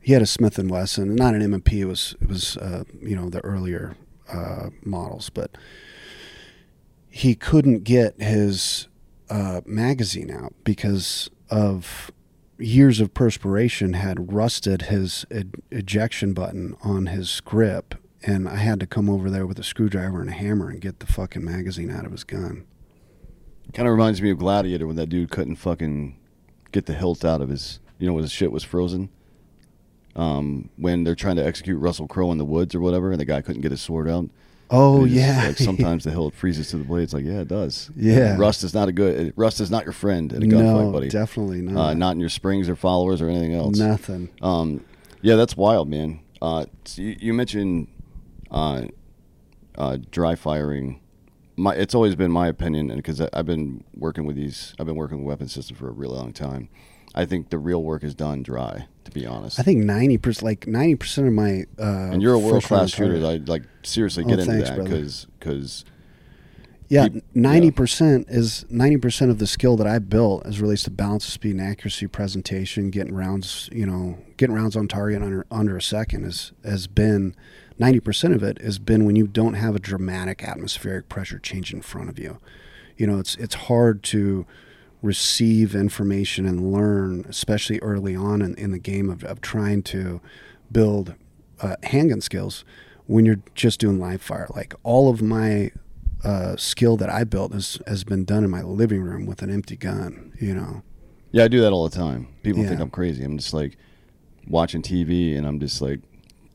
he 0.00 0.12
had 0.12 0.22
a 0.22 0.26
Smith 0.26 0.58
and 0.58 0.70
Wesson, 0.70 1.16
not 1.16 1.34
an 1.34 1.42
M&P. 1.42 1.80
It 1.80 1.86
was 1.86 2.14
it 2.20 2.28
was 2.28 2.56
uh, 2.58 2.84
you 3.00 3.16
know 3.16 3.28
the 3.28 3.40
earlier 3.40 3.96
uh, 4.32 4.70
models, 4.82 5.30
but 5.30 5.56
he 7.08 7.34
couldn't 7.34 7.84
get 7.84 8.20
his 8.20 8.88
uh, 9.30 9.60
magazine 9.64 10.30
out 10.30 10.52
because 10.64 11.30
of 11.50 12.10
years 12.58 13.00
of 13.00 13.14
perspiration 13.14 13.92
had 13.94 14.32
rusted 14.32 14.82
his 14.82 15.26
ejection 15.70 16.32
button 16.32 16.76
on 16.82 17.06
his 17.06 17.40
grip, 17.40 17.94
and 18.22 18.48
I 18.48 18.56
had 18.56 18.80
to 18.80 18.86
come 18.86 19.08
over 19.08 19.30
there 19.30 19.46
with 19.46 19.58
a 19.58 19.64
screwdriver 19.64 20.20
and 20.20 20.30
a 20.30 20.34
hammer 20.34 20.70
and 20.70 20.80
get 20.80 21.00
the 21.00 21.06
fucking 21.06 21.44
magazine 21.44 21.90
out 21.90 22.06
of 22.06 22.12
his 22.12 22.24
gun. 22.24 22.66
Kind 23.72 23.88
of 23.88 23.92
reminds 23.92 24.22
me 24.22 24.30
of 24.30 24.38
Gladiator 24.38 24.86
when 24.86 24.96
that 24.96 25.08
dude 25.08 25.30
couldn't 25.30 25.56
fucking 25.56 26.18
get 26.72 26.86
the 26.86 26.94
hilt 26.94 27.24
out 27.24 27.40
of 27.40 27.48
his, 27.48 27.80
you 27.98 28.06
know, 28.06 28.14
when 28.14 28.22
his 28.22 28.32
shit 28.32 28.52
was 28.52 28.64
frozen. 28.64 29.10
Um, 30.16 30.70
when 30.76 31.04
they're 31.04 31.14
trying 31.14 31.36
to 31.36 31.44
execute 31.46 31.78
Russell 31.78 32.08
Crowe 32.08 32.32
in 32.32 32.38
the 32.38 32.44
woods 32.44 32.74
or 32.74 32.80
whatever, 32.80 33.12
and 33.12 33.20
the 33.20 33.24
guy 33.26 33.42
couldn't 33.42 33.60
get 33.60 33.70
his 33.70 33.82
sword 33.82 34.08
out. 34.08 34.28
Oh 34.70 35.04
just 35.06 35.14
yeah, 35.14 35.46
Like 35.48 35.58
sometimes 35.58 36.02
the 36.04 36.10
hilt 36.16 36.34
freezes 36.34 36.70
to 36.70 36.78
the 36.78 36.84
blade. 36.84 37.04
It's 37.04 37.12
like, 37.12 37.24
yeah, 37.24 37.40
it 37.40 37.48
does. 37.48 37.90
Yeah. 37.94 38.36
Rust 38.36 38.64
is 38.64 38.74
not 38.74 38.88
a 38.88 38.92
good. 38.92 39.32
Rust 39.36 39.60
is 39.60 39.70
not 39.70 39.84
your 39.84 39.92
friend 39.92 40.32
in 40.32 40.42
a 40.42 40.46
gunfight, 40.46 40.84
no, 40.84 40.90
buddy. 40.90 41.08
definitely 41.08 41.60
not. 41.60 41.80
Uh, 41.90 41.94
not 41.94 42.12
in 42.12 42.20
your 42.20 42.30
springs 42.30 42.68
or 42.68 42.74
followers 42.74 43.20
or 43.22 43.28
anything 43.28 43.54
else. 43.54 43.78
Nothing. 43.78 44.30
Um, 44.42 44.84
Yeah, 45.22 45.36
that's 45.36 45.56
wild, 45.56 45.88
man. 45.88 46.20
Uh, 46.42 46.66
so 46.84 47.02
you, 47.02 47.16
you 47.20 47.34
mentioned 47.34 47.88
uh, 48.50 48.82
uh, 49.76 49.98
dry 50.10 50.34
firing. 50.34 51.00
My, 51.56 51.74
it's 51.74 51.94
always 51.94 52.16
been 52.16 52.30
my 52.32 52.48
opinion, 52.48 52.90
and 52.90 52.98
because 52.98 53.20
I've 53.20 53.46
been 53.46 53.84
working 53.94 54.26
with 54.26 54.36
these, 54.36 54.74
I've 54.78 54.86
been 54.86 54.96
working 54.96 55.18
with 55.18 55.26
weapon 55.26 55.48
systems 55.48 55.78
for 55.78 55.88
a 55.88 55.92
really 55.92 56.16
long 56.16 56.32
time. 56.32 56.68
I 57.16 57.24
think 57.24 57.48
the 57.48 57.58
real 57.58 57.82
work 57.82 58.04
is 58.04 58.14
done 58.14 58.42
dry. 58.42 58.86
To 59.04 59.10
be 59.10 59.24
honest, 59.24 59.58
I 59.58 59.62
think 59.62 59.84
ninety 59.84 60.18
percent, 60.18 60.44
like 60.44 60.66
ninety 60.66 60.96
percent 60.96 61.28
of 61.28 61.32
my. 61.32 61.64
Uh, 61.78 62.10
and 62.12 62.20
you're 62.20 62.34
a 62.34 62.38
world 62.38 62.64
class 62.64 62.90
shooter. 62.90 63.24
I 63.24 63.36
like 63.36 63.62
seriously 63.82 64.24
Oh, 64.24 64.28
get 64.28 64.40
into 64.40 64.52
thanks, 64.52 64.68
that 64.70 64.82
because 64.84 65.26
because 65.38 65.84
Yeah, 66.88 67.08
ninety 67.34 67.70
percent 67.70 68.26
is 68.28 68.64
ninety 68.68 68.96
percent 68.96 69.30
of 69.30 69.38
the 69.38 69.46
skill 69.46 69.76
that 69.76 69.86
I 69.86 69.98
built 69.98 70.44
as 70.44 70.60
relates 70.60 70.82
to 70.84 70.90
balance 70.90 71.24
speed 71.24 71.52
and 71.52 71.60
accuracy, 71.60 72.06
presentation, 72.06 72.90
getting 72.90 73.14
rounds, 73.14 73.68
you 73.72 73.86
know, 73.86 74.18
getting 74.36 74.54
rounds 74.54 74.76
on 74.76 74.86
target 74.88 75.22
under 75.22 75.46
under 75.50 75.76
a 75.76 75.82
second 75.82 76.24
is 76.24 76.52
has 76.64 76.86
been 76.86 77.34
ninety 77.78 78.00
percent 78.00 78.34
of 78.34 78.42
it 78.42 78.60
has 78.60 78.78
been 78.78 79.04
when 79.04 79.16
you 79.16 79.26
don't 79.26 79.54
have 79.54 79.74
a 79.74 79.80
dramatic 79.80 80.42
atmospheric 80.42 81.08
pressure 81.08 81.38
change 81.38 81.72
in 81.72 81.80
front 81.80 82.08
of 82.08 82.18
you. 82.18 82.38
You 82.96 83.06
know, 83.06 83.18
it's 83.18 83.36
it's 83.36 83.54
hard 83.54 84.02
to 84.04 84.46
receive 85.06 85.74
information 85.74 86.44
and 86.46 86.72
learn, 86.72 87.24
especially 87.28 87.78
early 87.80 88.14
on 88.16 88.42
in, 88.42 88.54
in 88.56 88.72
the 88.72 88.78
game 88.78 89.08
of, 89.08 89.24
of 89.24 89.40
trying 89.40 89.82
to 89.84 90.20
build 90.70 91.14
uh, 91.60 91.76
handgun 91.84 92.20
skills 92.20 92.64
when 93.06 93.24
you're 93.24 93.40
just 93.54 93.78
doing 93.80 93.98
live 94.00 94.20
fire. 94.20 94.46
Like 94.54 94.74
all 94.82 95.08
of 95.08 95.22
my 95.22 95.70
uh, 96.24 96.56
skill 96.56 96.96
that 96.98 97.08
I 97.08 97.24
built 97.24 97.52
has, 97.52 97.78
has 97.86 98.04
been 98.04 98.24
done 98.24 98.42
in 98.44 98.50
my 98.50 98.62
living 98.62 99.00
room 99.02 99.26
with 99.26 99.42
an 99.42 99.50
empty 99.50 99.76
gun, 99.76 100.32
you 100.40 100.54
know. 100.54 100.82
yeah, 101.30 101.44
I 101.44 101.48
do 101.48 101.60
that 101.60 101.72
all 101.72 101.88
the 101.88 101.96
time. 101.96 102.28
People 102.42 102.64
think 102.64 102.80
I'm 102.80 102.90
crazy. 102.90 103.22
I'm 103.24 103.38
just 103.38 103.54
like 103.54 103.76
watching 104.48 104.82
TV, 104.82 105.36
and 105.38 105.46
I'm 105.46 105.60
just 105.60 105.80
like 105.80 106.00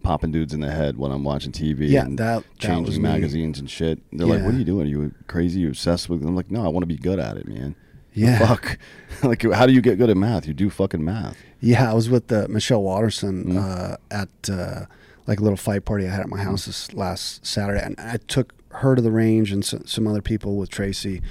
popping 0.03 0.31
dudes 0.31 0.53
in 0.53 0.59
the 0.61 0.71
head 0.71 0.97
when 0.97 1.11
I'm 1.11 1.23
watching 1.23 1.51
TV. 1.51 1.89
Yeah, 1.89 2.05
and 2.05 2.17
that- 2.19 2.43
that 2.43 2.59
changing 2.59 2.85
was 2.85 2.97
me. 2.97 3.03
magazines 3.03 3.59
and 3.59 3.69
shit. 3.69 3.99
They're 4.11 4.27
like, 4.27 4.43
"What 4.43 4.53
are 4.55 4.57
you 4.57 4.65
doing? 4.65 4.87
Are 4.87 4.89
you 4.89 5.13
crazy? 5.27 5.61
You 5.61 5.69
obsessed 5.69 6.09
with?" 6.09 6.21
I'm 6.23 6.35
like, 6.35 6.51
"No, 6.51 6.65
I 6.65 6.67
want 6.67 6.81
to 6.83 6.87
be 6.87 6.97
good 6.97 7.19
at 7.19 7.37
it, 7.37 7.47
man." 7.47 7.75
Yeah. 8.13 8.39
fuck. 8.39 8.77
like, 9.23 9.41
how 9.51 9.65
do 9.65 9.73
you 9.73 9.81
get 9.81 9.97
good 9.97 10.09
at 10.09 10.17
math? 10.17 10.47
You 10.47 10.53
do 10.53 10.69
fucking 10.69 11.03
math. 11.03 11.37
Yeah, 11.59 11.91
I 11.91 11.93
was 11.93 12.09
with 12.09 12.31
uh, 12.31 12.47
Michelle 12.49 12.81
Waterson 12.81 13.45
Mm-hmm. 13.45 13.57
uh, 13.57 13.95
at 14.09 14.49
uh, 14.49 14.85
like 15.27 15.39
a 15.39 15.43
little 15.43 15.57
fight 15.57 15.85
party 15.85 16.07
I 16.07 16.11
had 16.11 16.21
at 16.21 16.29
my 16.29 16.41
house 16.41 16.65
this 16.65 16.93
last 16.93 17.45
Saturday, 17.45 17.81
and 17.83 17.95
I 17.99 18.17
took 18.27 18.53
her 18.75 18.95
to 18.95 19.01
the 19.01 19.11
range 19.11 19.51
and 19.51 19.63
some, 19.63 19.85
some 19.85 20.07
other 20.07 20.21
people 20.21 20.55
with 20.57 20.69
Tracy. 20.69 21.21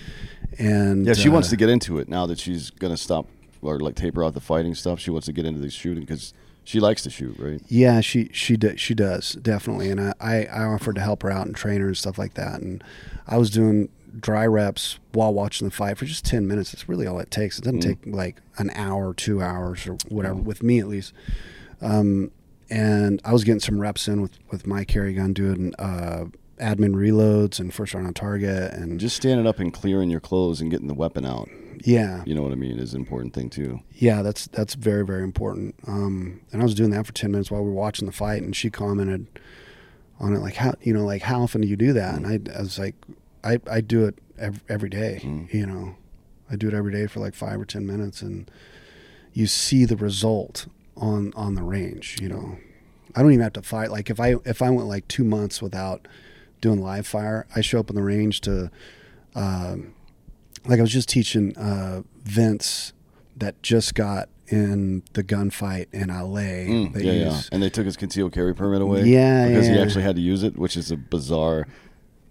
And 0.59 1.07
Yeah, 1.07 1.15
she 1.15 1.29
uh, 1.29 1.33
wants 1.33 1.49
to 1.51 1.57
get 1.57 1.69
into 1.69 1.99
it 1.99 2.09
now 2.09 2.27
that 2.27 2.39
she's 2.39 2.71
gonna 2.71 2.97
stop 2.97 3.27
or 3.63 3.79
like 3.81 3.95
taper 3.95 4.23
off 4.25 4.35
the 4.35 4.41
fighting 4.41 4.75
stuff. 4.75 5.01
She 5.01 5.11
wants 5.11 5.27
to 5.27 5.33
get 5.33 5.45
into 5.45 5.61
the 5.61 5.71
shooting 5.71 6.03
because 6.05 6.33
she 6.65 6.81
likes 6.81 7.03
to 7.03 7.11
shoot, 7.11 7.37
right? 7.39 7.61
Yeah, 7.69 8.01
she 8.01 8.31
she 8.33 8.57
she 8.77 8.95
does 8.95 9.33
definitely, 9.33 9.91
and 9.91 10.01
I, 10.01 10.15
I 10.21 10.45
I 10.47 10.65
offered 10.65 10.95
to 10.97 11.01
help 11.01 11.23
her 11.23 11.31
out 11.31 11.47
and 11.47 11.55
train 11.57 11.81
her 11.81 11.89
and 11.89 11.97
stuff 11.97 12.19
like 12.19 12.35
that. 12.35 12.61
And 12.61 12.85
I 13.27 13.39
was 13.39 13.51
doing 13.51 13.89
dry 14.19 14.47
reps 14.47 14.99
while 15.13 15.33
watching 15.33 15.67
the 15.69 15.75
fight 15.75 15.99
for 15.99 16.05
just 16.05 16.25
ten 16.25 16.47
minutes. 16.49 16.73
It's 16.75 16.89
really 16.89 17.07
all 17.07 17.19
it 17.21 17.31
takes. 17.31 17.59
It 17.59 17.65
doesn't 17.65 17.81
take 17.81 17.99
like 18.07 18.37
an 18.59 18.71
hour, 18.75 19.15
two 19.15 19.43
hours, 19.43 19.87
or 19.87 19.97
whatever 20.09 20.35
with 20.37 20.63
me 20.63 20.79
at 20.81 20.89
least. 20.89 21.13
Um, 21.81 22.31
and 22.69 23.21
I 23.25 23.33
was 23.33 23.45
getting 23.45 23.61
some 23.61 23.81
reps 23.81 24.07
in 24.09 24.21
with 24.23 24.39
with 24.51 24.67
my 24.67 24.85
carry 24.85 25.15
gun, 25.15 25.33
doing 25.33 25.75
uh, 25.79 26.27
admin 26.61 26.95
reloads 26.95 27.59
and 27.59 27.73
first 27.73 27.95
round 27.95 28.07
on 28.07 28.15
target, 28.15 28.73
and 28.73 29.01
Just 29.01 29.17
standing 29.17 29.47
up 29.47 29.59
and 29.59 29.73
clearing 29.73 30.11
your 30.11 30.21
clothes 30.21 30.61
and 30.61 30.71
getting 30.71 30.87
the 30.89 30.95
weapon 30.95 31.25
out. 31.25 31.49
yeah, 31.85 32.23
You 32.27 32.35
know 32.35 32.43
what 32.43 32.53
I 32.53 32.57
mean? 32.57 32.79
Is 32.79 32.95
an 32.95 33.01
important 33.01 33.33
thing 33.35 33.51
too. 33.51 33.81
Yeah, 33.95 34.23
that's 34.23 34.47
that's 34.49 34.75
very 34.75 35.05
very 35.05 35.23
important. 35.25 35.75
Um, 35.87 36.41
and 36.53 36.61
I 36.61 36.65
was 36.65 36.75
doing 36.75 36.91
that 36.91 37.07
for 37.07 37.13
ten 37.13 37.31
minutes 37.33 37.51
while 37.51 37.63
we 37.63 37.69
were 37.71 37.75
watching 37.77 38.07
the 38.07 38.13
fight, 38.13 38.43
and 38.43 38.55
she 38.55 38.71
commented 38.71 39.27
on 40.21 40.35
it 40.37 40.41
like 40.41 40.57
how 40.57 40.75
you 40.83 40.93
know 40.93 41.05
like 41.07 41.23
how 41.23 41.41
often 41.43 41.63
do 41.63 41.67
you 41.69 41.77
do 41.77 41.93
that? 41.95 42.15
And 42.15 42.27
I, 42.27 42.39
I 42.57 42.61
was 42.61 42.79
like, 42.79 42.95
I 43.45 43.59
I 43.71 43.81
do 43.81 44.07
it 44.07 44.19
every, 44.39 44.61
every 44.69 44.89
day. 44.89 45.21
You 45.53 45.67
know, 45.67 45.97
I 46.51 46.57
do 46.57 46.69
it 46.69 46.75
every 46.75 46.93
day 46.93 47.07
for 47.07 47.21
like 47.21 47.35
five 47.35 47.61
or 47.61 47.65
ten 47.65 47.87
minutes, 47.87 48.23
and 48.23 48.51
you 49.33 49.47
see 49.47 49.85
the 49.85 49.97
result 49.97 50.67
on 50.97 51.33
on 51.37 51.55
the 51.55 51.63
range. 51.63 52.19
You 52.21 52.29
know, 52.29 52.59
I 53.15 53.23
don't 53.23 53.33
even 53.33 53.43
have 53.43 53.53
to 53.55 53.63
fight. 53.63 53.91
Like 53.91 54.11
if 54.11 54.21
I 54.21 54.37
if 54.45 54.63
I 54.63 54.71
went 54.71 54.89
like 54.89 55.07
two 55.09 55.25
months 55.25 55.63
without 55.63 56.07
doing 56.61 56.83
live 56.83 57.07
fire, 57.07 57.47
I 57.55 57.61
show 57.61 57.81
up 57.81 57.91
on 57.91 57.97
the 57.97 58.03
range 58.03 58.41
to. 58.43 58.71
Um, 59.35 59.95
like 60.67 60.79
I 60.79 60.83
was 60.83 60.93
just 60.93 61.09
teaching 61.09 61.57
uh, 61.57 62.03
Vince 62.23 62.93
that 63.37 63.63
just 63.63 63.95
got 63.95 64.29
in 64.49 65.03
the 65.13 65.23
gunfight 65.23 65.87
in 65.93 66.09
LA. 66.09 66.67
Mm, 66.69 67.03
yeah, 67.03 67.13
yeah. 67.13 67.41
And 67.53 67.63
they 67.63 67.71
took 67.71 67.87
his 67.87 67.97
concealed 67.97 68.33
carry 68.33 68.55
permit 68.55 68.83
away. 68.83 69.05
Yeah, 69.05 69.49
because 69.49 69.69
he 69.69 69.79
actually 69.79 70.03
had 70.03 70.17
to 70.17 70.23
use 70.23 70.43
it, 70.43 70.59
which 70.59 70.77
is 70.77 70.91
a 70.91 70.97
bizarre 70.97 71.67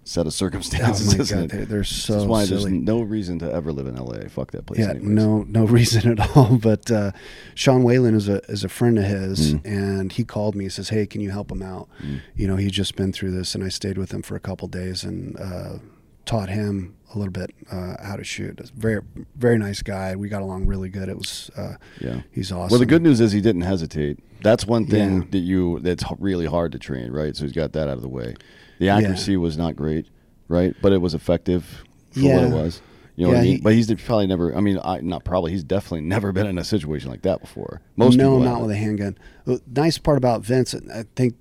set 0.10 0.26
of 0.26 0.34
circumstances. 0.34 1.14
Oh 1.14 1.18
my 1.18 1.42
God, 1.42 1.50
they're- 1.50 1.66
they're 1.66 1.84
so 1.84 2.26
why 2.26 2.46
silly. 2.46 2.64
there's 2.72 2.74
no 2.84 3.02
reason 3.02 3.40
to 3.40 3.52
ever 3.52 3.72
live 3.72 3.88
in 3.88 3.96
LA. 3.96 4.28
Fuck 4.28 4.52
that 4.52 4.66
place. 4.66 4.80
Yeah, 4.80 4.90
anyways. 4.92 5.08
no, 5.10 5.44
no 5.44 5.66
reason 5.78 6.12
at 6.20 6.36
all. 6.36 6.58
But 6.58 6.90
uh, 6.92 7.12
Sean 7.56 7.84
Whalen 7.84 8.16
is 8.16 8.28
a 8.28 8.38
is 8.52 8.64
a 8.64 8.70
friend 8.70 8.98
of 8.98 9.06
his, 9.06 9.54
Mm. 9.56 9.66
and 9.66 10.12
he 10.12 10.24
called 10.24 10.56
me. 10.56 10.66
He 10.66 10.70
says, 10.70 10.90
"Hey, 10.90 11.06
can 11.06 11.22
you 11.22 11.32
help 11.32 11.52
him 11.52 11.62
out? 11.62 11.88
You 12.36 12.48
know, 12.48 12.56
he's 12.56 12.72
just 12.72 12.96
been 12.96 13.14
through 13.14 13.32
this." 13.32 13.56
And 13.56 13.64
I 13.64 13.70
stayed 13.70 13.98
with 13.98 14.12
him 14.14 14.22
for 14.22 14.36
a 14.36 14.40
couple 14.40 14.68
days 14.68 15.04
and 15.04 15.40
uh, 15.40 15.78
taught 16.26 16.50
him 16.50 16.96
a 17.14 17.18
little 17.18 17.32
bit 17.32 17.52
uh, 17.72 17.96
how 18.04 18.16
to 18.16 18.24
shoot. 18.24 18.60
Very 18.76 19.02
very 19.36 19.58
nice 19.58 19.82
guy. 19.82 20.16
We 20.16 20.30
got 20.30 20.42
along 20.42 20.66
really 20.68 20.90
good. 20.90 21.10
It 21.10 21.18
was 21.18 21.50
uh, 21.56 21.76
Yeah. 22.00 22.22
he's 22.32 22.52
awesome. 22.52 22.70
Well, 22.72 22.80
the 22.80 22.86
good 22.86 23.02
news 23.02 23.20
is 23.22 23.32
he 23.32 23.42
didn't 23.42 23.62
hesitate. 23.62 24.20
That's 24.42 24.66
one 24.66 24.86
thing 24.86 25.14
Yeah. 25.22 25.28
that 25.32 25.40
you 25.40 25.80
that's 25.82 26.04
really 26.20 26.46
hard 26.46 26.72
to 26.74 26.80
train, 26.80 27.12
right? 27.12 27.36
So 27.36 27.44
he's 27.44 27.52
got 27.54 27.74
that 27.74 27.88
out 27.90 27.98
of 27.98 28.02
the 28.02 28.10
way. 28.10 28.36
The 28.80 28.90
accuracy 28.90 29.38
was 29.38 29.58
not 29.58 29.76
great, 29.76 30.08
right? 30.48 30.76
But 30.82 30.92
it 30.94 30.98
was 31.02 31.14
effective 31.14 31.84
for 32.12 32.22
what 32.22 32.44
it 32.44 32.50
was. 32.52 32.82
You 33.16 33.26
know 33.26 33.32
what 33.34 33.40
I 33.40 33.44
mean? 33.44 33.56
he- 33.58 33.62
but 33.62 33.74
he's 33.74 33.94
probably 34.06 34.28
never. 34.28 34.56
I 34.56 34.62
mean, 34.62 34.80
I, 34.84 35.02
not 35.02 35.26
probably. 35.26 35.52
He's 35.52 35.64
definitely 35.66 36.02
never 36.02 36.32
been 36.32 36.48
in 36.48 36.58
a 36.58 36.64
situation 36.64 37.12
like 37.12 37.22
that 37.24 37.42
before. 37.42 37.82
Most 37.98 38.16
no, 38.18 38.40
not 38.40 38.62
with 38.62 38.72
a 38.72 38.78
handgun. 38.78 39.18
The 39.46 39.62
nice 39.76 39.98
part 39.98 40.18
about 40.18 40.42
Vince, 40.42 40.74
I 40.74 41.04
think, 41.18 41.36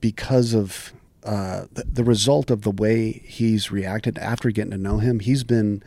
because 0.00 0.52
of 0.54 0.92
uh, 1.24 1.64
the, 1.72 1.84
the 1.84 2.04
result 2.04 2.50
of 2.50 2.60
the 2.62 2.70
way 2.70 3.10
he's 3.24 3.70
reacted 3.70 4.18
after 4.18 4.50
getting 4.50 4.72
to 4.72 4.76
know 4.78 4.98
him, 4.98 5.20
he's 5.20 5.44
been 5.44 5.82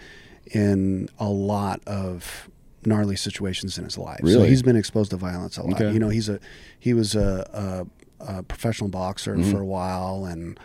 in 0.48 1.08
a 1.20 1.30
lot 1.30 1.82
of 1.86 2.50
gnarly 2.86 3.16
situations 3.16 3.78
in 3.78 3.84
his 3.84 3.98
life. 3.98 4.22
So 4.22 4.28
Really? 4.28 4.50
he's 4.50 4.64
been 4.64 4.76
exposed 4.78 5.12
to 5.12 5.18
violence 5.18 5.58
a 5.58 5.64
lot. 5.64 5.74
Okay. 5.80 5.92
You 5.94 6.00
know, 6.00 6.10
he's 6.10 6.30
a 6.30 6.40
he 6.80 6.94
was 6.96 7.14
a, 7.16 7.86
a, 8.20 8.26
a 8.40 8.44
professional 8.44 8.90
boxer 8.90 9.36
Mm-hmm. 9.36 9.52
for 9.52 9.60
a 9.62 9.66
while, 9.66 10.26
and 10.26 10.60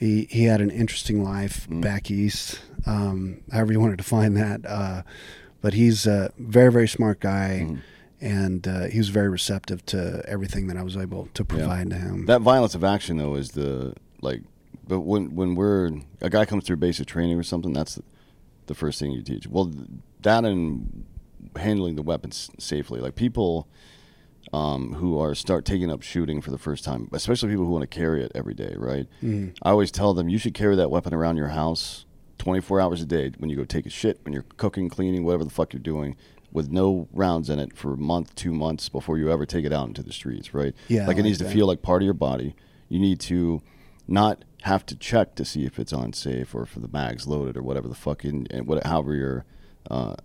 he 0.00 0.26
he 0.30 0.44
had 0.44 0.60
an 0.60 0.70
interesting 0.70 1.22
life 1.22 1.68
Mm. 1.70 1.80
back 1.82 2.10
east. 2.10 2.60
Um, 2.86 3.42
however 3.52 3.72
you 3.72 3.80
want 3.80 3.92
to 3.92 3.96
define 3.96 4.34
that, 4.34 4.60
uh, 4.66 5.02
but 5.60 5.74
he's 5.74 6.06
a 6.06 6.32
very 6.38 6.72
very 6.72 6.88
smart 6.88 7.20
guy, 7.20 7.50
Mm-hmm. 7.64 7.76
and 8.20 8.66
uh, 8.66 8.84
he 8.86 8.98
was 8.98 9.10
very 9.10 9.28
receptive 9.28 9.84
to 9.86 10.22
everything 10.26 10.66
that 10.68 10.76
I 10.76 10.82
was 10.82 10.96
able 10.96 11.28
to 11.34 11.44
provide 11.44 11.90
to 11.90 11.96
him. 11.96 12.26
That 12.26 12.40
violence 12.40 12.74
of 12.74 12.82
action 12.82 13.18
though 13.18 13.36
is 13.36 13.50
the 13.52 13.94
like, 14.22 14.40
but 14.88 15.00
when 15.00 15.34
when 15.36 15.54
we're 15.54 15.90
a 16.20 16.30
guy 16.30 16.44
comes 16.46 16.64
through 16.64 16.78
basic 16.78 17.06
training 17.06 17.38
or 17.38 17.42
something, 17.44 17.72
that's 17.74 18.00
the 18.66 18.74
first 18.74 18.98
thing 18.98 19.12
you 19.12 19.22
teach. 19.22 19.46
Well, 19.46 19.70
that 20.22 20.44
and 20.44 21.04
handling 21.56 21.96
the 21.96 22.02
weapons 22.02 22.50
safely. 22.58 23.00
Like 23.00 23.14
people 23.16 23.66
um, 24.52 24.94
who 24.94 25.18
are 25.18 25.34
start 25.34 25.64
taking 25.64 25.90
up 25.90 26.02
shooting 26.02 26.40
for 26.40 26.50
the 26.50 26.58
first 26.58 26.84
time, 26.84 27.08
especially 27.12 27.50
people 27.50 27.64
who 27.64 27.70
want 27.70 27.82
to 27.82 27.86
carry 27.98 28.22
it 28.22 28.32
every 28.34 28.54
day, 28.54 28.74
right? 28.76 29.06
Mm-hmm. 29.22 29.50
I 29.62 29.70
always 29.70 29.90
tell 29.90 30.14
them 30.14 30.28
you 30.28 30.38
should 30.38 30.54
carry 30.54 30.76
that 30.76 30.90
weapon 30.90 31.14
around 31.14 31.36
your 31.36 31.48
house 31.48 32.04
24 32.38 32.80
hours 32.80 33.02
a 33.02 33.06
day 33.06 33.30
when 33.38 33.50
you 33.50 33.56
go 33.56 33.64
take 33.64 33.86
a 33.86 33.90
shit, 33.90 34.18
when 34.24 34.32
you're 34.32 34.46
cooking, 34.56 34.88
cleaning, 34.88 35.24
whatever 35.24 35.44
the 35.44 35.50
fuck 35.50 35.72
you're 35.72 35.80
doing. 35.80 36.16
With 36.52 36.72
no 36.72 37.06
rounds 37.12 37.48
in 37.48 37.60
it 37.60 37.76
for 37.76 37.92
a 37.94 37.96
month, 37.96 38.34
two 38.34 38.52
months 38.52 38.88
before 38.88 39.16
you 39.18 39.30
ever 39.30 39.46
take 39.46 39.64
it 39.64 39.72
out 39.72 39.86
into 39.86 40.02
the 40.02 40.12
streets, 40.12 40.52
right? 40.52 40.74
Yeah, 40.88 41.06
like 41.06 41.14
it 41.14 41.20
like 41.20 41.24
needs 41.26 41.38
to 41.38 41.48
feel 41.48 41.66
like 41.68 41.80
part 41.80 42.02
of 42.02 42.04
your 42.04 42.14
body. 42.14 42.56
You 42.88 42.98
need 42.98 43.20
to 43.20 43.62
not 44.08 44.44
have 44.62 44.84
to 44.86 44.96
check 44.96 45.36
to 45.36 45.44
see 45.44 45.64
if 45.64 45.78
it's 45.78 45.92
on 45.92 46.12
safe 46.12 46.52
or 46.52 46.62
if 46.62 46.74
the 46.74 46.88
mag's 46.88 47.28
loaded 47.28 47.56
or 47.56 47.62
whatever 47.62 47.86
the 47.86 47.94
fuck 47.94 48.24
in 48.24 48.48
and 48.50 48.66
what 48.66 48.84
however 48.84 49.14
you're 49.14 49.44
uh, 49.88 50.16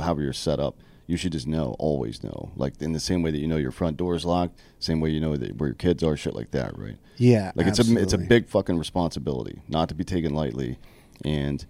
however 0.00 0.22
you're 0.22 0.32
set 0.32 0.58
up. 0.58 0.76
You 1.06 1.16
should 1.16 1.32
just 1.32 1.46
know, 1.46 1.76
always 1.78 2.22
know. 2.22 2.52
Like 2.56 2.80
in 2.80 2.92
the 2.92 3.00
same 3.00 3.22
way 3.22 3.30
that 3.30 3.38
you 3.38 3.46
know 3.46 3.56
your 3.56 3.70
front 3.70 3.96
door 3.96 4.14
is 4.14 4.24
locked, 4.24 4.58
same 4.78 5.00
way 5.00 5.10
you 5.10 5.20
know 5.20 5.36
that 5.36 5.56
where 5.58 5.68
your 5.68 5.74
kids 5.74 6.02
are, 6.02 6.16
shit 6.16 6.34
like 6.34 6.50
that, 6.52 6.78
right? 6.78 6.96
yeah, 7.16 7.52
Like 7.54 7.66
it's 7.66 7.78
a 7.78 7.96
it's 7.98 8.12
a 8.12 8.18
big 8.18 8.48
fucking 8.48 8.78
responsibility, 8.78 9.62
not 9.68 9.88
to 9.90 9.94
be 9.94 10.04
taken 10.04 10.34
lightly, 10.34 10.78
and 11.24 11.66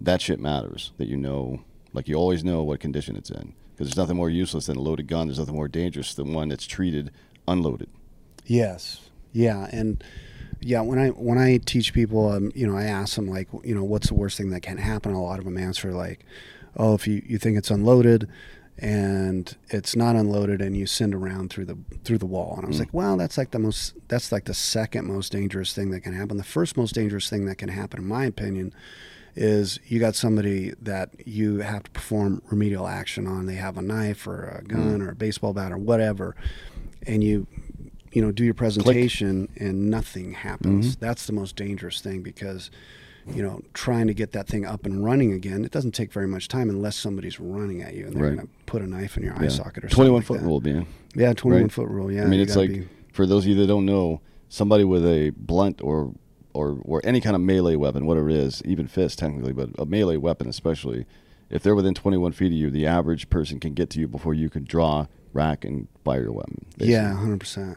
that 0.00 0.22
shit 0.22 0.40
matters. 0.40 0.92
That 0.96 1.08
you 1.08 1.16
know, 1.16 1.60
like 1.92 2.08
you 2.08 2.14
always 2.14 2.44
know 2.44 2.62
what 2.62 2.80
condition 2.80 3.14
it's 3.16 3.30
in, 3.30 3.52
because 3.72 3.88
there's 3.88 3.96
nothing 3.96 4.16
more 4.16 4.30
useless 4.30 4.66
than 4.66 4.76
a 4.76 4.80
loaded 4.80 5.06
gun. 5.06 5.26
There's 5.26 5.38
nothing 5.38 5.54
more 5.54 5.68
dangerous 5.68 6.14
than 6.14 6.32
one 6.32 6.48
that's 6.48 6.66
treated 6.66 7.10
unloaded. 7.46 7.88
Yes. 8.46 9.00
Yeah, 9.32 9.68
and 9.70 10.02
yeah, 10.60 10.80
when 10.80 10.98
I 10.98 11.08
when 11.10 11.38
I 11.38 11.58
teach 11.58 11.92
people, 11.92 12.30
um, 12.30 12.50
you 12.54 12.66
know, 12.66 12.76
I 12.76 12.84
ask 12.84 13.16
them 13.16 13.28
like, 13.28 13.48
you 13.62 13.74
know, 13.74 13.84
what's 13.84 14.08
the 14.08 14.14
worst 14.14 14.36
thing 14.38 14.50
that 14.50 14.62
can 14.62 14.78
happen? 14.78 15.12
A 15.12 15.22
lot 15.22 15.38
of 15.38 15.44
them 15.44 15.58
answer 15.58 15.92
like, 15.92 16.24
oh, 16.76 16.94
if 16.94 17.06
you, 17.06 17.22
you 17.26 17.38
think 17.38 17.56
it's 17.58 17.70
unloaded, 17.70 18.28
and 18.78 19.56
it's 19.70 19.96
not 19.96 20.14
unloaded 20.14 20.62
and 20.62 20.76
you 20.76 20.86
send 20.86 21.14
around 21.14 21.50
through 21.50 21.64
the 21.64 21.76
through 22.04 22.18
the 22.18 22.26
wall. 22.26 22.54
And 22.56 22.64
i 22.64 22.68
was 22.68 22.76
mm. 22.76 22.80
like 22.80 22.94
well 22.94 23.16
that's 23.16 23.36
like 23.36 23.50
the 23.50 23.58
most 23.58 23.94
that's 24.08 24.30
like 24.30 24.44
the 24.44 24.54
second 24.54 25.06
most 25.06 25.32
dangerous 25.32 25.74
thing 25.74 25.90
that 25.90 26.00
can 26.00 26.12
happen. 26.12 26.36
The 26.36 26.44
first 26.44 26.76
most 26.76 26.94
dangerous 26.94 27.28
thing 27.28 27.46
that 27.46 27.56
can 27.56 27.68
happen 27.68 28.00
in 28.00 28.06
my 28.06 28.24
opinion 28.24 28.72
is 29.34 29.78
you 29.86 30.00
got 30.00 30.14
somebody 30.14 30.74
that 30.80 31.10
you 31.26 31.58
have 31.58 31.84
to 31.84 31.90
perform 31.90 32.42
remedial 32.50 32.86
action 32.86 33.26
on. 33.26 33.46
They 33.46 33.54
have 33.54 33.76
a 33.76 33.82
knife 33.82 34.26
or 34.26 34.44
a 34.44 34.62
mm. 34.62 34.68
gun 34.68 35.02
or 35.02 35.10
a 35.10 35.14
baseball 35.14 35.52
bat 35.52 35.72
or 35.72 35.78
whatever 35.78 36.36
and 37.06 37.24
you 37.24 37.46
you 38.12 38.22
know 38.22 38.30
do 38.30 38.44
your 38.44 38.54
presentation 38.54 39.48
and 39.56 39.90
nothing 39.90 40.32
happens. 40.34 40.92
Mm-hmm. 40.92 41.04
That's 41.04 41.26
the 41.26 41.32
most 41.32 41.56
dangerous 41.56 42.00
thing 42.00 42.22
because 42.22 42.70
you 43.34 43.42
know 43.42 43.60
trying 43.74 44.06
to 44.06 44.14
get 44.14 44.32
that 44.32 44.46
thing 44.46 44.64
up 44.64 44.86
and 44.86 45.04
running 45.04 45.32
again 45.32 45.64
it 45.64 45.70
doesn't 45.70 45.92
take 45.92 46.12
very 46.12 46.26
much 46.26 46.48
time 46.48 46.70
unless 46.70 46.96
somebody's 46.96 47.38
running 47.38 47.82
at 47.82 47.94
you 47.94 48.06
and 48.06 48.16
they're 48.16 48.22
Right. 48.24 48.36
going 48.36 48.46
to 48.46 48.52
put 48.66 48.82
a 48.82 48.86
knife 48.86 49.16
in 49.16 49.22
your 49.22 49.38
eye 49.38 49.48
socket 49.48 49.84
or 49.84 49.88
21 49.88 50.22
something 50.22 50.26
foot 50.26 50.42
like 50.42 50.46
rule, 50.46 50.60
man. 50.60 50.86
yeah 51.14 51.32
21 51.32 51.62
right? 51.64 51.72
foot 51.72 51.88
rule 51.88 52.10
yeah 52.10 52.24
I 52.24 52.26
mean, 52.26 52.40
it's 52.40 52.56
like 52.56 52.70
be- 52.70 52.88
for 53.12 53.26
those 53.26 53.44
of 53.44 53.48
you 53.50 53.54
that 53.56 53.66
don't 53.66 53.84
know, 53.86 54.20
somebody 54.48 54.84
with 54.84 55.04
a 55.04 55.30
blunt 55.36 55.80
or 55.82 56.12
or 56.54 56.78
or 56.84 57.00
any 57.04 57.20
kind 57.20 57.34
of 57.36 57.42
melee 57.42 57.74
weapon, 57.76 58.06
whatever 58.06 58.30
it 58.30 58.36
is, 58.36 58.62
even 58.64 58.86
fist 58.86 59.18
technically, 59.18 59.52
but 59.52 59.70
a 59.78 59.84
melee 59.84 60.16
weapon 60.16 60.48
especially, 60.48 61.04
if 61.50 61.62
they're 61.62 61.74
within 61.74 61.94
21 61.94 62.32
feet 62.32 62.46
of 62.46 62.52
you, 62.52 62.70
the 62.70 62.86
average 62.86 63.28
person 63.28 63.58
can 63.60 63.74
get 63.74 63.90
to 63.90 64.00
you 64.00 64.06
before 64.08 64.34
you 64.34 64.48
can 64.48 64.64
draw, 64.64 65.06
rack, 65.32 65.64
and 65.64 65.88
fire 66.04 66.22
your 66.22 66.32
weapon. 66.32 66.64
basically. 66.78 66.92
yeah 66.94 67.12
100% 67.12 67.76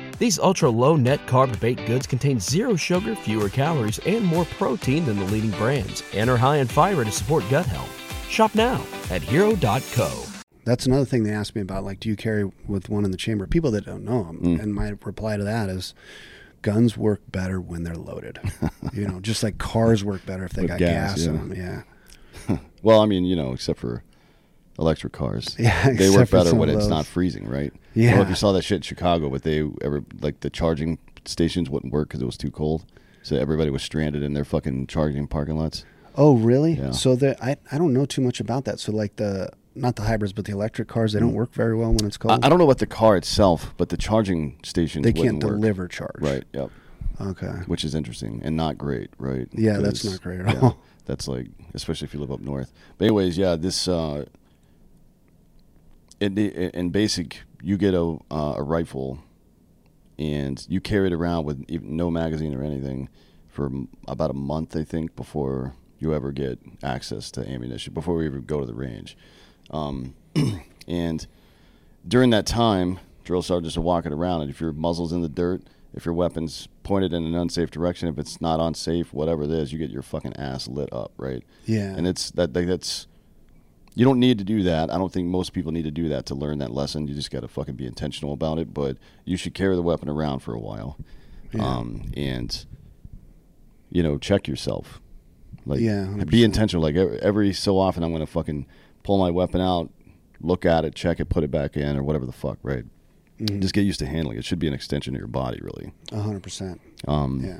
These 0.21 0.37
ultra 0.37 0.69
low 0.69 0.95
net 0.95 1.25
carb 1.25 1.59
baked 1.59 1.87
goods 1.87 2.05
contain 2.05 2.39
zero 2.39 2.75
sugar, 2.75 3.15
fewer 3.15 3.49
calories, 3.49 3.97
and 4.05 4.23
more 4.23 4.45
protein 4.45 5.03
than 5.03 5.17
the 5.17 5.25
leading 5.25 5.49
brands, 5.49 6.03
and 6.13 6.29
are 6.29 6.37
high 6.37 6.57
in 6.57 6.67
fiber 6.67 7.03
to 7.03 7.11
support 7.11 7.43
gut 7.49 7.65
health. 7.65 7.89
Shop 8.29 8.53
now 8.53 8.85
at 9.09 9.23
hero.co. 9.23 10.23
That's 10.63 10.85
another 10.85 11.05
thing 11.05 11.23
they 11.23 11.31
asked 11.31 11.55
me 11.55 11.61
about. 11.63 11.85
Like, 11.85 11.99
do 11.99 12.07
you 12.07 12.15
carry 12.15 12.43
with 12.67 12.87
one 12.87 13.03
in 13.03 13.09
the 13.09 13.17
chamber? 13.17 13.47
People 13.47 13.71
that 13.71 13.87
don't 13.87 14.05
know 14.05 14.27
'em. 14.29 14.37
Mm. 14.41 14.61
And 14.61 14.75
my 14.75 14.89
reply 14.89 15.37
to 15.37 15.43
that 15.43 15.69
is, 15.69 15.95
guns 16.61 16.95
work 16.95 17.21
better 17.31 17.59
when 17.59 17.81
they're 17.81 17.95
loaded. 17.95 18.37
you 18.93 19.07
know, 19.07 19.21
just 19.21 19.41
like 19.41 19.57
cars 19.57 20.03
work 20.03 20.23
better 20.27 20.45
if 20.45 20.51
they 20.53 20.61
With 20.61 20.69
got 20.69 20.77
gas, 20.77 21.15
gas, 21.15 21.25
in 21.25 21.49
them. 21.49 21.53
Yeah. 22.47 22.57
Well, 22.83 22.99
I 23.01 23.05
mean, 23.07 23.25
you 23.25 23.35
know, 23.35 23.53
except 23.53 23.79
for 23.79 24.03
electric 24.81 25.13
cars. 25.13 25.55
Yeah, 25.59 25.91
they 25.91 26.09
work 26.09 26.29
better 26.29 26.53
when 26.55 26.69
it's 26.69 26.87
not 26.87 27.05
freezing, 27.05 27.47
right? 27.47 27.71
I 27.71 27.99
don't 27.99 28.05
know 28.05 28.15
Yeah. 28.17 28.21
if 28.23 28.29
you 28.29 28.35
saw 28.35 28.51
that 28.53 28.63
shit 28.63 28.77
in 28.77 28.81
Chicago, 28.81 29.29
but 29.29 29.43
they 29.43 29.63
ever 29.81 30.03
like 30.19 30.41
the 30.41 30.49
charging 30.49 30.97
stations 31.25 31.69
wouldn't 31.69 31.93
work 31.93 32.09
because 32.09 32.21
it 32.21 32.25
was 32.25 32.37
too 32.37 32.51
cold, 32.51 32.83
so 33.21 33.35
everybody 33.37 33.69
was 33.69 33.83
stranded 33.83 34.23
in 34.23 34.33
their 34.33 34.43
fucking 34.45 34.87
charging 34.87 35.27
parking 35.27 35.55
lots. 35.57 35.85
Oh, 36.15 36.35
really? 36.35 36.73
Yeah. 36.73 36.91
So 36.91 37.15
the 37.15 37.41
I 37.43 37.55
I 37.71 37.77
don't 37.77 37.93
know 37.93 38.05
too 38.05 38.21
much 38.21 38.39
about 38.41 38.65
that. 38.65 38.79
So 38.79 38.91
like 38.91 39.15
the 39.15 39.49
not 39.75 39.95
the 39.95 40.01
hybrids, 40.03 40.33
but 40.33 40.43
the 40.45 40.51
electric 40.51 40.89
cars, 40.89 41.13
they 41.13 41.19
don't 41.21 41.33
work 41.33 41.53
very 41.53 41.75
well 41.77 41.93
when 41.93 42.05
it's 42.05 42.17
Mm. 42.17 42.25
I, 42.25 42.33
cold. 42.33 42.45
I 42.45 42.49
don't 42.49 42.57
know 42.59 42.65
about 42.65 42.79
the 42.79 42.87
car 42.87 43.15
itself, 43.15 43.73
but 43.77 43.87
the 43.89 43.95
charging 43.97 44.57
stations 44.63 45.03
They 45.05 45.13
can't 45.13 45.41
work. 45.41 45.53
deliver 45.53 45.87
charge. 45.87 46.19
Right. 46.19 46.43
Yep. 46.53 46.69
Okay. 47.21 47.53
Which 47.67 47.83
is 47.85 47.93
interesting 47.95 48.41
and 48.43 48.57
not 48.57 48.77
great, 48.77 49.11
right? 49.19 49.47
Yeah, 49.53 49.77
that's 49.77 50.03
not 50.03 50.21
great 50.21 50.41
at 50.41 50.57
all. 50.61 50.77
That's 51.05 51.27
like, 51.27 51.47
especially 51.73 52.05
if 52.07 52.13
you 52.13 52.19
live 52.19 52.31
up 52.31 52.39
north. 52.41 52.71
But 52.97 53.05
anyways, 53.05 53.35
yeah, 53.37 53.55
this 53.55 53.87
uh, 53.87 54.25
in, 56.21 56.35
the- 56.35 56.77
in 56.77 56.89
basic, 56.91 57.41
you 57.61 57.77
get 57.77 57.93
a 57.93 58.17
uh, 58.31 58.53
a 58.57 58.63
rifle, 58.63 59.19
and 60.17 60.65
you 60.69 60.79
carry 60.79 61.07
it 61.07 61.13
around 61.13 61.45
with 61.45 61.65
even 61.67 61.95
no 61.97 62.09
magazine 62.11 62.53
or 62.53 62.63
anything 62.63 63.09
for 63.49 63.69
about 64.07 64.29
a 64.31 64.33
month, 64.35 64.75
I 64.75 64.83
think, 64.83 65.15
before 65.15 65.73
you 65.99 66.13
ever 66.13 66.31
get 66.31 66.59
access 66.83 67.29
to 67.31 67.47
ammunition. 67.47 67.93
Before 67.93 68.15
we 68.15 68.25
even 68.25 68.43
go 68.43 68.59
to 68.61 68.65
the 68.65 68.73
range, 68.73 69.17
um, 69.71 70.15
and 70.87 71.27
during 72.07 72.29
that 72.31 72.45
time, 72.45 72.99
drill 73.23 73.41
sergeants 73.41 73.77
are 73.77 73.81
walking 73.81 74.13
around, 74.13 74.41
and 74.41 74.49
if 74.49 74.61
your 74.61 74.73
muzzle's 74.73 75.11
in 75.11 75.21
the 75.21 75.29
dirt, 75.29 75.61
if 75.93 76.05
your 76.05 76.13
weapon's 76.13 76.67
pointed 76.83 77.13
in 77.13 77.23
an 77.25 77.35
unsafe 77.35 77.69
direction, 77.69 78.07
if 78.07 78.17
it's 78.17 78.39
not 78.41 78.59
unsafe, 78.59 79.13
whatever 79.13 79.43
it 79.43 79.51
is, 79.51 79.73
you 79.73 79.77
get 79.79 79.91
your 79.91 80.01
fucking 80.01 80.35
ass 80.37 80.67
lit 80.67 80.91
up, 80.93 81.11
right? 81.17 81.43
Yeah. 81.65 81.93
And 81.95 82.07
it's 82.07 82.31
that 82.31 82.53
like, 82.53 82.65
that's 82.67 83.07
you 83.95 84.05
don't 84.05 84.19
need 84.19 84.37
to 84.37 84.43
do 84.43 84.63
that. 84.63 84.89
I 84.89 84.97
don't 84.97 85.11
think 85.11 85.27
most 85.27 85.51
people 85.53 85.71
need 85.71 85.83
to 85.83 85.91
do 85.91 86.07
that 86.09 86.25
to 86.27 86.35
learn 86.35 86.59
that 86.59 86.71
lesson. 86.71 87.07
You 87.07 87.13
just 87.13 87.31
got 87.31 87.41
to 87.41 87.47
fucking 87.47 87.75
be 87.75 87.85
intentional 87.85 88.33
about 88.33 88.57
it. 88.59 88.73
But 88.73 88.97
you 89.25 89.35
should 89.37 89.53
carry 89.53 89.75
the 89.75 89.81
weapon 89.81 90.07
around 90.09 90.39
for 90.39 90.53
a 90.53 90.59
while, 90.59 90.97
um, 91.59 92.09
and 92.15 92.65
you 93.89 94.01
know, 94.03 94.17
check 94.17 94.47
yourself. 94.47 95.01
Like, 95.65 95.79
Yeah, 95.81 96.05
be 96.25 96.39
100%. 96.41 96.43
intentional. 96.43 96.81
Like 96.81 96.95
every, 96.95 97.19
every 97.19 97.53
so 97.53 97.77
often, 97.77 98.03
I'm 98.03 98.11
gonna 98.13 98.25
fucking 98.25 98.65
pull 99.03 99.17
my 99.17 99.29
weapon 99.29 99.59
out, 99.61 99.89
look 100.39 100.65
at 100.65 100.85
it, 100.85 100.95
check 100.95 101.19
it, 101.19 101.25
put 101.29 101.43
it 101.43 101.51
back 101.51 101.75
in, 101.75 101.97
or 101.97 102.03
whatever 102.03 102.25
the 102.25 102.31
fuck. 102.31 102.57
Right. 102.63 102.85
Mm-hmm. 103.39 103.59
Just 103.59 103.73
get 103.73 103.81
used 103.81 103.99
to 103.99 104.05
handling 104.05 104.37
it. 104.37 104.39
It 104.39 104.45
should 104.45 104.59
be 104.59 104.67
an 104.67 104.73
extension 104.73 105.13
of 105.15 105.19
your 105.19 105.27
body, 105.27 105.59
really. 105.61 105.91
A 106.13 106.19
hundred 106.21 106.41
percent. 106.43 106.79
Um, 107.07 107.41
Yeah. 107.43 107.57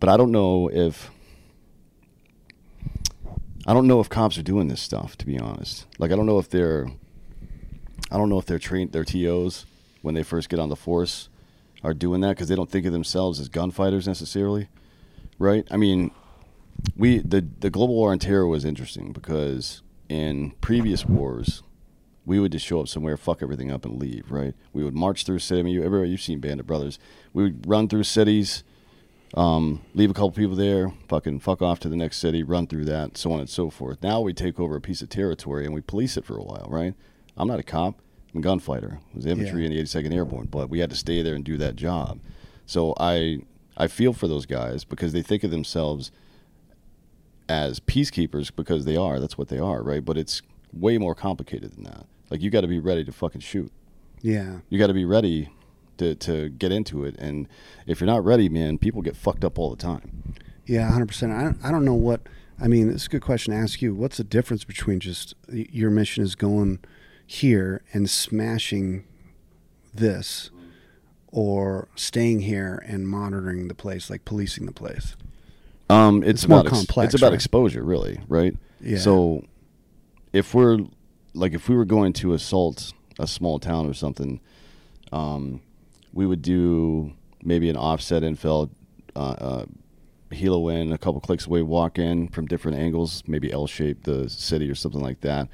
but 0.00 0.08
I 0.10 0.16
don't 0.16 0.30
know 0.32 0.68
if 0.68 1.10
I 3.68 3.74
don't 3.74 3.86
know 3.86 4.00
if 4.00 4.08
cops 4.08 4.38
are 4.38 4.42
doing 4.42 4.68
this 4.68 4.80
stuff. 4.80 5.18
To 5.18 5.26
be 5.26 5.38
honest, 5.38 5.84
like 5.98 6.10
I 6.10 6.16
don't 6.16 6.24
know 6.24 6.38
if 6.38 6.48
they're 6.48 6.88
I 8.10 8.16
don't 8.16 8.30
know 8.30 8.38
if 8.38 8.46
they're 8.46 8.58
trained 8.58 8.92
their 8.92 9.04
TOs 9.04 9.66
when 10.00 10.14
they 10.14 10.22
first 10.22 10.48
get 10.48 10.58
on 10.58 10.70
the 10.70 10.76
force 10.76 11.28
are 11.84 11.92
doing 11.92 12.22
that 12.22 12.30
because 12.30 12.48
they 12.48 12.54
don't 12.54 12.70
think 12.70 12.86
of 12.86 12.92
themselves 12.92 13.38
as 13.38 13.50
gunfighters 13.50 14.08
necessarily, 14.08 14.68
right? 15.38 15.68
I 15.70 15.76
mean, 15.76 16.12
we 16.96 17.18
the 17.18 17.46
the 17.60 17.68
global 17.68 17.94
war 17.94 18.10
on 18.10 18.18
terror 18.18 18.46
was 18.46 18.64
interesting 18.64 19.12
because 19.12 19.82
in 20.08 20.52
previous 20.62 21.04
wars. 21.04 21.62
We 22.24 22.38
would 22.38 22.52
just 22.52 22.66
show 22.66 22.80
up 22.80 22.88
somewhere, 22.88 23.16
fuck 23.16 23.42
everything 23.42 23.70
up, 23.70 23.86
and 23.86 23.98
leave. 23.98 24.30
Right? 24.30 24.52
We 24.74 24.84
would 24.84 24.94
march 24.94 25.24
through 25.24 25.38
city. 25.38 25.60
I 25.60 25.62
mean, 25.62 25.72
you, 25.72 25.82
everybody, 25.82 26.10
you've 26.10 26.20
seen 26.20 26.40
Band 26.40 26.60
of 26.60 26.66
Brothers. 26.66 26.98
We 27.32 27.44
would 27.44 27.66
run 27.66 27.88
through 27.88 28.02
cities, 28.04 28.64
um, 29.34 29.82
leave 29.94 30.10
a 30.10 30.14
couple 30.14 30.30
people 30.32 30.56
there, 30.56 30.92
fucking 31.08 31.40
fuck 31.40 31.60
off 31.62 31.78
to 31.80 31.88
the 31.88 31.96
next 31.96 32.16
city, 32.18 32.42
run 32.42 32.66
through 32.66 32.86
that, 32.86 33.16
so 33.16 33.32
on 33.32 33.40
and 33.40 33.48
so 33.48 33.68
forth. 33.70 34.02
Now 34.02 34.20
we 34.20 34.32
take 34.32 34.58
over 34.58 34.76
a 34.76 34.80
piece 34.80 35.02
of 35.02 35.08
territory 35.08 35.64
and 35.64 35.74
we 35.74 35.80
police 35.80 36.16
it 36.16 36.24
for 36.24 36.36
a 36.36 36.42
while, 36.42 36.66
right? 36.70 36.94
I'm 37.36 37.46
not 37.48 37.60
a 37.60 37.62
cop. 37.62 38.00
I'm 38.32 38.40
a 38.40 38.42
gunfighter. 38.42 39.00
I 39.12 39.16
was 39.16 39.26
infantry 39.26 39.62
Yeah. 39.62 39.66
in 39.68 39.72
the 39.72 39.78
82nd 39.82 40.12
Airborne, 40.14 40.48
but 40.50 40.68
we 40.70 40.78
had 40.80 40.90
to 40.90 40.96
stay 40.96 41.22
there 41.22 41.34
and 41.34 41.44
do 41.44 41.56
that 41.58 41.76
job. 41.76 42.20
So 42.66 42.94
I 42.98 43.40
I 43.76 43.86
feel 43.86 44.12
for 44.12 44.26
those 44.26 44.44
guys 44.44 44.84
because 44.84 45.12
they 45.12 45.22
think 45.22 45.44
of 45.44 45.50
themselves 45.50 46.10
as 47.48 47.80
peacekeepers 47.80 48.50
because 48.54 48.84
they 48.84 48.96
are. 48.96 49.20
That's 49.20 49.38
what 49.38 49.48
they 49.48 49.58
are, 49.58 49.82
right? 49.82 50.04
But 50.04 50.18
it's 50.18 50.42
way 50.72 50.98
more 50.98 51.14
complicated 51.14 51.72
than 51.72 51.84
that. 51.84 52.06
Like 52.30 52.42
you 52.42 52.50
got 52.50 52.62
to 52.62 52.66
be 52.68 52.78
ready 52.78 53.04
to 53.04 53.12
fucking 53.12 53.40
shoot. 53.40 53.72
Yeah. 54.20 54.58
You 54.68 54.78
got 54.78 54.88
to 54.88 54.94
be 54.94 55.04
ready 55.04 55.48
to 55.98 56.14
to 56.16 56.48
get 56.48 56.72
into 56.72 57.04
it. 57.04 57.16
And 57.18 57.48
if 57.86 58.00
you're 58.00 58.06
not 58.06 58.24
ready, 58.24 58.48
man, 58.48 58.78
people 58.78 59.02
get 59.02 59.16
fucked 59.16 59.44
up 59.44 59.58
all 59.58 59.70
the 59.70 59.76
time. 59.76 60.34
Yeah, 60.66 60.90
hundred 60.90 61.08
percent. 61.08 61.32
I 61.32 61.42
don't, 61.42 61.58
I 61.64 61.70
don't 61.70 61.84
know 61.84 61.94
what. 61.94 62.22
I 62.60 62.66
mean, 62.66 62.90
it's 62.90 63.06
a 63.06 63.08
good 63.08 63.22
question 63.22 63.52
to 63.54 63.58
ask 63.60 63.80
you. 63.80 63.94
What's 63.94 64.16
the 64.16 64.24
difference 64.24 64.64
between 64.64 64.98
just 65.00 65.34
your 65.52 65.90
mission 65.90 66.24
is 66.24 66.34
going 66.34 66.80
here 67.26 67.82
and 67.92 68.10
smashing 68.10 69.04
this, 69.94 70.50
or 71.28 71.88
staying 71.94 72.40
here 72.40 72.82
and 72.86 73.08
monitoring 73.08 73.68
the 73.68 73.74
place, 73.74 74.10
like 74.10 74.24
policing 74.24 74.66
the 74.66 74.72
place? 74.72 75.16
Um, 75.90 76.22
it's, 76.22 76.42
It's 76.42 76.48
more 76.48 76.60
about 76.60 76.72
ex- 76.72 76.78
complex, 76.78 77.14
It's 77.14 77.22
about 77.22 77.28
right? 77.28 77.34
exposure, 77.34 77.82
really, 77.82 78.20
right? 78.28 78.54
Yeah. 78.80 78.98
So, 78.98 79.44
if 80.32 80.52
we're 80.54 80.78
like, 81.34 81.54
if 81.54 81.68
we 81.68 81.76
were 81.76 81.84
going 81.86 82.12
to 82.14 82.34
assault 82.34 82.92
a 83.18 83.26
small 83.26 83.58
town 83.58 83.86
or 83.86 83.94
something, 83.94 84.40
um, 85.12 85.60
we 86.18 86.26
would 86.26 86.42
do 86.42 87.12
maybe 87.44 87.70
an 87.70 87.76
offset 87.76 88.24
infill, 88.24 88.68
uh, 89.14 89.36
uh, 89.38 89.64
helo 90.32 90.68
in 90.74 90.92
a 90.92 90.98
couple 90.98 91.20
clicks 91.20 91.46
away, 91.46 91.62
walk 91.62 91.96
in 91.96 92.26
from 92.26 92.44
different 92.44 92.76
angles, 92.76 93.22
maybe 93.28 93.52
L 93.52 93.68
shape 93.68 94.02
the 94.02 94.28
city 94.28 94.68
or 94.68 94.74
something 94.74 95.00
like 95.00 95.20
that. 95.20 95.46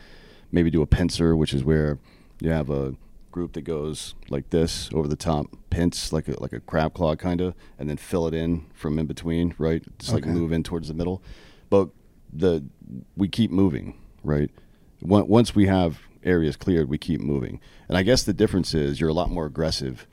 Maybe 0.51 0.71
do 0.71 0.81
a 0.81 0.87
pincer, 0.87 1.37
which 1.37 1.53
is 1.53 1.63
where 1.63 1.99
you 2.41 2.49
have 2.49 2.71
a 2.71 2.95
group 3.31 3.53
that 3.53 3.63
goes 3.63 4.15
like 4.31 4.49
this 4.49 4.89
over 4.95 5.07
the 5.07 5.17
top, 5.17 5.49
pinch 5.69 6.15
like 6.15 6.29
a 6.29 6.41
like 6.41 6.55
a 6.55 6.61
crab 6.61 6.95
claw 6.95 7.15
kind 7.15 7.43
of, 7.43 7.55
and 7.79 7.91
then 7.91 7.99
fill 7.99 8.27
it 8.27 8.33
in 8.33 8.65
from 8.73 8.99
in 8.99 9.05
between, 9.05 9.55
right? 9.59 9.85
Just 9.99 10.15
like 10.15 10.25
move 10.25 10.51
in 10.51 10.63
towards 10.63 10.89
the 10.89 10.95
middle. 10.95 11.23
But 11.69 11.91
the 12.33 12.65
we 13.19 13.29
keep 13.29 13.51
moving, 13.51 13.99
right? 14.23 14.51
Once 15.03 15.55
we 15.55 15.67
have 15.67 15.99
areas 16.23 16.57
cleared, 16.57 16.89
we 16.89 16.97
keep 16.97 17.21
moving. 17.21 17.61
And 17.87 17.99
I 17.99 18.03
guess 18.03 18.23
the 18.23 18.33
difference 18.33 18.73
is 18.73 18.99
you're 18.99 19.11
a 19.11 19.21
lot 19.21 19.29
more 19.29 19.45
aggressive 19.45 20.07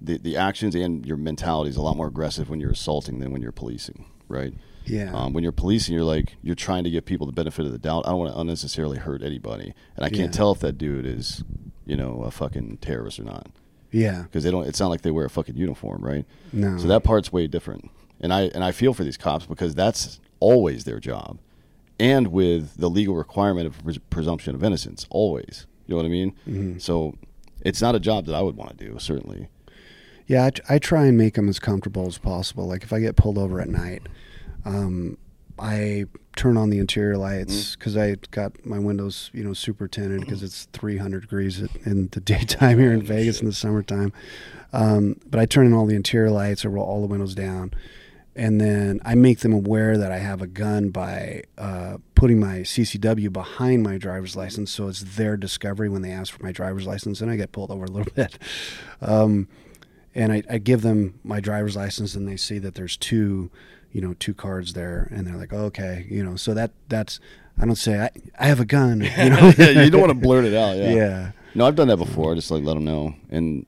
the 0.00 0.18
the 0.18 0.36
actions 0.36 0.74
and 0.74 1.04
your 1.06 1.16
mentality 1.16 1.70
is 1.70 1.76
a 1.76 1.82
lot 1.82 1.96
more 1.96 2.06
aggressive 2.08 2.48
when 2.50 2.60
you're 2.60 2.70
assaulting 2.72 3.18
than 3.18 3.30
when 3.32 3.42
you're 3.42 3.52
policing, 3.52 4.06
right? 4.28 4.52
Yeah. 4.84 5.12
Um, 5.12 5.32
when 5.32 5.42
you're 5.42 5.52
policing, 5.52 5.94
you're 5.94 6.04
like 6.04 6.36
you're 6.42 6.54
trying 6.54 6.84
to 6.84 6.90
give 6.90 7.04
people 7.04 7.26
the 7.26 7.32
benefit 7.32 7.64
of 7.66 7.72
the 7.72 7.78
doubt. 7.78 8.06
I 8.06 8.10
don't 8.10 8.18
want 8.20 8.32
to 8.34 8.40
unnecessarily 8.40 8.98
hurt 8.98 9.22
anybody, 9.22 9.74
and 9.96 10.04
I 10.04 10.08
can't 10.08 10.32
Yeah. 10.32 10.38
tell 10.38 10.52
if 10.52 10.60
that 10.60 10.78
dude 10.78 11.06
is, 11.06 11.42
you 11.86 11.96
know, 11.96 12.22
a 12.22 12.30
fucking 12.30 12.78
terrorist 12.80 13.18
or 13.18 13.24
not 13.24 13.48
yeah. 13.90 14.22
because 14.22 14.44
they 14.44 14.50
don't. 14.50 14.66
It's 14.66 14.78
not 14.80 14.88
like 14.88 15.02
they 15.02 15.10
wear 15.10 15.26
a 15.26 15.30
fucking 15.30 15.56
uniform, 15.56 16.02
right? 16.04 16.24
No. 16.52 16.78
So 16.78 16.86
that 16.88 17.02
part's 17.02 17.32
way 17.32 17.46
different, 17.48 17.90
and 18.20 18.32
I 18.32 18.42
and 18.54 18.62
I 18.62 18.70
feel 18.72 18.94
for 18.94 19.02
these 19.02 19.16
cops 19.16 19.46
because 19.46 19.74
that's 19.74 20.20
always 20.38 20.84
their 20.84 21.00
job, 21.00 21.38
and 21.98 22.28
with 22.28 22.76
the 22.76 22.90
legal 22.90 23.16
requirement 23.16 23.66
of 23.66 23.82
pres- 23.82 23.98
presumption 24.10 24.54
of 24.54 24.62
innocence, 24.62 25.06
always. 25.10 25.66
You 25.86 25.92
know 25.94 25.96
what 25.98 26.06
I 26.06 26.10
mean? 26.10 26.32
Mm-hmm. 26.48 26.78
So 26.78 27.14
it's 27.62 27.80
not 27.80 27.94
a 27.94 28.00
job 28.00 28.26
that 28.26 28.34
I 28.34 28.42
would 28.42 28.56
want 28.56 28.76
to 28.76 28.84
do, 28.88 28.98
certainly. 28.98 29.48
Yeah, 30.26 30.44
I, 30.44 30.74
I 30.74 30.78
try 30.78 31.06
and 31.06 31.16
make 31.16 31.34
them 31.34 31.48
as 31.48 31.58
comfortable 31.58 32.06
as 32.06 32.18
possible. 32.18 32.66
Like 32.66 32.82
if 32.82 32.92
I 32.92 33.00
get 33.00 33.16
pulled 33.16 33.38
over 33.38 33.60
at 33.60 33.68
night, 33.68 34.02
um, 34.64 35.18
I 35.58 36.04
turn 36.34 36.56
on 36.56 36.70
the 36.70 36.78
interior 36.78 37.16
lights 37.16 37.76
because 37.76 37.96
I 37.96 38.16
got 38.30 38.66
my 38.66 38.78
windows, 38.78 39.30
you 39.32 39.42
know, 39.42 39.54
super 39.54 39.88
tinted 39.88 40.20
because 40.20 40.42
it's 40.42 40.64
300 40.72 41.20
degrees 41.20 41.60
in 41.84 42.08
the 42.12 42.20
daytime 42.24 42.78
here 42.78 42.92
in 42.92 43.02
Vegas 43.02 43.40
in 43.40 43.46
the 43.46 43.52
summertime. 43.52 44.12
Um, 44.72 45.16
but 45.26 45.40
I 45.40 45.46
turn 45.46 45.66
on 45.66 45.72
all 45.72 45.86
the 45.86 45.94
interior 45.94 46.30
lights, 46.30 46.64
I 46.64 46.68
roll 46.68 46.84
all 46.84 47.00
the 47.00 47.06
windows 47.06 47.34
down, 47.34 47.72
and 48.34 48.60
then 48.60 49.00
I 49.04 49.14
make 49.14 49.38
them 49.38 49.54
aware 49.54 49.96
that 49.96 50.12
I 50.12 50.18
have 50.18 50.42
a 50.42 50.46
gun 50.46 50.90
by 50.90 51.44
uh, 51.56 51.98
putting 52.14 52.38
my 52.38 52.58
CCW 52.58 53.32
behind 53.32 53.82
my 53.82 53.96
driver's 53.96 54.36
license, 54.36 54.70
so 54.70 54.88
it's 54.88 55.00
their 55.00 55.38
discovery 55.38 55.88
when 55.88 56.02
they 56.02 56.10
ask 56.10 56.34
for 56.34 56.42
my 56.42 56.52
driver's 56.52 56.86
license, 56.86 57.22
and 57.22 57.30
I 57.30 57.36
get 57.36 57.52
pulled 57.52 57.70
over 57.70 57.84
a 57.84 57.90
little 57.90 58.12
bit. 58.14 58.38
Um, 59.00 59.48
and 60.16 60.32
I, 60.32 60.42
I 60.50 60.58
give 60.58 60.82
them 60.82 61.20
my 61.22 61.38
driver's 61.40 61.76
license 61.76 62.14
and 62.16 62.26
they 62.26 62.36
see 62.36 62.58
that 62.58 62.74
there's 62.74 62.96
two 62.96 63.50
you 63.92 64.00
know 64.00 64.14
two 64.18 64.34
cards 64.34 64.72
there 64.72 65.08
and 65.12 65.26
they're 65.26 65.36
like 65.36 65.52
okay 65.52 66.06
you 66.10 66.24
know 66.24 66.34
so 66.36 66.52
that 66.54 66.72
that's 66.88 67.20
i 67.58 67.64
don't 67.64 67.76
say 67.76 68.00
i, 68.00 68.10
I 68.38 68.46
have 68.46 68.58
a 68.60 68.64
gun 68.64 69.00
you 69.18 69.30
know 69.30 69.52
yeah, 69.56 69.82
you 69.82 69.90
don't 69.90 70.00
want 70.00 70.10
to 70.12 70.18
blurt 70.18 70.44
it 70.44 70.54
out. 70.54 70.76
Yeah. 70.76 70.90
Yeah. 70.94 71.30
No, 71.54 71.64
I've 71.66 71.74
done 71.76 71.88
that 71.88 71.96
before. 71.96 72.34
Just 72.34 72.50
like 72.50 72.62
let 72.64 72.74
them 72.74 72.84
know. 72.84 73.14
And 73.30 73.64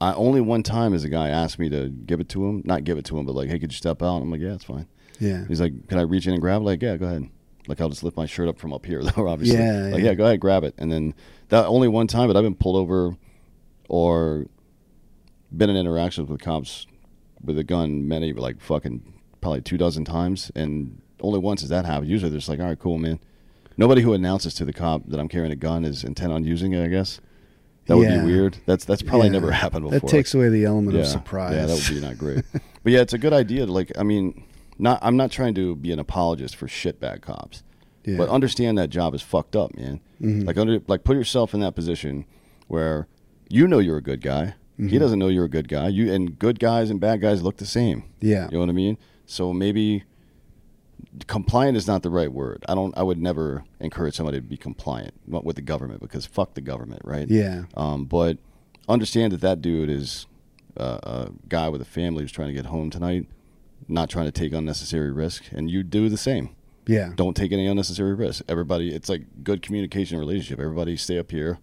I 0.00 0.14
only 0.14 0.40
one 0.40 0.62
time 0.62 0.94
is 0.94 1.04
a 1.04 1.08
guy 1.10 1.28
asked 1.28 1.58
me 1.58 1.68
to 1.68 1.90
give 1.90 2.18
it 2.18 2.30
to 2.30 2.44
him, 2.46 2.62
not 2.64 2.84
give 2.84 2.96
it 2.96 3.04
to 3.06 3.18
him, 3.18 3.26
but 3.26 3.34
like, 3.34 3.50
hey, 3.50 3.58
could 3.58 3.70
you 3.72 3.76
step 3.76 4.02
out? 4.02 4.22
I'm 4.22 4.30
like, 4.30 4.40
yeah, 4.40 4.54
it's 4.54 4.64
fine. 4.64 4.86
yeah 5.20 5.44
He's 5.48 5.60
like, 5.60 5.86
can 5.88 5.98
I 5.98 6.02
reach 6.02 6.26
in 6.26 6.32
and 6.32 6.40
grab? 6.40 6.62
it? 6.62 6.64
Like, 6.64 6.80
yeah, 6.82 6.96
go 6.96 7.06
ahead. 7.06 7.28
Like, 7.68 7.78
I'll 7.80 7.90
just 7.90 8.02
lift 8.02 8.16
my 8.16 8.24
shirt 8.26 8.48
up 8.48 8.58
from 8.58 8.72
up 8.72 8.86
here, 8.86 9.02
though. 9.04 9.28
Obviously, 9.28 9.58
Yeah, 9.58 9.90
Like, 9.92 10.00
yeah. 10.02 10.08
yeah, 10.10 10.14
go 10.14 10.24
ahead, 10.24 10.40
grab 10.40 10.64
it. 10.64 10.74
And 10.78 10.90
then 10.90 11.12
that 11.50 11.66
only 11.66 11.88
one 11.88 12.06
time, 12.06 12.26
but 12.28 12.36
I've 12.38 12.42
been 12.42 12.54
pulled 12.54 12.76
over, 12.76 13.16
or 13.90 14.46
been 15.56 15.70
in 15.70 15.76
interactions 15.76 16.28
with 16.28 16.40
cops 16.40 16.86
with 17.44 17.58
a 17.58 17.64
gun 17.64 18.06
many 18.08 18.32
like 18.32 18.60
fucking 18.60 19.12
probably 19.40 19.60
two 19.60 19.76
dozen 19.76 20.04
times, 20.04 20.50
and 20.54 21.00
only 21.20 21.38
once 21.38 21.60
has 21.62 21.70
that 21.70 21.84
happened. 21.84 22.10
Usually, 22.10 22.30
they're 22.30 22.38
just 22.38 22.48
like, 22.48 22.60
all 22.60 22.66
right, 22.66 22.78
cool, 22.78 22.98
man. 22.98 23.18
Nobody 23.76 24.02
who 24.02 24.12
announces 24.12 24.54
to 24.54 24.64
the 24.64 24.72
cop 24.72 25.02
that 25.08 25.18
I'm 25.18 25.28
carrying 25.28 25.50
a 25.52 25.56
gun 25.56 25.84
is 25.84 26.04
intent 26.04 26.32
on 26.32 26.44
using 26.44 26.72
it. 26.72 26.84
I 26.84 26.88
guess 26.88 27.20
that 27.86 27.96
would 27.96 28.08
Yeah. 28.08 28.20
be 28.20 28.26
weird. 28.26 28.58
That's 28.66 28.84
that's 28.84 29.02
probably 29.02 29.28
Yeah. 29.28 29.32
never 29.32 29.50
happened 29.50 29.84
before. 29.84 29.98
that 30.00 30.08
takes 30.08 30.34
away 30.34 30.48
the 30.50 30.64
element 30.64 30.96
of 30.96 31.06
surprise 31.06 31.54
Yeah, 31.54 31.66
that 31.66 31.74
would 31.74 31.94
be 31.94 32.00
not 32.06 32.18
great. 32.18 32.44
but 32.52 32.92
yeah, 32.92 33.00
it's 33.00 33.12
a 33.14 33.18
good 33.18 33.32
idea. 33.32 33.66
To 33.66 33.72
like, 33.72 33.90
I 33.98 34.02
mean, 34.02 34.44
not 34.78 34.98
I'm 35.02 35.16
not 35.16 35.30
trying 35.30 35.54
to 35.54 35.74
be 35.76 35.90
an 35.90 35.98
apologist 35.98 36.54
for 36.54 36.66
shitbag 36.66 37.22
cops, 37.22 37.62
Yeah. 38.04 38.16
but 38.18 38.28
understand 38.28 38.78
that 38.78 38.90
job 38.90 39.14
is 39.14 39.22
fucked 39.22 39.56
up, 39.56 39.76
man. 39.76 40.00
Mm-hmm. 40.20 40.46
Like 40.46 40.58
under 40.58 40.80
like 40.86 41.02
put 41.02 41.16
yourself 41.16 41.54
in 41.54 41.60
that 41.60 41.74
position 41.74 42.24
where 42.68 43.08
you 43.48 43.66
know 43.66 43.78
you're 43.80 43.96
a 43.98 44.02
good 44.02 44.20
guy. 44.20 44.54
Mm-hmm. 44.82 44.90
He 44.90 44.98
doesn't 44.98 45.18
know 45.18 45.28
you're 45.28 45.44
a 45.44 45.50
good 45.50 45.68
guy. 45.68 45.88
You 45.88 46.12
and 46.12 46.38
good 46.38 46.58
guys 46.58 46.90
and 46.90 47.00
bad 47.00 47.20
guys 47.20 47.42
look 47.42 47.56
the 47.58 47.66
same. 47.66 48.04
Yeah. 48.20 48.46
You 48.46 48.52
know 48.52 48.60
what 48.60 48.68
I 48.68 48.72
mean? 48.72 48.98
So 49.26 49.52
maybe 49.52 50.04
compliant 51.26 51.76
is 51.76 51.86
not 51.86 52.02
the 52.02 52.10
right 52.10 52.32
word. 52.32 52.64
I 52.68 52.74
don't 52.74 52.96
I 52.96 53.02
would 53.02 53.18
never 53.18 53.64
encourage 53.80 54.14
somebody 54.14 54.38
to 54.38 54.42
be 54.42 54.56
compliant 54.56 55.14
with 55.26 55.56
the 55.56 55.62
government 55.62 56.00
because 56.00 56.26
fuck 56.26 56.54
the 56.54 56.60
government, 56.60 57.02
right? 57.04 57.28
Yeah. 57.28 57.64
Um, 57.76 58.04
but 58.04 58.38
understand 58.88 59.32
that 59.32 59.40
that 59.40 59.62
dude 59.62 59.90
is 59.90 60.26
uh, 60.76 60.98
a 61.02 61.30
guy 61.48 61.68
with 61.68 61.82
a 61.82 61.86
family 61.86 62.22
who's 62.22 62.32
trying 62.32 62.48
to 62.48 62.54
get 62.54 62.66
home 62.66 62.90
tonight, 62.90 63.26
not 63.88 64.08
trying 64.10 64.26
to 64.26 64.32
take 64.32 64.52
unnecessary 64.52 65.10
risk, 65.10 65.44
and 65.52 65.70
you 65.70 65.82
do 65.82 66.08
the 66.08 66.16
same. 66.16 66.50
yeah 66.86 67.12
Don't 67.14 67.36
take 67.36 67.52
any 67.52 67.66
unnecessary 67.66 68.14
risk. 68.14 68.42
Everybody, 68.48 68.94
it's 68.94 69.08
like 69.08 69.44
good 69.44 69.62
communication 69.62 70.18
relationship. 70.18 70.58
Everybody 70.58 70.96
stay 70.96 71.18
up 71.18 71.30
here, 71.30 71.58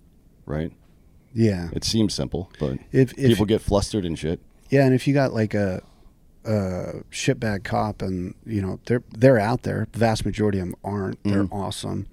right? 0.46 0.72
Yeah 1.34 1.70
It 1.74 1.84
seems 1.84 2.14
simple, 2.14 2.52
but 2.60 2.80
If- 2.92 3.12
if- 3.18 3.30
people 3.30 3.46
get 3.46 3.62
flustered 3.62 4.06
and 4.06 4.18
shit. 4.18 4.40
Yeah, 4.70 4.86
and 4.86 4.94
if 4.94 5.08
you 5.08 5.14
got 5.14 5.34
like 5.34 5.54
a 5.54 5.82
shitbag 7.12 7.64
cop, 7.64 8.02
and 8.02 8.34
you 8.46 8.62
know 8.62 8.80
they're 8.86 9.04
they're 9.18 9.40
out 9.40 9.64
there. 9.64 9.88
The 9.92 10.00
vast 10.00 10.26
majority 10.26 10.60
of 10.60 10.66
them 10.66 10.76
aren't. 10.84 11.24
They're 11.24 11.44
Mm-hmm. 11.44 11.54
awesome, 11.54 12.08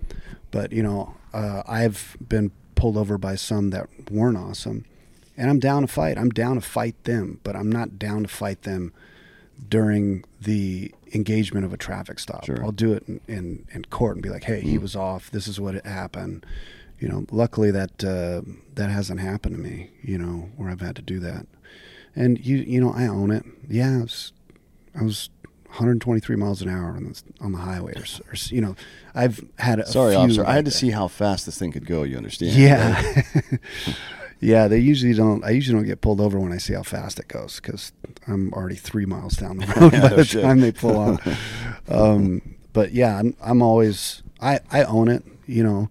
but 0.51 0.73
you 0.73 0.83
know 0.83 1.15
uh, 1.33 1.63
I've 1.67 2.17
been 2.27 2.51
pulled 2.75 2.97
over 2.97 3.17
by 3.19 3.35
some 3.37 3.71
that 3.71 3.89
weren't 4.11 4.37
awesome, 4.37 4.85
and 5.37 5.49
I'm 5.51 5.59
down 5.61 5.83
to 5.83 5.89
fight. 5.89 6.19
I'm 6.19 6.31
down 6.31 6.57
to 6.57 6.61
fight 6.61 7.03
them, 7.05 7.41
but 7.45 7.57
I'm 7.57 7.71
not 7.71 7.99
down 7.99 8.23
to 8.23 8.29
fight 8.29 8.63
them 8.63 8.93
during 9.69 10.25
the 10.41 10.93
engagement 11.15 11.65
of 11.65 11.73
a 11.73 11.77
traffic 11.79 12.19
stop. 12.19 12.45
Sure. 12.45 12.63
I'll 12.63 12.73
do 12.73 12.93
it 12.93 13.05
in, 13.09 13.21
in, 13.27 13.67
in 13.73 13.85
court 13.87 14.17
and 14.17 14.23
be 14.23 14.29
like, 14.29 14.45
"Hey, 14.45 14.59
Mm-hmm. 14.61 14.69
he 14.71 14.79
was 14.79 14.95
off. 14.97 15.31
This 15.31 15.47
is 15.49 15.59
what 15.61 15.75
it 15.75 15.87
happened." 15.87 16.45
You 16.99 17.09
know, 17.09 17.27
luckily 17.31 17.71
that 17.71 18.03
uh, 18.05 18.43
that 18.75 18.91
hasn't 18.91 19.21
happened 19.21 19.57
to 19.57 19.61
me. 19.61 19.91
You 20.03 20.19
know, 20.19 20.51
where 20.57 20.71
I've 20.71 20.81
had 20.81 20.97
to 20.97 21.03
do 21.03 21.21
that, 21.21 21.47
and 22.15 22.45
you 22.45 22.59
you 22.59 22.81
know 22.81 22.93
I 22.93 23.07
own 23.07 23.31
it. 23.31 23.45
Yeah, 23.69 23.99
I 23.99 24.03
was, 24.03 24.33
I 24.99 25.03
was 25.03 25.31
123 25.67 26.37
miles 26.37 26.63
an 26.63 26.69
hour 26.71 26.91
on 26.91 27.05
the 27.05 27.23
on 27.41 27.53
the 27.53 27.59
highway, 27.59 27.93
or, 27.97 28.05
or 28.31 28.35
you 28.49 28.61
know, 28.61 28.77
I've 29.15 29.45
had 29.59 29.79
a 29.81 29.87
Sorry, 29.87 30.15
officer. 30.15 30.43
I 30.43 30.45
like 30.47 30.55
had 30.57 30.65
to 30.67 30.71
that. 30.71 30.77
see 30.77 30.91
how 30.91 31.09
fast 31.09 31.45
this 31.47 31.59
thing 31.59 31.73
could 31.73 31.87
go. 31.87 32.03
You 32.03 32.17
understand? 32.17 32.53
Yeah. 32.53 33.23
yeah, 34.41 34.69
they 34.69 34.79
usually 34.79 35.13
don't. 35.13 35.45
I 35.45 35.51
usually 35.51 35.77
don't 35.79 35.87
get 35.87 36.01
pulled 36.01 36.21
over 36.21 36.39
when 36.39 36.53
I 36.53 36.59
see 36.59 36.73
how 36.75 36.83
fast 36.83 37.19
it 37.19 37.29
goes 37.29 37.61
because 37.61 37.93
I'm 38.27 38.53
already 38.55 38.77
three 38.77 39.07
miles 39.07 39.35
down 39.37 39.59
the 39.59 39.67
road 39.77 39.93
by 39.93 40.09
the 40.09 40.25
shit. 40.25 40.43
time 40.43 40.61
they 40.61 40.73
pull 40.73 40.99
out. 40.99 41.21
um, 41.89 42.41
but 42.73 42.93
yeah, 42.93 43.19
I'm, 43.19 43.37
I'm 43.43 43.61
always 43.63 44.23
I 44.41 44.61
I 44.71 44.85
own 44.85 45.09
it. 45.09 45.25
You 45.47 45.63
know, 45.63 45.91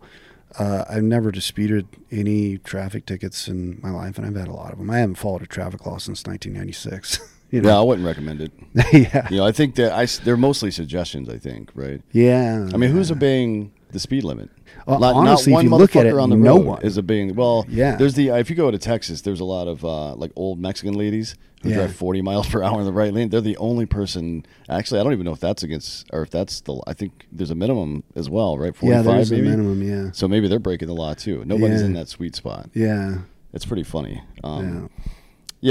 uh, 0.58 0.86
I've 0.90 1.04
never 1.04 1.32
disputed 1.32 1.88
any 2.12 2.58
traffic 2.58 3.06
tickets 3.06 3.48
in 3.48 3.80
my 3.82 3.92
life, 3.92 4.18
and 4.18 4.26
I've 4.26 4.36
had 4.36 4.48
a 4.48 4.54
lot 4.54 4.72
of 4.72 4.78
them. 4.78 4.90
I 4.90 5.00
haven't 5.00 5.16
followed 5.16 5.42
a 5.42 5.48
traffic 5.48 5.86
law 5.86 5.98
since 5.98 6.26
1996. 6.26 7.20
you 7.52 7.62
Yeah, 7.62 7.78
I 7.78 7.82
wouldn't 7.82 8.06
recommend 8.06 8.42
it. 8.42 8.52
yeah, 8.94 9.28
You 9.30 9.38
know, 9.38 9.46
I 9.46 9.52
think 9.52 9.76
that 9.76 9.92
I 9.92 10.06
they're 10.24 10.38
mostly 10.38 10.72
suggestions. 10.72 11.30
I 11.30 11.38
think, 11.38 11.72
right? 11.76 12.02
yeah. 12.12 12.68
I 12.74 12.78
mean, 12.78 12.92
who's 12.92 13.10
yeah. 13.10 13.16
obeying 13.16 13.72
the 13.92 14.00
speed 14.00 14.24
limit? 14.24 14.50
Well, 14.88 15.00
Not- 15.00 15.14
not 15.16 15.20
honestly, 15.28 15.54
if 15.54 15.64
you 15.64 15.70
look 15.70 15.96
at 15.96 16.06
it, 16.06 16.14
motherfucker 16.14 16.24
on 16.24 16.30
the 16.30 16.36
no 16.36 16.56
road 16.58 16.66
one. 16.66 16.82
is 16.84 16.98
obeying. 16.98 17.36
Well, 17.36 17.66
Yeah. 17.70 17.96
There's 17.96 18.14
the 18.16 18.30
if 18.30 18.50
you 18.50 18.56
go 18.56 18.70
to 18.72 18.78
Texas, 18.78 19.22
there's 19.22 19.40
a 19.40 19.46
lot 19.46 19.68
of 19.68 19.84
uh, 19.86 20.16
like 20.16 20.32
old 20.36 20.60
Mexican 20.60 20.94
ladies 20.96 21.36
who 21.64 21.70
Yeah. 21.70 21.76
drive 21.78 21.96
40 21.96 22.22
miles 22.22 22.48
per 22.52 22.62
hour 22.62 22.80
in 22.80 22.86
the 22.86 22.92
right 22.94 23.14
lane. 23.14 23.30
They're 23.30 23.42
the 23.42 23.58
only 23.58 23.86
person. 23.86 24.46
Actually, 24.70 25.00
I 25.00 25.04
don't 25.04 25.14
even 25.14 25.26
know 25.26 25.32
if 25.34 25.40
that's 25.40 25.64
against 25.64 26.08
or 26.12 26.22
if 26.24 26.30
that's 26.30 26.62
the. 26.62 26.82
I 26.86 26.94
think 26.94 27.26
there's 27.32 27.52
a 27.52 27.56
minimum 27.56 28.04
as 28.16 28.30
well, 28.30 28.58
right? 28.58 28.76
45 28.76 29.06
Yeah, 29.06 29.12
there's 29.14 29.32
a 29.32 29.36
minimum. 29.38 29.82
Yeah, 29.82 30.12
So 30.12 30.28
maybe 30.28 30.48
they're 30.48 30.60
breaking 30.60 30.88
the 30.88 30.94
law 30.96 31.14
too. 31.14 31.44
Nobody's 31.46 31.80
Yeah. 31.82 31.88
in 31.88 31.94
that 31.94 32.08
sweet 32.10 32.36
spot. 32.36 32.70
yeah, 32.74 33.20
It's 33.54 33.66
pretty 33.66 33.84
funny. 33.84 34.22
Um, 34.44 34.90
yeah. 35.02 35.12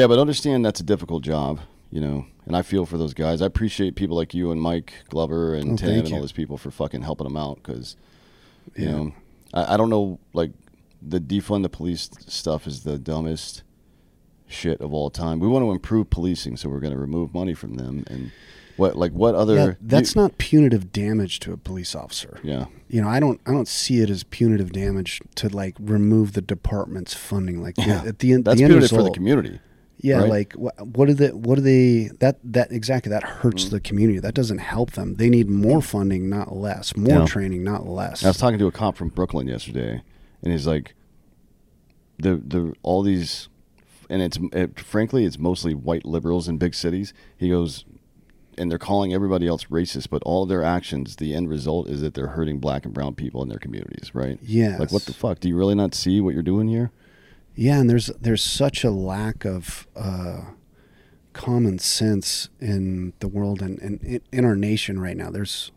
yeah, 0.02 0.06
but 0.06 0.18
understand 0.18 0.64
that's 0.64 0.80
a 0.80 0.84
difficult 0.84 1.22
job, 1.22 1.60
you 1.94 2.00
know. 2.00 2.26
And 2.46 2.54
I 2.54 2.60
feel 2.62 2.84
for 2.84 2.98
those 2.98 3.14
guys. 3.14 3.40
I 3.40 3.46
appreciate 3.46 3.94
people 3.94 4.16
like 4.18 4.34
you 4.34 4.50
and 4.50 4.60
Mike 4.60 4.92
Glover 5.08 5.54
and 5.54 5.72
Oh, 5.72 5.76
Tim 5.76 6.04
and 6.04 6.12
all 6.12 6.20
those 6.20 6.32
people 6.32 6.58
for 6.58 6.70
fucking 6.70 7.00
helping 7.00 7.24
them 7.24 7.36
out 7.38 7.56
because, 7.62 7.96
you 8.76 8.84
Yeah. 8.84 8.90
know, 8.90 9.12
I, 9.54 9.74
I 9.74 9.76
don't 9.78 9.88
know. 9.88 10.18
Like 10.34 10.50
the 11.00 11.20
defund 11.20 11.62
the 11.62 11.70
police 11.70 12.10
stuff 12.26 12.66
is 12.66 12.82
the 12.82 12.98
dumbest 12.98 13.62
shit 14.46 14.80
of 14.82 14.92
all 14.92 15.08
time. 15.08 15.40
We 15.40 15.48
want 15.48 15.64
to 15.64 15.70
improve 15.70 16.10
policing, 16.10 16.56
so 16.58 16.68
we're 16.68 16.80
going 16.80 16.92
to 16.92 16.98
remove 16.98 17.32
money 17.32 17.54
from 17.54 17.76
them. 17.76 18.04
And 18.08 18.30
what, 18.76 18.96
like, 18.96 19.12
what 19.12 19.34
other? 19.34 19.54
Yeah, 19.54 19.72
that's 19.80 20.14
you- 20.14 20.20
not 20.22 20.36
punitive 20.36 20.92
damage 20.92 21.40
to 21.40 21.52
a 21.52 21.56
police 21.56 21.94
officer. 21.94 22.40
Yeah, 22.42 22.66
You 22.88 23.00
know, 23.00 23.08
I 23.08 23.20
don't 23.20 23.40
I 23.46 23.52
don't 23.52 23.68
see 23.68 24.00
it 24.00 24.10
as 24.10 24.22
punitive 24.24 24.70
damage 24.72 25.22
to 25.36 25.48
like 25.48 25.76
remove 25.80 26.32
the 26.34 26.42
department's 26.42 27.14
funding. 27.14 27.62
Like 27.62 27.76
yeah. 27.78 28.02
at 28.04 28.18
the 28.18 28.32
end, 28.32 28.44
that's 28.44 28.58
the 28.58 28.64
end 28.64 28.72
punitive 28.72 28.90
for 28.94 29.02
the 29.02 29.10
community. 29.12 29.60
Yeah, 29.98 30.18
right? 30.18 30.28
like 30.28 30.52
what, 30.54 30.74
what 30.86 31.08
are 31.08 31.14
they? 31.14 31.28
What 31.30 31.56
are 31.58 31.62
they? 31.62 32.10
That 32.20 32.38
that 32.44 32.70
exactly 32.72 33.10
that 33.10 33.22
hurts 33.22 33.66
Mm. 33.66 33.70
the 33.70 33.80
community. 33.80 34.18
That 34.18 34.34
doesn't 34.34 34.58
help 34.58 34.92
them. 34.92 35.14
They 35.14 35.30
need 35.30 35.48
more 35.48 35.80
funding, 35.80 36.28
not 36.28 36.54
less. 36.54 36.96
More 36.96 37.20
Yeah. 37.20 37.24
training, 37.26 37.62
not 37.64 37.86
less. 37.88 38.24
I 38.24 38.28
was 38.28 38.36
talking 38.38 38.58
to 38.58 38.66
a 38.66 38.72
cop 38.72 38.96
from 38.96 39.08
Brooklyn 39.08 39.46
yesterday, 39.46 40.02
and 40.42 40.52
he's 40.52 40.66
like, 40.66 40.94
the 42.18 42.36
the 42.36 42.74
all 42.82 43.02
these, 43.02 43.48
and 44.10 44.20
it's 44.22 44.38
it, 44.52 44.78
frankly 44.80 45.24
it's 45.24 45.38
mostly 45.38 45.74
white 45.74 46.04
liberals 46.04 46.48
in 46.48 46.58
big 46.58 46.74
cities. 46.74 47.12
He 47.36 47.48
goes, 47.48 47.84
and 48.58 48.70
they're 48.70 48.78
calling 48.78 49.12
everybody 49.14 49.46
else 49.46 49.64
racist, 49.64 50.10
but 50.10 50.22
all 50.24 50.46
their 50.46 50.62
actions, 50.62 51.16
the 51.16 51.34
end 51.34 51.48
result 51.48 51.88
is 51.88 52.00
that 52.02 52.14
they're 52.14 52.28
hurting 52.28 52.58
black 52.58 52.84
and 52.84 52.92
brown 52.94 53.14
people 53.14 53.42
in 53.42 53.48
their 53.48 53.58
communities, 53.58 54.14
right? 54.14 54.38
Yeah. 54.42 54.76
Like 54.78 54.92
what 54.92 55.02
the 55.06 55.12
fuck? 55.14 55.40
Do 55.40 55.48
you 55.48 55.56
really 55.56 55.74
not 55.74 55.94
see 55.94 56.20
what 56.20 56.34
you're 56.34 56.42
doing 56.42 56.68
here? 56.68 56.90
Yeah, 57.54 57.78
and 57.80 57.88
there's 57.88 58.06
there's 58.20 58.42
such 58.42 58.82
a 58.82 58.90
lack 58.90 59.44
of 59.44 59.86
uh, 59.94 60.42
common 61.34 61.78
sense 61.78 62.48
in 62.60 63.12
the 63.18 63.28
world 63.28 63.60
and, 63.60 63.78
and 63.80 64.22
in, 64.32 64.44
our 64.44 64.56
nation 64.56 64.98
right 64.98 65.16
now. 65.16 65.30
There's, 65.30 65.70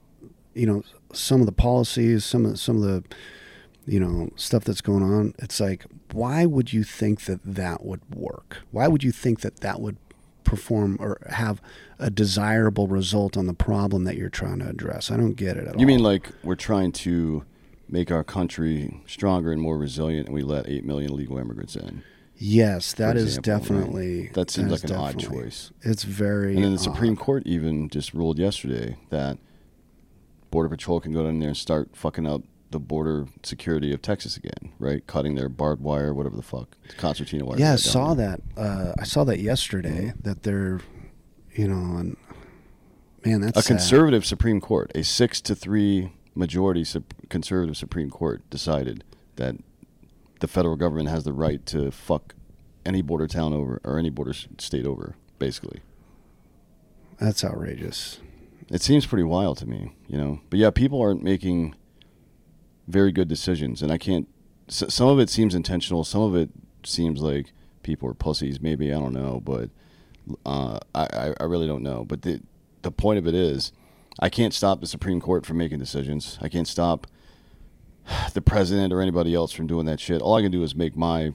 you 0.54 0.66
know, 0.66 0.84
some 1.12 1.42
of 1.42 1.46
the 1.46 1.52
policies, 1.52 2.24
some 2.24 2.46
of 2.46 2.60
some 2.60 2.78
of 2.78 2.84
the, 2.84 3.04
you 3.86 4.00
know, 4.00 4.30
stuff 4.38 4.64
that's 4.64 4.82
going 4.82 5.04
on. 5.04 5.34
It's 5.40 5.60
like, 5.60 5.86
why 6.14 6.46
would 6.46 6.72
you 6.72 6.84
think 6.84 7.26
that 7.26 7.42
that 7.44 7.84
would 7.84 8.02
work? 8.16 8.60
Why 8.72 8.88
would 8.88 9.04
you 9.04 9.12
think 9.12 9.42
that 9.42 9.58
that 9.58 9.82
would 9.82 9.98
perform 10.44 10.96
or 11.00 11.20
have 11.30 11.62
a 12.00 12.10
desirable 12.10 12.88
result 12.88 13.36
on 13.36 13.48
the 13.48 13.54
problem 13.54 14.06
that 14.06 14.16
you're 14.16 14.30
trying 14.30 14.60
to 14.60 14.70
address? 14.70 15.12
I 15.12 15.18
don't 15.18 15.34
get 15.34 15.58
it 15.58 15.68
at 15.68 15.76
all. 15.76 15.80
You 15.80 15.88
mean 15.88 16.04
like 16.04 16.32
we're 16.44 16.56
trying 16.56 16.92
to 16.94 17.44
make 17.90 18.12
our 18.12 18.24
country 18.24 19.02
stronger 19.08 19.52
and 19.52 19.62
more 19.62 19.78
resilient, 19.78 20.28
and 20.28 20.36
we 20.36 20.44
let 20.44 20.68
eight 20.68 20.84
million 20.86 21.12
illegal 21.12 21.38
immigrants 21.38 21.76
in? 21.76 22.04
Yes, 22.40 22.94
that 22.94 23.18
is 23.18 23.38
example, 23.38 23.52
right? 23.76 23.82
definitely 23.86 24.28
That 24.34 24.52
seems 24.52 24.72
is 24.72 24.84
like 24.84 24.92
an 24.92 24.98
odd 24.98 25.20
choice. 25.20 25.72
It's 25.82 26.04
very 26.04 26.56
And 26.56 26.64
then 26.64 26.72
the 26.74 26.78
Supreme 26.80 27.14
odd. 27.14 27.20
Court 27.20 27.44
even 27.48 27.90
just 27.90 28.14
ruled 28.14 28.38
yesterday 28.38 28.98
that 29.10 29.40
Border 30.52 30.70
Patrol 30.70 31.00
can 31.00 31.14
go 31.14 31.24
down 31.24 31.40
there 31.40 31.50
and 31.50 31.58
start 31.58 31.90
fucking 31.96 32.28
up 32.28 32.42
the 32.70 32.80
border 32.80 33.28
security 33.44 33.92
of 33.94 34.02
Texas 34.02 34.36
again, 34.38 34.74
right? 34.78 35.06
Cutting 35.08 35.36
their 35.36 35.50
barbed 35.50 35.82
wire, 35.82 36.14
whatever 36.14 36.36
the 36.36 36.42
fuck, 36.44 36.76
concertina 36.98 37.44
wire. 37.46 37.58
Yeah, 37.58 37.74
I 37.74 37.76
saw 37.78 38.14
there. 38.14 38.38
that. 38.56 38.62
Uh, 38.62 38.94
I 39.00 39.04
saw 39.06 39.24
that 39.24 39.40
yesterday. 39.40 40.14
That 40.22 40.44
they're, 40.44 40.82
you 41.56 41.68
know, 41.68 41.98
and 41.98 42.18
man, 43.26 43.42
that's 43.42 43.58
A 43.58 43.62
sad. 43.62 43.68
conservative 43.78 44.26
Supreme 44.26 44.60
Court, 44.62 44.92
a 44.94 45.04
six 45.04 45.40
to 45.42 45.56
three 45.56 46.12
majority 46.38 46.86
conservative 47.30 47.76
Supreme 47.78 48.10
Court 48.10 48.48
decided 48.50 49.04
that 49.36 49.56
the 50.40 50.48
federal 50.48 50.76
government 50.76 51.10
has 51.10 51.24
the 51.24 51.34
right 51.34 51.66
to 51.68 51.92
fuck 51.92 52.36
any 52.86 53.02
border 53.02 53.28
town 53.28 53.54
over 53.54 53.82
or 53.84 53.98
any 53.98 54.10
border 54.10 54.34
state 54.34 54.86
over, 54.86 55.16
basically. 55.40 55.82
That's 57.20 57.44
outrageous. 57.44 58.20
It 58.70 58.82
seems 58.82 59.06
pretty 59.06 59.24
wild 59.24 59.58
to 59.60 59.66
me, 59.68 59.94
you 60.08 60.18
know. 60.18 60.42
But 60.50 60.60
yeah, 60.60 60.70
people 60.70 61.02
aren't 61.02 61.24
making 61.24 61.76
very 62.88 63.12
good 63.12 63.28
decisions, 63.28 63.82
and 63.82 63.92
I 63.92 63.98
can't. 63.98 64.28
S- 64.70 64.94
some 64.94 65.08
of 65.08 65.20
it 65.20 65.30
seems 65.30 65.56
intentional. 65.56 66.04
Some 66.04 66.22
of 66.22 66.36
it 66.36 66.50
seems 66.84 67.22
like 67.22 67.54
people 67.84 68.10
are 68.10 68.14
pussies. 68.14 68.62
Maybe 68.62 68.94
I 68.94 69.00
don't 69.00 69.14
know, 69.14 69.42
but 69.44 69.70
uh, 70.46 70.80
I, 70.94 71.08
I 71.14 71.34
I 71.40 71.44
really 71.46 71.68
don't 71.68 71.84
know. 71.84 72.06
But 72.06 72.22
the 72.22 72.42
the 72.82 72.92
point 72.92 73.18
of 73.18 73.28
it 73.28 73.34
is, 73.34 73.72
I 74.20 74.30
can't 74.30 74.54
stop 74.54 74.82
the 74.82 74.88
Supreme 74.88 75.22
Court 75.22 75.46
from 75.46 75.58
making 75.58 75.80
decisions. 75.80 76.38
I 76.42 76.50
can't 76.50 76.68
stop 76.68 77.08
the 78.34 78.42
president 78.42 78.94
or 78.94 79.02
anybody 79.02 79.34
else 79.34 79.52
from 79.52 79.68
doing 79.68 79.86
that 79.86 80.00
shit. 80.00 80.22
All 80.22 80.36
I 80.36 80.42
can 80.42 80.52
do 80.52 80.64
is 80.64 80.76
make 80.76 80.96
my 80.96 81.34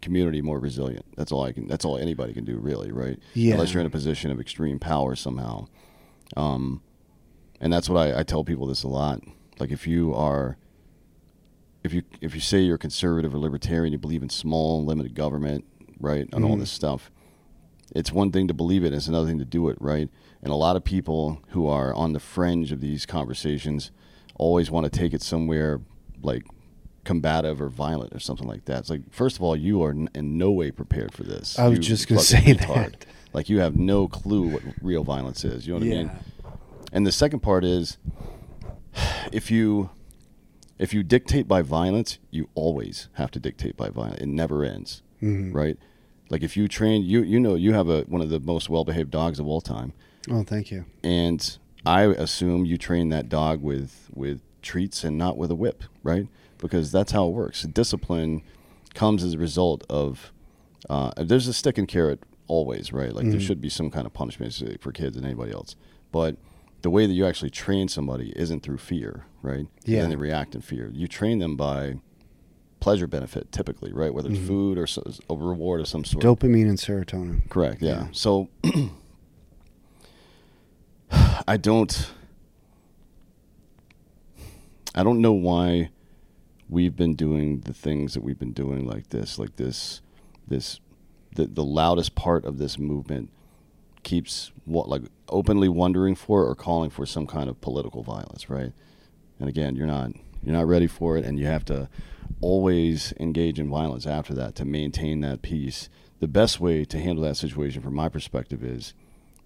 community 0.00 0.40
more 0.40 0.58
resilient. 0.58 1.04
That's 1.16 1.30
all 1.32 1.44
I 1.44 1.52
can. 1.52 1.68
That's 1.68 1.84
all 1.84 1.98
anybody 1.98 2.32
can 2.32 2.44
do, 2.44 2.56
really, 2.56 2.90
right? 2.90 3.18
Yeah. 3.34 3.54
Unless 3.54 3.74
you're 3.74 3.82
in 3.82 3.86
a 3.86 3.90
position 3.90 4.30
of 4.30 4.40
extreme 4.40 4.78
power 4.78 5.14
somehow. 5.14 5.66
Um, 6.36 6.80
and 7.60 7.72
that's 7.72 7.88
what 7.88 7.98
I, 7.98 8.20
I 8.20 8.22
tell 8.22 8.44
people 8.44 8.66
this 8.66 8.82
a 8.82 8.88
lot. 8.88 9.20
Like 9.58 9.70
if 9.70 9.86
you 9.86 10.14
are, 10.14 10.56
if 11.84 11.92
you 11.92 12.02
if 12.20 12.34
you 12.34 12.40
say 12.40 12.60
you're 12.60 12.78
conservative 12.78 13.34
or 13.34 13.38
libertarian, 13.38 13.92
you 13.92 13.98
believe 13.98 14.22
in 14.22 14.30
small, 14.30 14.84
limited 14.84 15.14
government, 15.14 15.64
right, 15.98 16.26
and 16.32 16.44
all 16.44 16.56
this 16.56 16.70
stuff. 16.70 17.10
It's 17.92 18.12
one 18.12 18.30
thing 18.30 18.48
to 18.48 18.54
believe 18.54 18.84
it; 18.84 18.92
it's 18.92 19.06
another 19.08 19.26
thing 19.26 19.38
to 19.38 19.44
do 19.44 19.68
it, 19.68 19.76
right? 19.80 20.08
And 20.42 20.52
a 20.52 20.56
lot 20.56 20.76
of 20.76 20.84
people 20.84 21.40
who 21.48 21.66
are 21.66 21.92
on 21.94 22.12
the 22.12 22.20
fringe 22.20 22.72
of 22.72 22.80
these 22.80 23.04
conversations 23.06 23.90
always 24.36 24.70
want 24.70 24.90
to 24.90 24.98
take 24.98 25.12
it 25.12 25.22
somewhere 25.22 25.80
like 26.22 26.44
combative 27.04 27.60
or 27.60 27.68
violent 27.68 28.14
or 28.14 28.18
something 28.18 28.46
like 28.46 28.64
that. 28.66 28.80
It's 28.80 28.90
like, 28.90 29.10
first 29.10 29.36
of 29.36 29.42
all, 29.42 29.56
you 29.56 29.82
are 29.82 29.90
n- 29.90 30.08
in 30.14 30.38
no 30.38 30.50
way 30.50 30.70
prepared 30.70 31.12
for 31.12 31.24
this. 31.24 31.58
I 31.58 31.68
was 31.68 31.78
You 31.78 31.82
just 31.82 32.08
gonna 32.08 32.20
say 32.20 32.52
that. 32.52 33.06
Like 33.32 33.48
you 33.48 33.60
have 33.60 33.76
no 33.76 34.08
clue 34.08 34.48
what 34.48 34.62
real 34.82 35.04
violence 35.04 35.44
is. 35.44 35.66
You 35.66 35.74
know 35.74 35.78
what 35.80 35.86
I 35.86 35.88
mean? 35.90 36.10
And 36.92 37.06
the 37.06 37.12
second 37.12 37.40
part 37.40 37.64
is 37.64 37.98
if 39.32 39.50
you 39.50 39.90
if 40.78 40.94
you 40.94 41.02
dictate 41.02 41.46
by 41.46 41.62
violence, 41.62 42.18
you 42.30 42.48
always 42.54 43.08
have 43.14 43.30
to 43.32 43.38
dictate 43.38 43.76
by 43.76 43.90
violence. 43.90 44.20
It 44.20 44.26
never 44.28 44.64
ends. 44.64 45.02
Mm-hmm. 45.22 45.52
Right? 45.52 45.78
Like 46.30 46.42
if 46.42 46.56
you 46.56 46.68
train 46.68 47.02
you 47.02 47.22
you 47.22 47.38
know 47.38 47.54
you 47.54 47.74
have 47.74 47.88
a 47.88 48.02
one 48.02 48.22
of 48.22 48.30
the 48.30 48.40
most 48.40 48.70
well 48.70 48.84
behaved 48.84 49.10
dogs 49.10 49.38
of 49.38 49.46
all 49.46 49.60
time. 49.60 49.92
Oh, 50.30 50.42
thank 50.42 50.70
you. 50.70 50.86
And 51.02 51.58
I 51.84 52.02
assume 52.02 52.64
you 52.64 52.78
train 52.78 53.08
that 53.10 53.28
dog 53.28 53.60
with 53.62 54.08
with 54.14 54.40
treats 54.62 55.04
and 55.04 55.18
not 55.18 55.36
with 55.36 55.50
a 55.50 55.54
whip, 55.54 55.84
right? 56.02 56.28
Because 56.58 56.92
that's 56.92 57.12
how 57.12 57.26
it 57.26 57.30
works. 57.32 57.62
Discipline 57.62 58.42
comes 58.94 59.24
as 59.24 59.34
a 59.34 59.38
result 59.38 59.84
of 59.90 60.32
uh, 60.88 61.10
there's 61.16 61.48
a 61.48 61.52
stick 61.52 61.78
and 61.78 61.88
carrot 61.88 62.22
always, 62.46 62.92
right? 62.92 63.14
Like 63.14 63.30
there 63.30 63.40
should 63.40 63.60
be 63.60 63.68
some 63.68 63.90
kind 63.90 64.06
of 64.06 64.12
punishment 64.12 64.52
for 64.80 64.92
kids 64.92 65.16
and 65.16 65.24
anybody 65.24 65.52
else, 65.52 65.76
but 66.12 66.36
the 66.82 66.90
way 66.90 67.06
that 67.06 67.12
you 67.12 67.26
actually 67.26 67.50
train 67.50 67.88
somebody 67.88 68.32
isn't 68.36 68.62
through 68.62 68.78
fear, 68.78 69.26
right? 69.42 69.66
Yeah. 69.84 70.02
And 70.02 70.12
they 70.12 70.16
react 70.16 70.54
in 70.54 70.60
fear. 70.60 70.90
You 70.92 71.06
train 71.06 71.38
them 71.38 71.56
by 71.56 72.00
pleasure 72.80 73.06
benefit, 73.06 73.52
typically, 73.52 73.92
right? 73.92 74.12
Whether 74.12 74.30
it's 74.30 74.38
mm-hmm. 74.38 74.48
food 74.48 74.78
or 74.78 74.86
so, 74.86 75.02
a 75.28 75.34
reward 75.34 75.80
of 75.80 75.88
some 75.88 76.04
sort. 76.04 76.24
Dopamine 76.24 76.68
and 76.68 76.78
serotonin. 76.78 77.48
Correct. 77.48 77.82
Yeah. 77.82 78.06
So 78.12 78.48
I 81.46 81.56
don't. 81.56 82.10
I 84.92 85.04
don't 85.04 85.20
know 85.20 85.32
why 85.32 85.90
we've 86.68 86.96
been 86.96 87.14
doing 87.14 87.60
the 87.60 87.72
things 87.72 88.14
that 88.14 88.22
we've 88.22 88.38
been 88.38 88.52
doing 88.52 88.86
like 88.86 89.10
this, 89.10 89.38
like 89.38 89.54
this, 89.56 90.00
this, 90.48 90.80
the 91.36 91.46
the 91.46 91.62
loudest 91.62 92.16
part 92.16 92.44
of 92.44 92.58
this 92.58 92.76
movement 92.76 93.30
keeps 94.02 94.50
what 94.64 94.88
like 94.88 95.02
openly 95.28 95.68
wondering 95.68 96.14
for 96.14 96.44
or 96.44 96.54
calling 96.54 96.90
for 96.90 97.06
some 97.06 97.26
kind 97.26 97.48
of 97.48 97.60
political 97.60 98.02
violence, 98.02 98.50
right? 98.50 98.72
And 99.38 99.48
again, 99.48 99.76
you're 99.76 99.86
not 99.86 100.12
you're 100.42 100.54
not 100.56 100.66
ready 100.66 100.86
for 100.86 101.16
it, 101.16 101.24
and 101.24 101.38
you 101.38 101.46
have 101.46 101.64
to 101.66 101.88
always 102.40 103.12
engage 103.20 103.58
in 103.58 103.68
violence 103.68 104.06
after 104.06 104.34
that 104.34 104.54
to 104.56 104.64
maintain 104.64 105.20
that 105.20 105.42
peace. 105.42 105.88
The 106.20 106.28
best 106.28 106.60
way 106.60 106.84
to 106.84 106.98
handle 106.98 107.24
that 107.24 107.36
situation, 107.36 107.82
from 107.82 107.94
my 107.94 108.08
perspective, 108.08 108.62
is 108.64 108.94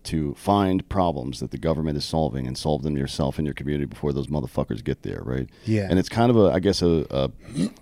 to 0.05 0.35
find 0.35 0.87
problems 0.91 1.41
that 1.41 1.51
the 1.51 1.57
government 1.57 1.97
is 1.97 2.05
solving 2.05 2.47
and 2.47 2.59
solve 2.59 2.83
them 2.83 2.95
yourself 2.97 3.39
in 3.39 3.47
your 3.47 3.55
community 3.55 3.87
before 3.87 4.13
those 4.13 4.27
motherfuckers 4.27 4.85
get 4.85 5.03
there, 5.03 5.23
right? 5.25 5.49
Yeah. 5.65 5.87
And 5.89 5.99
it's 5.99 6.11
kind 6.11 6.31
of 6.31 6.37
a, 6.37 6.51
I 6.53 6.59
guess, 6.61 6.83
a, 6.83 7.07
a, 7.11 7.31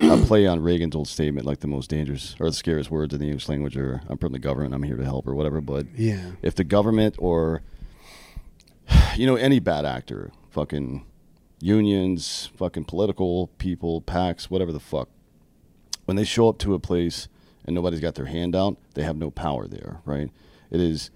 a 0.01 0.17
play 0.25 0.47
on 0.47 0.61
Reagan's 0.61 0.95
old 0.95 1.09
statement, 1.09 1.47
like 1.47 1.61
the 1.61 1.67
most 1.67 1.91
dangerous 1.91 2.37
or 2.39 2.47
the 2.49 2.53
scariest 2.55 2.93
words 2.93 3.13
in 3.13 3.19
the 3.19 3.27
English 3.27 3.49
language 3.49 3.77
are, 3.77 4.03
I'm 4.09 4.19
from 4.19 4.31
the 4.33 4.39
government, 4.39 4.73
I'm 4.73 4.85
here 4.85 4.97
to 4.97 5.05
help, 5.05 5.27
or 5.27 5.35
whatever. 5.35 5.61
But 5.61 5.87
Yeah. 5.97 6.33
if 6.43 6.55
the 6.55 6.65
government 6.65 7.17
or 7.19 7.63
you 9.17 9.27
know 9.27 9.37
any 9.37 9.59
bad 9.59 9.85
actor 9.85 10.31
fucking 10.51 11.05
unions 11.63 12.51
fucking 12.57 12.85
political 12.85 13.47
people 13.57 14.03
PACs 14.03 14.51
whatever 14.51 14.73
the 14.73 14.81
fuck. 14.81 15.09
When 16.07 16.17
they 16.17 16.25
show 16.25 16.49
up 16.49 16.59
to 16.59 16.75
a 16.75 16.81
place 16.81 17.29
and 17.65 17.73
nobody's 17.73 18.01
got 18.01 18.17
their 18.17 18.27
hand 18.27 18.57
out 18.57 18.77
they 18.95 19.05
have 19.05 19.17
no 19.17 19.31
power 19.31 19.69
there 19.69 20.01
right? 20.05 20.29
It 20.73 20.81
is 20.81 21.11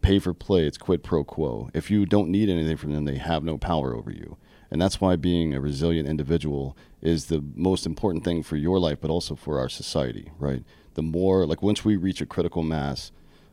pay 0.00 0.20
for 0.20 0.32
play. 0.32 0.64
It's 0.66 0.78
quid 0.78 1.02
pro 1.02 1.24
quo. 1.24 1.70
If 1.74 1.90
you 1.90 2.06
don't 2.06 2.30
need 2.30 2.48
anything 2.48 2.76
from 2.76 2.92
them 2.92 3.04
they 3.04 3.18
have 3.18 3.42
no 3.42 3.58
power 3.58 3.92
over 3.94 4.12
you. 4.12 4.36
And 4.70 4.80
that's 4.80 5.00
why 5.00 5.16
being 5.16 5.54
a 5.54 5.60
resilient 5.60 6.08
individual 6.08 6.76
is 7.02 7.26
the 7.26 7.42
most 7.56 7.84
important 7.84 8.22
thing 8.22 8.44
for 8.44 8.56
your 8.56 8.78
life 8.78 8.98
but 9.00 9.10
also 9.10 9.34
for 9.34 9.58
our 9.58 9.68
society 9.68 10.30
right? 10.38 10.62
The 10.94 11.02
more 11.02 11.46
like 11.46 11.62
once 11.62 11.84
we 11.84 11.96
reach 11.96 12.20
a 12.20 12.26
critical 12.26 12.62
mass 12.62 13.10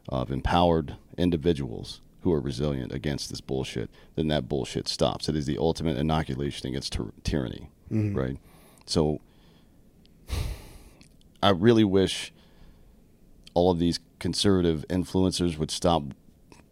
of 0.08 0.32
empowered 0.32 0.98
individuals 1.18 2.02
who 2.28 2.34
are 2.34 2.42
resilient 2.42 2.92
against 2.92 3.30
this 3.30 3.40
bullshit, 3.40 3.90
then 4.16 4.28
that 4.28 4.50
bullshit 4.50 4.88
stops. 4.88 5.30
It 5.30 5.36
is 5.36 5.46
the 5.46 5.58
ultimate 5.58 5.98
inoculation 5.98 6.68
against 6.68 6.94
tyr- 6.94 7.14
tyranny, 7.24 7.70
mm-hmm. 7.90 8.18
right? 8.18 8.38
So 8.86 9.22
I 11.42 11.52
really 11.52 11.86
wish 11.86 12.34
all 13.54 13.72
of 13.72 13.80
these 13.80 14.02
conservative 14.20 14.84
influencers 14.90 15.58
would 15.58 15.72
stop 15.72 16.04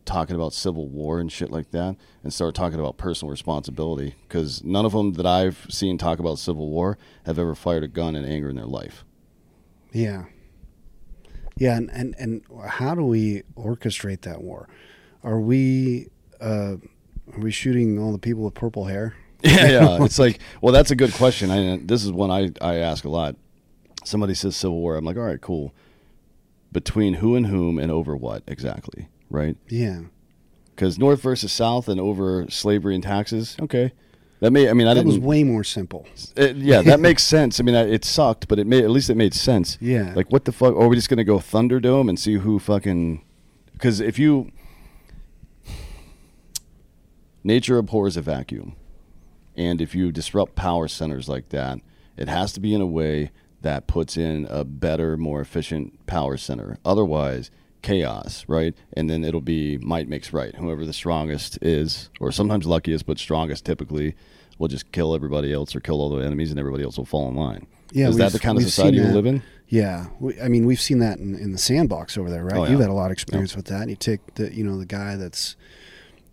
talking 0.04 0.36
about 0.36 0.52
civil 0.52 0.90
war 0.90 1.20
and 1.20 1.32
shit 1.32 1.50
like 1.52 1.72
that 1.72 1.96
and 2.22 2.34
start 2.34 2.54
talking 2.54 2.80
about 2.80 2.98
personal 2.98 3.32
responsibility 3.32 4.16
because 4.28 4.62
none 4.64 4.86
of 4.86 4.92
them 4.92 5.14
that 5.14 5.26
I've 5.26 5.66
seen 5.70 5.98
talk 5.98 6.20
about 6.20 6.38
civil 6.38 6.70
war 6.70 6.98
have 7.26 7.40
ever 7.40 7.56
fired 7.56 7.84
a 7.84 7.88
gun 7.88 8.16
in 8.16 8.26
anger 8.26 8.50
in 8.50 8.58
their 8.58 8.66
life. 8.66 9.06
Yeah. 9.94 10.26
Yeah, 11.58 11.78
and, 11.78 11.90
and, 11.92 12.16
and 12.20 12.44
how 12.68 12.96
do 12.96 13.06
we 13.06 13.44
orchestrate 13.56 14.22
that 14.22 14.42
war? 14.42 14.68
Are 15.26 15.40
we 15.42 16.08
uh, 16.40 16.76
are 17.34 17.40
we 17.40 17.52
shooting 17.52 18.00
all 18.00 18.12
the 18.14 18.18
people 18.20 18.44
with 18.44 18.54
purple 18.54 18.86
hair? 18.86 19.16
Yeah, 19.44 19.68
yeah. 19.68 19.98
It's 20.06 20.18
like, 20.18 20.40
well, 20.62 20.72
that's 20.74 20.90
a 20.92 20.96
good 20.96 21.14
question. 21.14 21.52
I, 21.52 21.78
this 21.84 22.04
is 22.04 22.12
one 22.12 22.32
I, 22.32 22.52
I 22.62 22.76
ask 22.78 23.04
a 23.06 23.10
lot. 23.10 23.36
Somebody 24.04 24.34
says 24.34 24.56
civil 24.56 24.78
war. 24.80 24.96
I'm 24.96 25.06
like, 25.06 25.18
all 25.18 25.24
right, 25.24 25.42
cool. 25.42 25.74
Between 26.72 27.16
who 27.16 27.36
and 27.36 27.46
whom 27.48 27.78
and 27.78 27.92
over 27.92 28.16
what 28.18 28.44
exactly, 28.48 29.08
right? 29.30 29.56
Yeah. 29.70 30.02
Because 30.76 30.98
North 31.00 31.22
versus 31.22 31.52
South 31.52 31.88
and 31.88 32.00
over 32.02 32.50
slavery 32.50 32.96
and 32.96 33.04
taxes. 33.04 33.56
Okay, 33.62 33.94
that 34.42 34.52
may. 34.52 34.68
I 34.70 34.74
mean, 34.74 34.88
I 34.88 34.94
That 34.96 35.06
was 35.06 35.18
way 35.20 35.44
more 35.44 35.64
simple. 35.64 36.06
it- 36.36 36.58
yeah, 36.58 36.82
that 36.82 37.00
makes 37.00 37.24
sense. 37.36 37.60
I 37.60 37.64
mean, 37.64 37.76
I- 37.76 37.88
it 37.88 38.04
sucked, 38.04 38.48
but 38.48 38.58
it 38.60 38.68
made 38.68 38.84
at 38.84 38.90
least 38.90 39.10
it 39.10 39.16
made 39.16 39.34
sense. 39.34 39.78
Yeah. 39.80 40.12
Like, 40.16 40.32
what 40.32 40.46
the 40.46 40.52
fuck? 40.52 40.76
Are 40.76 40.88
we 40.88 40.96
just 40.98 41.08
gonna 41.10 41.24
go 41.24 41.38
Thunderdome 41.38 42.10
and 42.10 42.20
see 42.20 42.34
who 42.36 42.60
fucking? 42.60 43.24
Because 43.74 44.00
if 44.02 44.18
you, 44.20 44.52
nature 47.46 47.78
abhors 47.78 48.18
a 48.18 48.22
vacuum, 48.22 48.76
and 49.56 49.80
if 49.80 49.96
you 49.96 50.12
disrupt 50.12 50.56
power 50.56 50.88
centers 50.90 51.30
like 51.30 51.50
that, 51.50 51.80
it 52.18 52.28
has 52.28 52.52
to 52.54 52.60
be 52.60 52.74
in 52.74 52.82
a 52.82 52.86
way 52.86 53.32
that 53.62 53.88
puts 53.88 54.18
in 54.18 54.46
a 54.50 54.66
better, 54.66 55.16
more 55.16 55.40
efficient 55.40 56.06
power 56.08 56.36
center. 56.36 56.78
Otherwise, 56.84 57.52
chaos, 57.82 58.44
right? 58.48 58.74
And 58.94 59.10
then 59.10 59.24
it'll 59.24 59.42
be 59.42 59.78
might 59.78 60.10
makes 60.10 60.34
right. 60.34 60.56
Whoever 60.56 60.86
the 60.86 60.94
strongest 60.94 61.60
is, 61.62 62.10
or 62.20 62.32
sometimes 62.32 62.66
luckiest, 62.66 63.06
but 63.06 63.20
strongest 63.20 63.64
typically, 63.64 64.16
will 64.58 64.68
just 64.68 64.92
kill 64.92 65.14
everybody 65.14 65.54
else 65.54 65.76
or 65.76 65.80
kill 65.80 66.02
all 66.02 66.10
the 66.10 66.26
enemies, 66.26 66.50
and 66.50 66.60
everybody 66.60 66.84
else 66.84 66.98
will 66.98 67.06
fall 67.06 67.30
in 67.30 67.36
line. 67.36 67.68
Yeah, 67.92 68.10
is 68.10 68.18
that 68.18 68.32
the 68.32 68.40
kind 68.40 68.58
of 68.58 68.64
society 68.64 68.98
you 68.98 69.04
live 69.04 69.26
in? 69.26 69.44
Yeah, 69.68 70.08
we, 70.20 70.40
I 70.42 70.48
mean, 70.48 70.66
we've 70.66 70.82
seen 70.82 71.00
that 71.00 71.18
in, 71.20 71.36
in 71.36 71.52
the 71.52 71.58
sandbox 71.58 72.18
over 72.18 72.30
there, 72.30 72.44
right? 72.44 72.58
Oh, 72.58 72.64
yeah. 72.64 72.72
You've 72.72 72.80
had 72.82 72.90
a 72.90 72.94
lot 72.94 73.08
of 73.08 73.12
experience 73.14 73.56
with 73.56 73.66
that. 73.66 73.82
And 73.82 73.90
you 73.90 73.96
take 73.96 74.36
the, 74.36 74.54
you 74.54 74.64
know, 74.64 74.78
the 74.78 74.86
guy 74.86 75.16
that's 75.16 75.56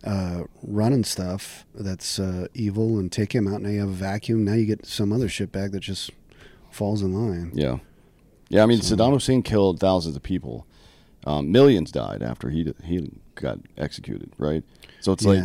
uh, 0.04 0.44
running 0.62 1.04
stuff 1.04 1.64
that's 1.74 2.18
uh, 2.18 2.46
evil, 2.54 2.98
and 2.98 3.10
take 3.10 3.34
him 3.34 3.46
out. 3.46 3.62
Now 3.62 3.68
you 3.70 3.80
have 3.80 3.88
a 3.88 3.92
vacuum. 3.92 4.44
Now 4.44 4.54
you 4.54 4.66
get 4.66 4.86
some 4.86 5.12
other 5.12 5.28
shit 5.28 5.52
shitbag 5.52 5.72
that 5.72 5.80
just 5.80 6.10
falls 6.70 7.02
in 7.02 7.12
line. 7.14 7.52
Yeah, 7.54 7.78
yeah. 8.48 8.62
I 8.62 8.66
mean, 8.66 8.80
Saddam 8.80 9.12
Hussein 9.12 9.42
killed 9.42 9.80
thousands 9.80 10.16
of 10.16 10.22
people. 10.22 10.66
Um, 11.24 11.52
millions 11.52 11.92
died 11.92 12.22
after 12.22 12.50
he 12.50 12.72
he 12.84 13.10
got 13.34 13.58
executed. 13.76 14.32
Right. 14.38 14.64
So 15.00 15.12
it's 15.12 15.24
like, 15.24 15.44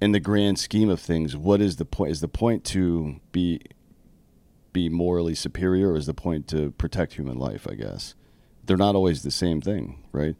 in 0.00 0.12
the 0.12 0.20
grand 0.20 0.58
scheme 0.58 0.88
of 0.88 1.00
things, 1.00 1.36
what 1.36 1.60
is 1.60 1.76
the 1.76 1.84
point? 1.84 2.12
Is 2.12 2.20
the 2.20 2.28
point 2.28 2.64
to 2.66 3.20
be 3.32 3.60
be 4.72 4.88
morally 4.88 5.34
superior, 5.34 5.92
or 5.92 5.96
is 5.96 6.06
the 6.06 6.14
point 6.14 6.48
to 6.48 6.70
protect 6.72 7.14
human 7.14 7.38
life? 7.38 7.66
I 7.70 7.74
guess 7.74 8.14
they're 8.64 8.76
not 8.76 8.94
always 8.94 9.22
the 9.22 9.30
same 9.30 9.60
thing, 9.60 10.02
right? 10.12 10.36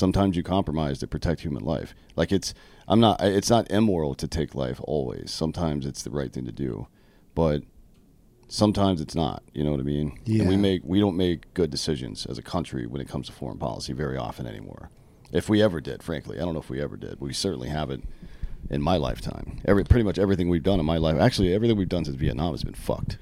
Sometimes 0.00 0.34
you 0.34 0.42
compromise 0.42 0.98
to 1.00 1.06
protect 1.06 1.42
human 1.42 1.62
life. 1.62 1.94
Like 2.16 2.32
it's, 2.32 2.54
I'm 2.88 3.00
not. 3.00 3.20
It's 3.20 3.50
not 3.50 3.70
immoral 3.70 4.14
to 4.14 4.26
take 4.26 4.54
life 4.54 4.80
always. 4.84 5.30
Sometimes 5.30 5.84
it's 5.84 6.02
the 6.02 6.10
right 6.10 6.32
thing 6.32 6.46
to 6.46 6.52
do, 6.52 6.86
but 7.34 7.64
sometimes 8.48 9.02
it's 9.02 9.14
not. 9.14 9.42
You 9.52 9.62
know 9.62 9.72
what 9.72 9.80
I 9.80 9.82
mean? 9.82 10.18
And 10.40 10.48
we 10.48 10.56
make 10.56 10.80
we 10.86 11.00
don't 11.00 11.18
make 11.18 11.52
good 11.52 11.70
decisions 11.70 12.24
as 12.24 12.38
a 12.38 12.42
country 12.42 12.86
when 12.86 13.02
it 13.02 13.08
comes 13.10 13.26
to 13.26 13.32
foreign 13.34 13.58
policy 13.58 13.92
very 13.92 14.16
often 14.16 14.46
anymore. 14.46 14.88
If 15.32 15.50
we 15.50 15.62
ever 15.62 15.82
did, 15.82 16.02
frankly, 16.02 16.38
I 16.38 16.46
don't 16.46 16.54
know 16.54 16.60
if 16.60 16.70
we 16.70 16.80
ever 16.80 16.96
did. 16.96 17.20
We 17.20 17.34
certainly 17.34 17.68
haven't 17.68 18.08
in 18.70 18.80
my 18.80 18.96
lifetime. 18.96 19.60
Every 19.66 19.84
pretty 19.84 20.04
much 20.04 20.18
everything 20.18 20.48
we've 20.48 20.62
done 20.62 20.80
in 20.80 20.86
my 20.86 20.96
life, 20.96 21.20
actually 21.20 21.52
everything 21.52 21.76
we've 21.76 21.90
done 21.90 22.06
since 22.06 22.16
Vietnam 22.16 22.52
has 22.52 22.64
been 22.64 22.72
fucked. 22.72 23.18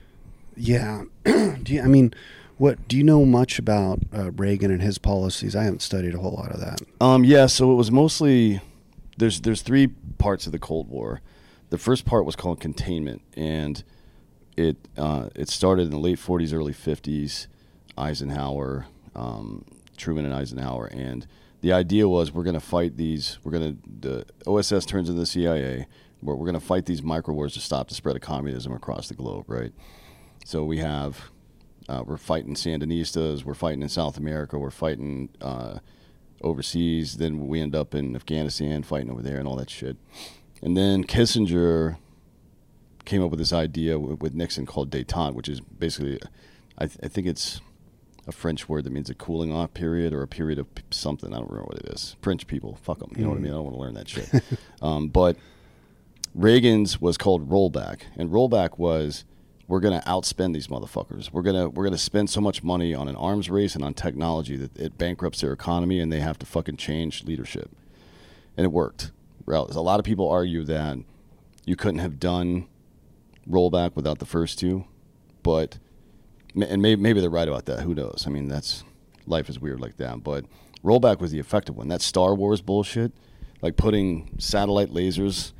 Yeah. 0.56 1.06
I 1.26 1.88
mean, 1.88 2.14
what 2.58 2.86
do 2.88 2.96
you 2.96 3.04
know 3.04 3.24
much 3.24 3.58
about 3.58 4.00
uh, 4.12 4.30
Reagan 4.32 4.70
and 4.70 4.82
his 4.82 4.98
policies? 4.98 5.56
I 5.56 5.64
haven't 5.64 5.82
studied 5.82 6.14
a 6.14 6.18
whole 6.18 6.32
lot 6.32 6.52
of 6.52 6.60
that. 6.60 6.82
Um, 7.00 7.24
yeah, 7.24 7.46
so 7.46 7.72
it 7.72 7.76
was 7.76 7.90
mostly 7.90 8.60
there's 9.16 9.40
there's 9.40 9.62
three 9.62 9.88
parts 10.18 10.46
of 10.46 10.52
the 10.52 10.58
Cold 10.58 10.88
War. 10.88 11.20
The 11.70 11.78
first 11.78 12.04
part 12.04 12.24
was 12.24 12.36
called 12.36 12.60
containment, 12.60 13.22
and 13.34 13.82
it 14.56 14.76
uh, 14.96 15.28
it 15.34 15.48
started 15.48 15.82
in 15.84 15.90
the 15.90 15.98
late 15.98 16.18
40s, 16.18 16.52
early 16.52 16.74
50s. 16.74 17.46
Eisenhower, 17.98 18.86
um, 19.16 19.64
Truman, 19.96 20.24
and 20.24 20.32
Eisenhower, 20.32 20.86
and 20.86 21.26
the 21.60 21.72
idea 21.72 22.08
was 22.08 22.32
we're 22.32 22.44
going 22.44 22.54
to 22.54 22.60
fight 22.60 22.96
these. 22.96 23.38
We're 23.42 23.52
going 23.52 23.76
to 23.76 23.90
the 24.00 24.26
OSS 24.46 24.86
turns 24.86 25.08
into 25.08 25.20
the 25.20 25.26
CIA. 25.26 25.86
Where 26.20 26.34
we're 26.34 26.46
going 26.46 26.58
to 26.58 26.66
fight 26.66 26.86
these 26.86 27.00
micro 27.00 27.32
wars 27.32 27.54
to 27.54 27.60
stop 27.60 27.88
the 27.88 27.94
spread 27.94 28.16
of 28.16 28.22
communism 28.22 28.72
across 28.72 29.06
the 29.06 29.14
globe, 29.14 29.44
right? 29.48 29.72
So 30.44 30.64
we 30.64 30.78
have 30.78 31.30
uh, 31.88 32.02
we're 32.04 32.16
fighting 32.16 32.54
Sandinistas, 32.54 33.44
we're 33.44 33.54
fighting 33.54 33.82
in 33.82 33.88
South 33.88 34.16
America, 34.16 34.58
we're 34.58 34.70
fighting 34.70 35.30
uh, 35.40 35.78
overseas. 36.42 37.16
Then 37.16 37.46
we 37.48 37.60
end 37.60 37.74
up 37.74 37.94
in 37.94 38.14
Afghanistan 38.14 38.82
fighting 38.82 39.10
over 39.10 39.22
there 39.22 39.38
and 39.38 39.48
all 39.48 39.56
that 39.56 39.70
shit. 39.70 39.96
And 40.62 40.76
then 40.76 41.04
Kissinger 41.04 41.96
came 43.04 43.22
up 43.22 43.30
with 43.30 43.38
this 43.38 43.52
idea 43.52 43.98
with, 43.98 44.20
with 44.20 44.34
Nixon 44.34 44.66
called 44.66 44.90
détente, 44.90 45.34
which 45.34 45.48
is 45.48 45.60
basically, 45.60 46.20
I, 46.76 46.86
th- 46.86 46.98
I 47.02 47.08
think 47.08 47.26
it's 47.26 47.60
a 48.26 48.32
French 48.32 48.68
word 48.68 48.84
that 48.84 48.92
means 48.92 49.08
a 49.08 49.14
cooling 49.14 49.52
off 49.52 49.72
period 49.72 50.12
or 50.12 50.22
a 50.22 50.28
period 50.28 50.58
of 50.58 50.72
p- 50.74 50.82
something. 50.90 51.32
I 51.32 51.38
don't 51.38 51.48
remember 51.48 51.68
what 51.70 51.78
it 51.78 51.86
is. 51.86 52.16
French 52.20 52.46
people, 52.46 52.78
fuck 52.82 52.98
them. 52.98 53.12
You 53.16 53.22
know 53.22 53.30
what 53.30 53.38
I 53.38 53.40
mean? 53.40 53.52
I 53.52 53.54
don't 53.54 53.64
want 53.64 53.76
to 53.76 53.80
learn 53.80 53.94
that 53.94 54.08
shit. 54.08 54.28
um, 54.82 55.08
but 55.08 55.36
Reagan's 56.34 57.00
was 57.00 57.16
called 57.16 57.48
rollback, 57.48 58.02
and 58.16 58.30
rollback 58.30 58.78
was 58.78 59.24
we're 59.68 59.80
to 59.80 60.00
outspend 60.06 60.54
these 60.54 60.66
motherfuckers. 60.68 61.30
We're 61.30 61.42
gonna 61.42 61.68
we're 61.68 61.84
gonna 61.84 61.98
spend 61.98 62.30
so 62.30 62.40
much 62.40 62.64
money 62.64 62.94
on 62.94 63.06
an 63.06 63.14
arms 63.16 63.50
race 63.50 63.74
and 63.74 63.84
on 63.84 63.94
technology 63.94 64.56
that 64.56 64.76
it 64.78 64.98
bankrupts 64.98 65.42
their 65.42 65.52
economy, 65.52 66.00
and 66.00 66.10
they 66.10 66.20
have 66.20 66.38
to 66.38 66.46
fucking 66.46 66.78
change 66.78 67.24
leadership. 67.24 67.70
And 68.56 68.64
it 68.64 68.72
worked. 68.72 69.12
A 69.46 69.80
lot 69.80 69.98
of 69.98 70.04
people 70.04 70.28
argue 70.28 70.64
that 70.64 70.98
you 71.64 71.76
couldn't 71.76 72.00
have 72.00 72.18
done 72.18 72.66
rollback 73.48 73.94
without 73.94 74.18
the 74.18 74.26
first 74.26 74.58
two, 74.58 74.84
but 75.42 75.78
and 76.54 76.82
maybe, 76.82 77.00
maybe 77.00 77.20
they're 77.20 77.30
right 77.30 77.48
about 77.48 77.66
that. 77.66 77.80
Who 77.80 77.94
knows? 77.94 78.24
I 78.26 78.30
mean, 78.30 78.48
that's 78.48 78.84
life 79.26 79.48
is 79.48 79.60
weird 79.60 79.80
like 79.80 79.96
that. 79.98 80.24
But 80.24 80.46
rollback 80.82 81.20
was 81.20 81.30
the 81.30 81.38
effective 81.38 81.76
one. 81.76 81.88
That 81.88 82.02
Star 82.02 82.34
Wars 82.34 82.60
bullshit, 82.60 83.12
like 83.62 83.76
putting 83.76 84.34
satellite 84.38 84.90
lasers 84.90 85.52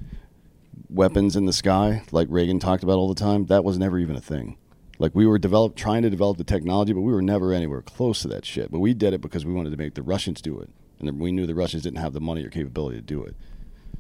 weapons 0.89 1.37
in 1.37 1.47
the 1.47 1.53
sky, 1.53 2.03
like 2.13 2.29
Reagan 2.31 2.59
talked 2.59 2.83
about 2.83 2.97
all 2.97 3.09
the 3.09 3.15
time, 3.21 3.47
that 3.47 3.65
was 3.65 3.79
never 3.79 3.99
even 3.99 4.17
a 4.17 4.21
thing. 4.21 4.57
Like 4.99 5.15
we 5.15 5.27
were 5.27 5.39
develop, 5.39 5.77
trying 5.77 6.03
to 6.03 6.11
develop 6.11 6.39
the 6.39 6.45
technology, 6.45 6.93
but 6.93 7.03
we 7.03 7.13
were 7.13 7.23
never 7.23 7.53
anywhere 7.53 7.83
close 7.83 8.23
to 8.23 8.29
that 8.29 8.45
shit. 8.45 8.71
But 8.71 8.81
we 8.81 8.95
did 8.95 9.13
it 9.15 9.21
because 9.21 9.45
we 9.45 9.53
wanted 9.53 9.71
to 9.71 9.77
make 9.77 9.95
the 9.95 10.03
Russians 10.03 10.41
do 10.43 10.59
it, 10.59 10.69
and 10.99 11.07
then 11.07 11.19
we 11.19 11.31
knew 11.33 11.47
the 11.47 11.55
Russians 11.55 11.83
didn't 11.85 11.99
have 12.01 12.13
the 12.13 12.21
money 12.21 12.45
or 12.45 12.51
capability 12.51 12.97
to 12.97 13.03
do 13.03 13.23
it. 13.25 13.37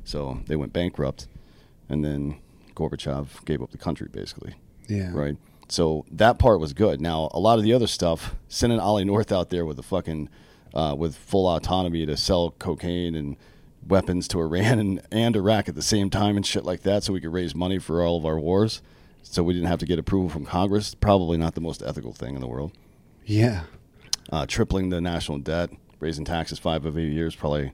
So 0.04 0.40
they 0.46 0.56
went 0.56 0.72
bankrupt, 0.72 1.28
and 1.88 2.04
then 2.04 2.38
Gorbachev 2.74 3.44
gave 3.44 3.62
up 3.62 3.70
the 3.70 3.78
country, 3.78 4.08
basically 4.10 4.54
Yeah. 4.88 5.10
right? 5.12 5.36
So 5.68 6.04
that 6.10 6.38
part 6.38 6.60
was 6.60 6.72
good. 6.72 7.00
Now 7.00 7.28
a 7.32 7.38
lot 7.38 7.58
of 7.58 7.64
the 7.64 7.74
other 7.74 7.86
stuff, 7.86 8.34
sending 8.48 8.80
Ollie 8.80 9.04
North 9.04 9.30
out 9.30 9.50
there 9.50 9.66
with 9.66 9.76
the 9.76 9.82
fucking 9.82 10.28
uh, 10.74 10.94
with 10.98 11.14
full 11.16 11.46
autonomy 11.46 12.04
to 12.06 12.16
sell 12.16 12.50
cocaine 12.58 13.14
and 13.14 13.36
weapons 13.88 14.28
to 14.28 14.40
Iran 14.40 14.78
and, 14.78 15.02
and 15.10 15.36
Iraq 15.36 15.68
at 15.68 15.74
the 15.74 15.82
same 15.82 16.10
time 16.10 16.36
and 16.36 16.46
shit 16.46 16.64
like 16.64 16.82
that, 16.82 17.02
so 17.02 17.12
we 17.12 17.20
could 17.20 17.32
raise 17.32 17.54
money 17.54 17.78
for 17.78 18.02
all 18.02 18.16
of 18.16 18.26
our 18.26 18.38
wars. 18.38 18.82
So 19.22 19.42
we 19.42 19.52
didn't 19.52 19.68
have 19.68 19.80
to 19.80 19.86
get 19.86 19.98
approval 19.98 20.28
from 20.28 20.44
Congress. 20.44 20.94
Probably 20.94 21.36
not 21.36 21.54
the 21.54 21.60
most 21.60 21.82
ethical 21.82 22.12
thing 22.12 22.34
in 22.34 22.40
the 22.40 22.46
world. 22.46 22.72
Yeah. 23.26 23.64
Uh, 24.30 24.46
tripling 24.46 24.88
the 24.88 25.00
national 25.00 25.38
debt, 25.38 25.70
raising 26.00 26.24
taxes 26.24 26.58
five 26.58 26.86
of 26.86 26.96
eight 26.96 27.12
years, 27.12 27.34
probably 27.34 27.72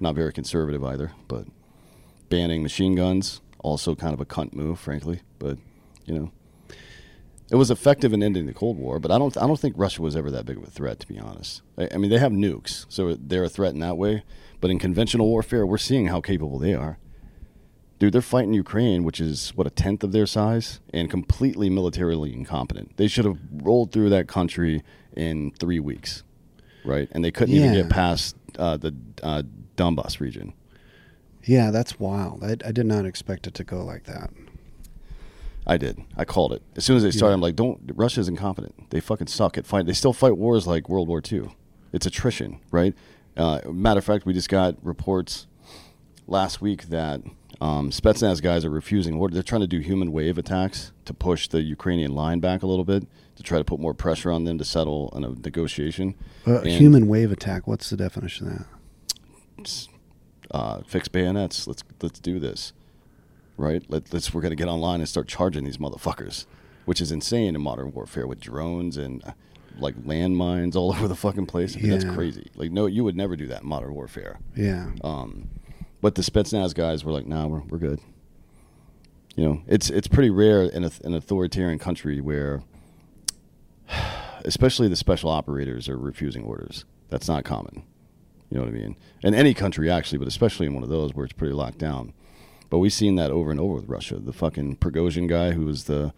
not 0.00 0.14
very 0.14 0.32
conservative 0.32 0.84
either. 0.84 1.12
But 1.28 1.46
banning 2.28 2.62
machine 2.62 2.94
guns, 2.94 3.40
also 3.58 3.94
kind 3.94 4.14
of 4.14 4.20
a 4.20 4.26
cunt 4.26 4.54
move, 4.54 4.78
frankly. 4.78 5.20
But 5.38 5.58
you 6.06 6.14
know, 6.14 6.32
it 7.50 7.56
was 7.56 7.70
effective 7.70 8.12
in 8.12 8.22
ending 8.22 8.46
the 8.46 8.54
Cold 8.54 8.78
War. 8.78 8.98
But 8.98 9.10
I 9.10 9.18
don't, 9.18 9.36
I 9.36 9.46
don't 9.46 9.60
think 9.60 9.74
Russia 9.76 10.02
was 10.02 10.16
ever 10.16 10.30
that 10.30 10.46
big 10.46 10.56
of 10.56 10.64
a 10.64 10.70
threat, 10.70 11.00
to 11.00 11.06
be 11.06 11.18
honest. 11.18 11.62
I, 11.76 11.88
I 11.92 11.96
mean, 11.98 12.10
they 12.10 12.18
have 12.18 12.32
nukes, 12.32 12.86
so 12.88 13.14
they're 13.14 13.44
a 13.44 13.48
threat 13.48 13.74
in 13.74 13.80
that 13.80 13.96
way. 13.96 14.22
But 14.64 14.70
in 14.70 14.78
conventional 14.78 15.26
warfare, 15.26 15.66
we're 15.66 15.76
seeing 15.76 16.06
how 16.06 16.22
capable 16.22 16.58
they 16.58 16.72
are. 16.72 16.96
Dude, 17.98 18.14
they're 18.14 18.22
fighting 18.22 18.54
Ukraine, 18.54 19.04
which 19.04 19.20
is 19.20 19.50
what 19.54 19.66
a 19.66 19.70
tenth 19.70 20.02
of 20.02 20.12
their 20.12 20.24
size, 20.24 20.80
and 20.90 21.10
completely 21.10 21.68
militarily 21.68 22.32
incompetent. 22.32 22.96
They 22.96 23.06
should 23.06 23.26
have 23.26 23.36
rolled 23.52 23.92
through 23.92 24.08
that 24.08 24.26
country 24.26 24.82
in 25.14 25.50
three 25.50 25.80
weeks, 25.80 26.22
right? 26.82 27.10
And 27.12 27.22
they 27.22 27.30
couldn't 27.30 27.54
even 27.54 27.74
get 27.74 27.90
past 27.90 28.36
uh, 28.58 28.78
the 28.78 28.94
uh, 29.22 29.42
Donbass 29.76 30.18
region. 30.18 30.54
Yeah, 31.42 31.70
that's 31.70 32.00
wild. 32.00 32.42
I, 32.42 32.52
I 32.66 32.72
did 32.72 32.86
not 32.86 33.04
expect 33.04 33.46
it 33.46 33.52
to 33.52 33.64
go 33.64 33.84
like 33.84 34.04
that. 34.04 34.30
I 35.66 35.76
did. 35.76 36.02
I 36.16 36.24
called 36.24 36.54
it 36.54 36.62
as 36.74 36.86
soon 36.86 36.96
as 36.96 37.02
they 37.02 37.10
started. 37.10 37.32
Yeah. 37.32 37.34
I'm 37.34 37.42
like, 37.42 37.56
"Don't." 37.56 37.82
Russia's 37.94 38.28
incompetent. 38.28 38.88
They 38.88 39.00
fucking 39.00 39.26
suck 39.26 39.58
at 39.58 39.66
fight. 39.66 39.84
They 39.84 39.92
still 39.92 40.14
fight 40.14 40.38
wars 40.38 40.66
like 40.66 40.88
World 40.88 41.08
War 41.08 41.20
II. 41.30 41.50
It's 41.92 42.06
attrition, 42.06 42.60
right? 42.70 42.94
Uh, 43.36 43.60
matter 43.70 43.98
of 43.98 44.04
fact, 44.04 44.26
we 44.26 44.32
just 44.32 44.48
got 44.48 44.76
reports 44.82 45.46
last 46.26 46.60
week 46.60 46.84
that 46.84 47.20
um, 47.60 47.90
Spetsnaz 47.90 48.42
guys 48.42 48.64
are 48.64 48.70
refusing 48.70 49.14
order. 49.14 49.34
They're 49.34 49.42
trying 49.42 49.62
to 49.62 49.66
do 49.66 49.80
human 49.80 50.12
wave 50.12 50.38
attacks 50.38 50.92
to 51.04 51.14
push 51.14 51.48
the 51.48 51.62
Ukrainian 51.62 52.14
line 52.14 52.40
back 52.40 52.62
a 52.62 52.66
little 52.66 52.84
bit 52.84 53.06
to 53.36 53.42
try 53.42 53.58
to 53.58 53.64
put 53.64 53.80
more 53.80 53.94
pressure 53.94 54.30
on 54.30 54.44
them 54.44 54.58
to 54.58 54.64
settle 54.64 55.12
in 55.16 55.24
a 55.24 55.30
negotiation. 55.30 56.14
Uh, 56.46 56.60
human 56.60 57.08
wave 57.08 57.32
attack. 57.32 57.66
What's 57.66 57.90
the 57.90 57.96
definition 57.96 58.48
of 58.48 58.58
that? 58.58 58.66
uh, 60.50 60.80
fix 60.86 61.08
bayonets. 61.08 61.66
Let's 61.66 61.82
let's 62.02 62.20
do 62.20 62.38
this, 62.38 62.72
right? 63.56 63.82
Let, 63.88 64.12
let's 64.12 64.32
we're 64.32 64.40
gonna 64.40 64.54
get 64.54 64.68
online 64.68 65.00
and 65.00 65.08
start 65.08 65.28
charging 65.28 65.64
these 65.64 65.78
motherfuckers, 65.78 66.46
which 66.84 67.00
is 67.00 67.10
insane 67.10 67.54
in 67.54 67.60
modern 67.60 67.92
warfare 67.92 68.26
with 68.26 68.40
drones 68.40 68.96
and 68.96 69.24
uh, 69.24 69.32
like 69.78 69.96
landmines 69.96 70.76
all 70.76 70.90
over 70.94 71.08
the 71.08 71.16
fucking 71.16 71.46
place. 71.46 71.76
I 71.76 71.80
mean, 71.80 71.90
That's 71.90 72.04
crazy. 72.04 72.50
Like 72.54 72.70
no, 72.70 72.86
you 72.86 73.04
would 73.04 73.16
never 73.16 73.36
do 73.36 73.46
that 73.48 73.62
in 73.62 73.68
modern 73.68 73.94
warfare. 73.94 74.38
Yeah. 74.56 74.90
Um, 75.02 75.50
but 76.00 76.14
the 76.14 76.22
Spetsnaz 76.22 76.74
guys 76.74 77.04
were 77.04 77.12
like, 77.12 77.26
"Nah, 77.26 77.46
we're 77.46 77.60
we're 77.60 77.78
good." 77.78 78.00
You 79.36 79.44
know, 79.44 79.62
it's 79.66 79.90
it's 79.90 80.06
pretty 80.06 80.30
rare 80.30 80.62
in 80.62 80.84
a, 80.84 80.90
an 81.02 81.14
authoritarian 81.14 81.78
country 81.78 82.20
where, 82.20 82.62
especially 84.44 84.88
the 84.88 84.96
special 84.96 85.30
operators 85.30 85.88
are 85.88 85.96
refusing 85.98 86.44
orders. 86.44 86.84
That's 87.10 87.28
not 87.28 87.44
common. 87.44 87.84
You 88.50 88.58
know 88.58 88.64
what 88.66 88.74
I 88.74 88.78
mean? 88.78 88.96
In 89.22 89.34
any 89.34 89.54
country, 89.54 89.90
actually, 89.90 90.18
but 90.18 90.28
especially 90.28 90.66
in 90.66 90.74
one 90.74 90.82
of 90.82 90.88
those 90.88 91.14
where 91.14 91.24
it's 91.24 91.32
pretty 91.32 91.54
locked 91.54 91.78
down. 91.78 92.12
But 92.70 92.78
we've 92.78 92.92
seen 92.92 93.16
that 93.16 93.30
over 93.30 93.50
and 93.50 93.58
over 93.60 93.74
with 93.74 93.88
Russia. 93.88 94.16
The 94.16 94.32
fucking 94.32 94.76
Prigozhin 94.76 95.28
guy, 95.28 95.52
who 95.52 95.64
was 95.64 95.84
the 95.84 96.12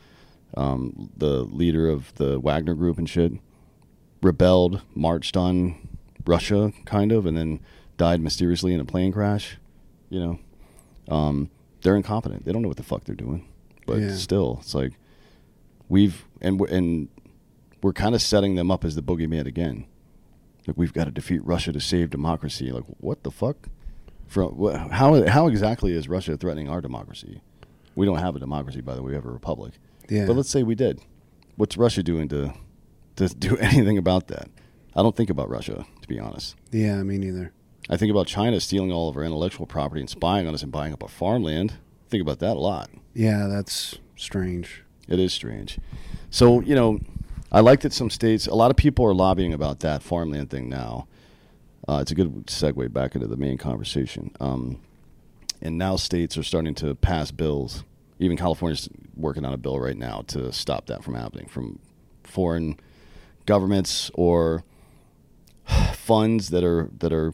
um, 0.57 1.11
the 1.17 1.45
leader 1.45 1.89
of 1.89 2.15
the 2.15 2.39
Wagner 2.41 2.75
group 2.75 2.99
and 2.99 3.09
shit, 3.09 3.33
rebelled, 4.23 4.83
marched 4.95 5.37
on 5.37 5.77
Russia, 6.27 6.73
kind 6.85 7.13
of, 7.13 7.27
and 7.27 7.37
then 7.37 7.61
died 7.97 8.21
mysteriously 8.21 8.75
in 8.75 8.81
a 8.81 8.85
plane 8.85 9.13
crash. 9.13 9.59
You 10.11 10.21
know, 11.09 11.15
um, 11.15 11.51
they're 11.83 11.97
incompetent. 11.97 12.45
They 12.45 12.53
don't 12.53 12.63
know 12.63 12.69
what 12.69 12.77
the 12.77 12.83
fuck 12.83 13.05
they're 13.05 13.15
doing. 13.15 13.47
But 13.87 13.99
Yeah. 13.99 14.15
still, 14.15 14.59
it's 14.61 14.75
like 14.75 14.93
we've 15.89 16.25
and 16.41 16.59
we're, 16.61 16.69
and 16.69 17.09
we're 17.83 17.93
kind 17.93 18.15
of 18.15 18.23
setting 18.23 18.55
them 18.57 18.71
up 18.71 18.85
as 18.85 18.95
the 18.97 19.03
boogeyman 19.03 19.47
again. 19.47 19.87
Like 20.67 20.77
we've 20.77 20.93
got 20.93 21.05
to 21.05 21.11
defeat 21.13 21.45
Russia 21.45 21.73
to 21.73 21.81
save 21.81 22.11
democracy. 22.11 22.73
Like 22.73 22.85
what 22.99 23.23
the 23.23 23.31
fuck? 23.31 23.69
From 24.27 24.91
how 24.91 25.25
how 25.29 25.47
exactly 25.47 25.93
is 25.93 26.09
Russia 26.09 26.37
threatening 26.37 26.69
our 26.69 26.81
democracy? 26.81 27.41
We 27.95 28.05
don't 28.07 28.19
have 28.19 28.35
a 28.35 28.41
democracy, 28.41 28.81
by 28.81 28.95
the 28.97 29.03
way. 29.03 29.11
We 29.11 29.15
have 29.15 29.25
a 29.25 29.31
republic. 29.31 29.75
Yeah. 30.09 30.27
But 30.27 30.35
let's 30.37 30.51
say 30.51 30.65
we 30.65 30.75
did. 30.75 31.01
What's 31.55 31.77
Russia 31.77 32.03
doing 32.03 32.29
to 32.31 32.53
to 33.17 33.29
do 33.29 33.57
anything 33.61 33.99
about 33.99 34.29
that? 34.29 34.49
I 34.95 35.03
don't 35.03 35.15
think 35.15 35.31
about 35.31 35.51
Russia, 35.51 35.87
to 36.01 36.09
be 36.09 36.19
honest. 36.19 36.57
Yeah, 36.73 37.03
me 37.03 37.19
neither. 37.19 37.53
I 37.89 37.97
think 37.97 38.11
about 38.11 38.27
China 38.27 38.61
stealing 38.61 38.91
all 38.91 39.09
of 39.09 39.17
our 39.17 39.23
intellectual 39.23 39.67
property 39.67 40.01
and 40.01 40.11
spying 40.11 40.47
on 40.47 40.55
us 40.55 40.63
and 40.63 40.73
buying 40.73 40.93
up 40.93 41.03
our 41.03 41.09
farmland. 41.09 41.75
Think 42.09 42.23
about 42.23 42.39
that 42.41 42.57
a 42.57 42.61
lot. 42.61 42.91
Yeah, 43.15 43.47
that's 43.47 43.99
strange. 44.17 44.83
It 45.09 45.21
is 45.21 45.33
strange. 45.33 45.79
So, 46.31 46.61
you 46.63 46.75
know, 46.75 47.01
I 47.53 47.61
like 47.61 47.81
that 47.81 47.93
some 47.93 48.11
states, 48.11 48.47
a 48.47 48.55
lot 48.55 48.71
of 48.71 48.77
people 48.77 49.05
are 49.05 49.15
lobbying 49.15 49.53
about 49.53 49.81
that 49.81 50.03
farmland 50.03 50.51
thing 50.51 50.69
now. 50.69 51.07
Uh, 51.89 51.99
it's 52.03 52.11
a 52.11 52.15
good 52.15 52.47
segue 52.47 52.93
back 52.93 53.15
into 53.15 53.29
the 53.29 53.37
main 53.37 53.59
conversation. 53.59 54.33
Um, 54.41 54.81
and 55.63 55.79
now 55.79 55.97
states 55.97 56.37
are 56.37 56.43
starting 56.43 56.75
to 56.77 56.95
pass 56.95 57.31
bills. 57.31 57.85
Even 58.19 58.37
California's 58.37 58.89
working 59.15 59.45
on 59.45 59.53
a 59.53 59.57
bill 59.57 59.79
right 59.79 59.97
now 59.97 60.25
to 60.29 60.53
stop 60.53 60.87
that 60.87 61.05
from 61.05 61.15
happening 61.15 61.47
from 61.47 61.79
foreign 62.25 62.81
governments 63.47 64.11
or 64.15 64.63
funds 65.95 66.51
that 66.51 66.65
are 66.65 66.91
that 66.99 67.13
are 67.13 67.33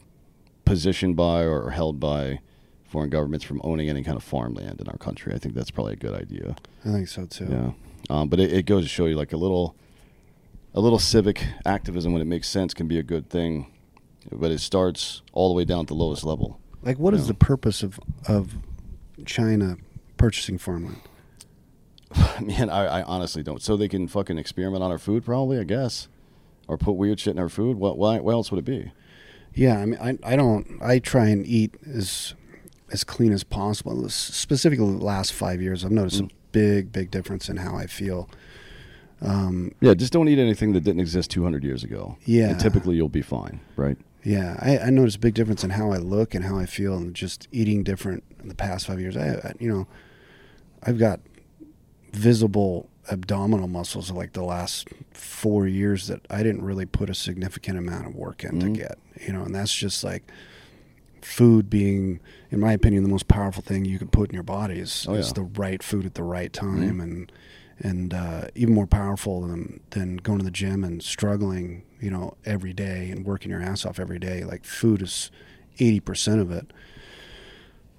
positioned 0.65 1.15
by 1.15 1.43
or 1.43 1.71
held 1.71 1.99
by 1.99 2.39
foreign 2.85 3.09
governments 3.09 3.43
from 3.43 3.59
owning 3.63 3.89
any 3.89 4.03
kind 4.03 4.15
of 4.15 4.23
farmland 4.23 4.79
in 4.79 4.87
our 4.87 4.97
country. 4.97 5.33
I 5.33 5.37
think 5.39 5.55
that's 5.55 5.71
probably 5.71 5.93
a 5.93 5.97
good 5.97 6.13
idea. 6.13 6.55
I 6.85 6.91
think 6.91 7.07
so 7.07 7.25
too. 7.25 7.47
Yeah, 7.49 7.71
um, 8.15 8.29
but 8.29 8.39
it, 8.39 8.53
it 8.53 8.65
goes 8.65 8.83
to 8.83 8.89
show 8.89 9.05
you 9.05 9.15
like 9.15 9.33
a 9.33 9.37
little, 9.37 9.75
a 10.73 10.79
little 10.79 10.99
civic 10.99 11.43
activism 11.65 12.13
when 12.13 12.21
it 12.21 12.25
makes 12.25 12.47
sense 12.47 12.73
can 12.73 12.87
be 12.87 12.99
a 12.99 13.03
good 13.03 13.29
thing, 13.29 13.67
but 14.31 14.51
it 14.51 14.59
starts 14.59 15.21
all 15.33 15.49
the 15.49 15.55
way 15.55 15.65
down 15.65 15.81
at 15.81 15.87
the 15.87 15.95
lowest 15.95 16.23
level. 16.23 16.59
Like, 16.83 16.99
what 16.99 17.13
is 17.13 17.21
Yeah. 17.21 17.27
the 17.27 17.33
purpose 17.35 17.81
of 17.83 17.99
of 18.27 18.55
China 19.25 19.77
purchasing 20.17 20.57
farmland? 20.57 20.97
Man, 22.41 22.69
I, 22.69 22.99
I 22.99 23.03
honestly 23.03 23.43
don't. 23.43 23.61
So 23.61 23.75
they 23.77 23.87
can 23.87 24.07
fucking 24.07 24.37
experiment 24.37 24.83
on 24.83 24.91
our 24.91 24.97
food, 24.97 25.23
probably, 25.25 25.59
I 25.59 25.63
guess, 25.63 26.07
or 26.67 26.77
put 26.77 26.93
weird 26.93 27.19
shit 27.19 27.35
in 27.35 27.39
our 27.39 27.49
food. 27.49 27.77
What? 27.77 27.97
Why? 27.97 28.19
What 28.19 28.31
else 28.33 28.51
would 28.51 28.59
it 28.59 28.65
be? 28.65 28.91
Yeah, 29.53 29.77
I 29.79 29.85
mean, 29.85 29.99
I, 30.01 30.17
I 30.33 30.35
don't. 30.35 30.79
I 30.81 30.99
try 30.99 31.27
and 31.27 31.45
eat 31.45 31.75
as 31.87 32.33
as 32.91 33.03
clean 33.03 33.31
as 33.31 33.43
possible. 33.43 34.07
Specifically, 34.09 34.85
the 34.97 35.03
last 35.03 35.33
five 35.33 35.61
years, 35.61 35.83
I've 35.85 35.91
noticed 35.91 36.21
Mm. 36.21 36.31
a 36.31 36.33
big, 36.51 36.91
big 36.91 37.09
difference 37.11 37.49
in 37.49 37.57
how 37.57 37.75
I 37.75 37.87
feel. 37.87 38.29
Um, 39.21 39.71
Yeah, 39.81 39.93
just 39.93 40.11
don't 40.13 40.27
eat 40.27 40.37
anything 40.39 40.73
that 40.73 40.81
didn't 40.83 40.99
exist 40.99 41.31
200 41.31 41.63
years 41.63 41.83
ago. 41.83 42.17
Yeah. 42.25 42.49
and 42.49 42.59
typically 42.59 42.95
you'll 42.95 43.09
be 43.09 43.21
fine, 43.21 43.61
right? 43.75 43.97
yeah, 44.25 44.55
I, 44.59 44.77
I 44.77 44.89
noticed 44.89 45.17
a 45.17 45.19
big 45.19 45.33
difference 45.33 45.63
in 45.65 45.71
how 45.71 45.91
I 45.91 45.97
look 45.97 46.33
and 46.33 46.45
how 46.45 46.57
I 46.57 46.65
feel, 46.65 46.95
and 46.95 47.13
just 47.13 47.47
eating 47.51 47.83
different 47.83 48.23
in 48.41 48.47
the 48.47 48.55
past 48.55 48.87
five 48.87 48.99
years. 48.99 49.17
I, 49.17 49.29
I 49.35 49.53
you 49.59 49.69
know, 49.69 49.87
I've 50.83 50.97
got 50.97 51.19
visible 52.13 52.89
abdominal 53.11 53.67
muscles 53.67 54.09
like 54.11 54.31
the 54.33 54.43
last 54.43 54.87
four 55.11 55.67
years 55.67 56.07
that 56.07 56.21
I 56.29 56.41
didn't 56.43 56.63
really 56.63 56.85
put 56.85 57.09
a 57.09 57.13
significant 57.15 57.77
amount 57.77 58.07
of 58.07 58.15
work 58.15 58.43
in 58.45 58.59
to 58.61 58.67
Mhm. 58.67 58.73
get. 58.75 58.97
You 59.27 59.33
know, 59.33 59.43
and 59.43 59.53
that's 59.53 59.73
just 59.75 60.03
like 60.03 60.23
food 61.21 61.69
being, 61.69 62.19
in 62.51 62.59
my 62.59 62.73
opinion, 62.73 63.03
the 63.03 63.09
most 63.09 63.27
powerful 63.27 63.63
thing 63.63 63.85
you 63.85 63.97
could 63.99 64.11
put 64.11 64.29
in 64.29 64.33
your 64.33 64.43
body 64.43 64.79
is, 64.79 65.05
Oh, 65.09 65.15
is 65.15 65.27
yeah. 65.27 65.33
the 65.33 65.43
right 65.43 65.81
food 65.83 66.05
at 66.05 66.13
the 66.15 66.23
right 66.23 66.51
time, 66.53 66.99
Mhm. 66.99 67.03
and 67.03 67.31
and 67.79 68.13
uh, 68.13 68.45
even 68.55 68.73
more 68.73 68.85
powerful 68.87 69.41
than 69.41 69.79
than 69.89 70.17
going 70.17 70.37
to 70.37 70.45
the 70.45 70.51
gym 70.51 70.83
and 70.83 71.01
struggling, 71.01 71.81
you 71.99 72.09
know, 72.11 72.37
every 72.45 72.71
day 72.71 73.09
and 73.09 73.25
working 73.25 73.49
your 73.51 73.61
ass 73.61 73.83
off 73.83 73.99
every 73.99 74.19
day. 74.19 74.43
Like 74.43 74.63
food 74.63 75.01
is 75.01 75.31
eighty 75.79 75.99
percent 75.99 76.39
of 76.39 76.51
it. 76.51 76.71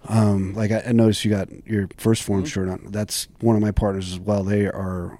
Um, 0.07 0.55
like 0.55 0.70
I, 0.70 0.84
I 0.88 0.92
noticed 0.92 1.24
you 1.24 1.30
got 1.30 1.48
your 1.66 1.88
1st 1.88 2.22
Phorm 2.22 2.40
Mm-hmm. 2.40 2.46
shirt 2.46 2.68
on. 2.68 2.86
That's 2.90 3.28
one 3.40 3.57
of 3.57 3.62
my 3.62 3.70
partners 3.70 4.12
as 4.12 4.18
well. 4.20 4.44
They 4.44 4.66
are 4.66 5.18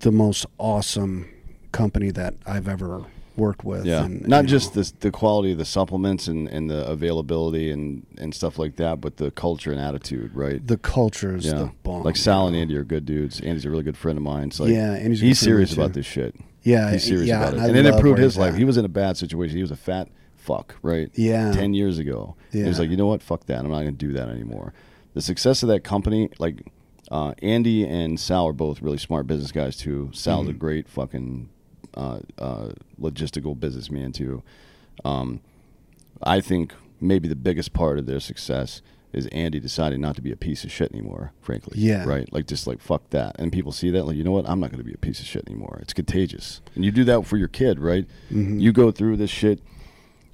the 0.00 0.12
most 0.12 0.46
awesome 0.58 1.28
company 1.72 2.10
that 2.12 2.34
I've 2.46 2.68
ever 2.68 3.04
worked 3.36 3.64
with. 3.64 3.86
Yeah, 3.86 4.04
and, 4.04 4.26
not 4.26 4.44
you 4.44 4.48
just 4.50 4.74
know, 4.74 4.82
the 4.82 4.92
the 5.00 5.10
quality 5.10 5.52
of 5.52 5.58
the 5.58 5.64
supplements 5.64 6.26
and, 6.28 6.48
and 6.48 6.68
the 6.68 6.84
availability 6.86 7.70
and, 7.70 8.04
and 8.18 8.34
stuff 8.34 8.58
like 8.58 8.76
that, 8.76 9.00
but 9.00 9.16
the 9.16 9.30
culture 9.30 9.70
and 9.72 9.80
attitude, 9.80 10.34
right? 10.34 10.64
the 10.66 10.76
culture 10.76 11.36
is 11.36 11.46
yeah, 11.46 11.52
the 11.52 11.72
bomb. 11.82 12.02
like 12.02 12.16
Sal 12.16 12.48
and? 12.48 12.56
Andy 12.56 12.76
are 12.76 12.84
good 12.84 13.06
dudes. 13.06 13.40
Andy's 13.40 13.64
a 13.64 13.70
really 13.70 13.84
good 13.84 13.96
friend 13.96 14.18
of 14.18 14.22
mine. 14.24 14.50
So 14.50 14.64
like, 14.64 14.72
Yeah, 14.72 14.92
Andy's 14.94 15.22
a 15.22 15.26
he's 15.26 15.40
good 15.40 15.44
friend 15.46 15.56
serious 15.56 15.72
about 15.72 15.92
this 15.94 16.06
shit. 16.06 16.34
Yeah, 16.62 16.90
he's 16.90 17.04
serious 17.04 17.28
yeah, 17.28 17.38
about 17.40 17.54
it, 17.54 17.56
and 17.58 17.62
I 17.62 17.68
and 17.68 17.76
it 17.78 17.86
improved 17.94 18.18
his 18.18 18.36
life. 18.36 18.52
at. 18.52 18.58
He 18.58 18.64
was 18.64 18.76
in 18.76 18.84
a 18.84 18.88
bad 18.88 19.16
situation. 19.16 19.56
He 19.56 19.62
was 19.62 19.70
a 19.70 19.76
fat 19.76 20.08
fuck, 20.48 20.74
right? 20.82 21.10
Yeah. 21.14 21.52
ten 21.52 21.74
years 21.74 21.98
ago. 21.98 22.34
He 22.50 22.62
was 22.64 22.78
like, 22.78 22.90
you 22.90 22.96
know 22.96 23.06
what? 23.06 23.22
Fuck 23.22 23.46
that. 23.46 23.58
I'm 23.60 23.68
not 23.70 23.82
going 23.82 23.96
to 23.96 24.06
do 24.06 24.12
that 24.14 24.28
anymore. 24.28 24.72
The 25.14 25.20
success 25.22 25.62
of 25.62 25.68
that 25.68 25.84
company, 25.84 26.30
like 26.38 26.62
uh, 27.10 27.34
Andy 27.42 27.84
and 27.86 28.18
Sal 28.18 28.48
are 28.48 28.52
both 28.52 28.80
really 28.82 28.98
smart 28.98 29.26
business 29.26 29.52
guys 29.52 29.76
too. 29.76 30.10
Sal's 30.12 30.46
Mm-hmm. 30.46 30.50
a 30.56 30.58
great 30.58 30.88
fucking 30.88 31.48
uh, 31.94 32.20
uh, 32.38 32.68
logistical 33.00 33.58
businessman 33.58 34.12
too. 34.12 34.42
Um, 35.04 35.40
I 36.22 36.40
think 36.40 36.72
maybe 37.00 37.28
the 37.28 37.36
biggest 37.36 37.72
part 37.72 37.98
of 37.98 38.06
their 38.06 38.20
success 38.20 38.82
is 39.12 39.26
Andy 39.28 39.58
deciding 39.60 40.00
not 40.00 40.16
to 40.16 40.22
be 40.22 40.32
a 40.32 40.36
piece 40.36 40.64
of 40.64 40.70
shit 40.70 40.92
anymore. 40.92 41.32
Frankly, 41.40 41.78
Yeah. 41.80 42.04
right. 42.04 42.30
Like 42.32 42.46
just 42.46 42.66
like 42.66 42.80
fuck 42.80 43.08
that, 43.10 43.36
and 43.38 43.50
people 43.52 43.72
see 43.72 43.90
that 43.90 44.04
like 44.04 44.16
you 44.16 44.24
know 44.24 44.32
what? 44.32 44.48
I'm 44.48 44.60
not 44.60 44.70
going 44.70 44.78
to 44.84 44.84
be 44.84 44.92
a 44.94 44.98
piece 44.98 45.20
of 45.20 45.26
shit 45.26 45.44
anymore. 45.48 45.78
It's 45.82 45.92
contagious, 45.94 46.60
and 46.74 46.84
you 46.84 46.90
do 46.90 47.04
that 47.04 47.24
for 47.26 47.36
your 47.38 47.48
kid, 47.48 47.78
right? 47.80 48.06
Mm-hmm. 48.30 48.58
You 48.60 48.72
go 48.72 48.90
through 48.90 49.16
this 49.16 49.30
shit 49.30 49.60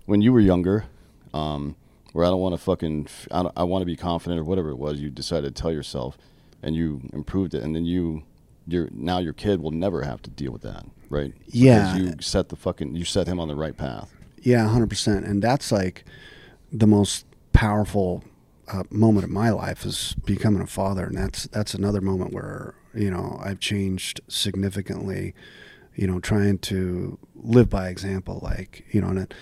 when 0.06 0.20
you 0.22 0.32
were 0.32 0.40
younger, 0.40 0.84
um, 1.32 1.76
where 2.12 2.24
I 2.24 2.28
don't 2.30 2.40
want 2.40 2.54
to 2.54 2.60
fucking, 2.60 3.08
I, 3.30 3.42
don't- 3.42 3.52
I 3.56 3.64
want 3.64 3.82
to 3.82 3.86
be 3.86 3.96
confident 3.96 4.40
or 4.40 4.44
whatever 4.44 4.70
it 4.70 4.76
was. 4.78 5.00
You 5.00 5.10
decided 5.10 5.54
to 5.54 5.62
tell 5.62 5.72
yourself, 5.72 6.16
and 6.62 6.74
you 6.76 7.00
improved 7.12 7.54
it, 7.54 7.62
and 7.62 7.74
then 7.74 7.84
you, 7.84 8.22
your 8.66 8.88
now 8.92 9.18
your 9.18 9.32
kid 9.32 9.60
will 9.60 9.70
never 9.72 10.02
have 10.02 10.22
to 10.22 10.30
deal 10.30 10.52
with 10.52 10.62
that, 10.62 10.84
right? 11.10 11.32
Yeah. 11.48 11.94
because 11.94 12.16
you 12.16 12.22
set 12.22 12.48
the 12.48 12.56
fucking, 12.56 12.94
you 12.94 13.04
set 13.04 13.26
him 13.26 13.38
on 13.40 13.48
the 13.48 13.56
right 13.56 13.76
path. 13.76 14.14
Yeah, 14.40 14.68
hundred 14.68 14.88
percent. 14.90 15.24
And 15.26 15.42
that's 15.42 15.72
like 15.72 16.04
the 16.72 16.86
most 16.86 17.26
powerful 17.52 18.22
uh, 18.68 18.84
moment 18.90 19.24
of 19.24 19.30
my 19.30 19.50
life 19.50 19.84
is 19.84 20.14
becoming 20.24 20.60
a 20.62 20.66
father, 20.66 21.04
and 21.06 21.16
that's 21.16 21.44
that's 21.44 21.74
another 21.74 22.00
moment 22.00 22.32
where 22.32 22.74
you 22.94 23.10
know 23.10 23.40
I've 23.44 23.60
changed 23.60 24.20
significantly. 24.28 25.34
You 25.96 26.06
know, 26.08 26.18
trying 26.20 26.58
to 26.58 27.18
live 27.36 27.68
by 27.70 27.88
example, 27.88 28.40
like 28.42 28.84
you 28.90 29.00
know, 29.00 29.08
and 29.08 29.18
it, 29.20 29.34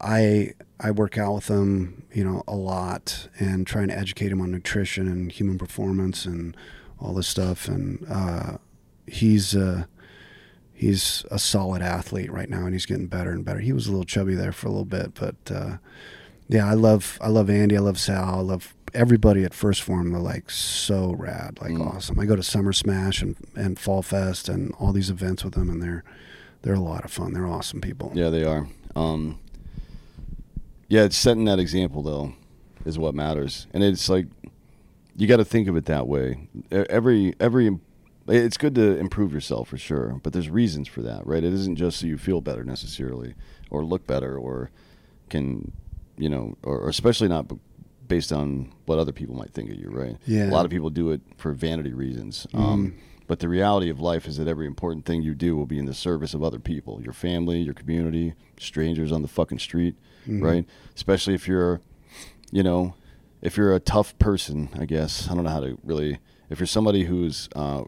I 0.00 0.54
I 0.80 0.90
work 0.92 1.18
out 1.18 1.34
with 1.34 1.48
him, 1.48 2.04
you 2.12 2.24
know, 2.24 2.42
a 2.46 2.54
lot, 2.54 3.28
and 3.38 3.66
trying 3.66 3.88
to 3.88 3.98
educate 3.98 4.30
him 4.30 4.40
on 4.40 4.50
nutrition 4.52 5.08
and 5.08 5.30
human 5.32 5.58
performance 5.58 6.24
and 6.24 6.56
all 7.00 7.14
this 7.14 7.28
stuff, 7.28 7.68
and 7.68 8.04
uh, 8.10 8.58
he's. 9.06 9.54
Uh, 9.56 9.84
he's 10.72 11.24
a 11.32 11.38
solid 11.40 11.82
athlete 11.82 12.30
right 12.30 12.48
now, 12.48 12.64
and 12.64 12.72
he's 12.72 12.86
getting 12.86 13.08
better 13.08 13.32
and 13.32 13.44
better. 13.44 13.58
He 13.58 13.72
was 13.72 13.88
a 13.88 13.90
little 13.90 14.04
chubby 14.04 14.36
there 14.36 14.52
for 14.52 14.68
a 14.68 14.70
little 14.70 14.84
bit, 14.84 15.12
but 15.14 15.34
uh, 15.52 15.78
yeah, 16.48 16.68
I 16.68 16.74
love 16.74 17.18
I 17.20 17.26
love 17.28 17.50
Andy, 17.50 17.76
I 17.76 17.80
love 17.80 17.98
Sal, 17.98 18.36
I 18.36 18.40
love 18.40 18.74
everybody 18.94 19.42
at 19.44 19.50
1st 19.52 19.80
Phorm. 19.82 20.12
They're 20.12 20.20
like 20.20 20.50
so 20.50 21.16
rad, 21.18 21.58
like 21.60 21.72
Mm. 21.72 21.84
awesome. 21.94 22.20
I 22.20 22.26
go 22.26 22.36
to 22.36 22.44
Summer 22.44 22.72
Smash 22.72 23.22
and 23.22 23.34
and 23.56 23.76
Fall 23.76 24.02
Fest 24.02 24.48
and 24.48 24.72
all 24.78 24.92
these 24.92 25.10
events 25.10 25.42
with 25.44 25.54
them, 25.54 25.68
and 25.68 25.82
they're 25.82 26.04
they're 26.62 26.74
a 26.74 26.80
lot 26.80 27.04
of 27.04 27.10
fun. 27.10 27.32
They're 27.32 27.46
awesome 27.48 27.80
people. 27.80 28.12
Yeah, 28.14 28.30
they 28.30 28.44
are. 28.44 28.68
Um, 28.94 29.40
yeah, 30.88 31.04
it's 31.04 31.16
setting 31.16 31.44
that 31.44 31.58
example 31.58 32.02
though 32.02 32.34
is 32.84 32.98
what 32.98 33.14
matters, 33.14 33.66
and 33.72 33.82
it's 33.82 34.08
like 34.08 34.26
you 35.16 35.26
got 35.26 35.36
to 35.36 35.44
think 35.44 35.68
of 35.68 35.76
it 35.76 35.86
that 35.86 36.06
way. 36.06 36.48
Every 36.70 37.34
every 37.38 37.78
it's 38.26 38.56
good 38.58 38.74
to 38.74 38.98
improve 38.98 39.32
yourself 39.32 39.68
for 39.68 39.78
sure, 39.78 40.20
but 40.22 40.32
there's 40.32 40.50
reasons 40.50 40.86
for 40.86 41.02
that, 41.02 41.26
right? 41.26 41.42
It 41.42 41.52
isn't 41.52 41.76
just 41.76 42.00
so 42.00 42.06
you 42.06 42.18
feel 42.18 42.40
better 42.40 42.62
necessarily, 42.62 43.34
or 43.70 43.84
look 43.84 44.06
better, 44.06 44.36
or 44.36 44.70
can 45.28 45.72
you 46.16 46.28
know, 46.28 46.56
or, 46.62 46.78
or 46.78 46.88
especially 46.88 47.28
not 47.28 47.50
based 48.06 48.32
on 48.32 48.72
what 48.86 48.98
other 48.98 49.12
people 49.12 49.34
might 49.34 49.52
think 49.52 49.70
of 49.70 49.76
you, 49.76 49.90
right? 49.90 50.16
Yeah. 50.26 50.48
A 50.48 50.52
lot 50.52 50.64
of 50.64 50.70
people 50.70 50.90
do 50.90 51.10
it 51.10 51.20
for 51.36 51.52
vanity 51.52 51.92
reasons. 51.92 52.46
Um, 52.54 52.94
but 53.26 53.40
the 53.40 53.48
reality 53.48 53.90
of 53.90 54.00
life 54.00 54.26
is 54.26 54.38
that 54.38 54.48
every 54.48 54.66
important 54.66 55.04
thing 55.04 55.22
you 55.22 55.34
do 55.34 55.54
will 55.54 55.66
be 55.66 55.78
in 55.78 55.84
the 55.84 55.94
service 55.94 56.32
of 56.32 56.42
other 56.42 56.58
people, 56.58 57.02
your 57.02 57.12
family, 57.12 57.58
your 57.58 57.74
community, 57.74 58.32
strangers 58.58 59.12
on 59.12 59.20
the 59.20 59.28
fucking 59.28 59.58
street, 59.58 59.94
right? 60.26 60.66
Especially 60.94 61.34
if 61.34 61.46
you're, 61.46 61.80
you 62.50 62.62
know, 62.62 62.94
if 63.40 63.56
you're 63.56 63.74
a 63.74 63.80
tough 63.80 64.18
person, 64.18 64.68
I 64.78 64.84
guess. 64.84 65.28
I 65.30 65.34
don't 65.34 65.44
know 65.44 65.50
how 65.50 65.60
to 65.60 65.78
really. 65.82 66.18
If 66.50 66.60
you're 66.60 66.66
somebody 66.66 67.04
who's 67.04 67.48
uh, 67.54 67.84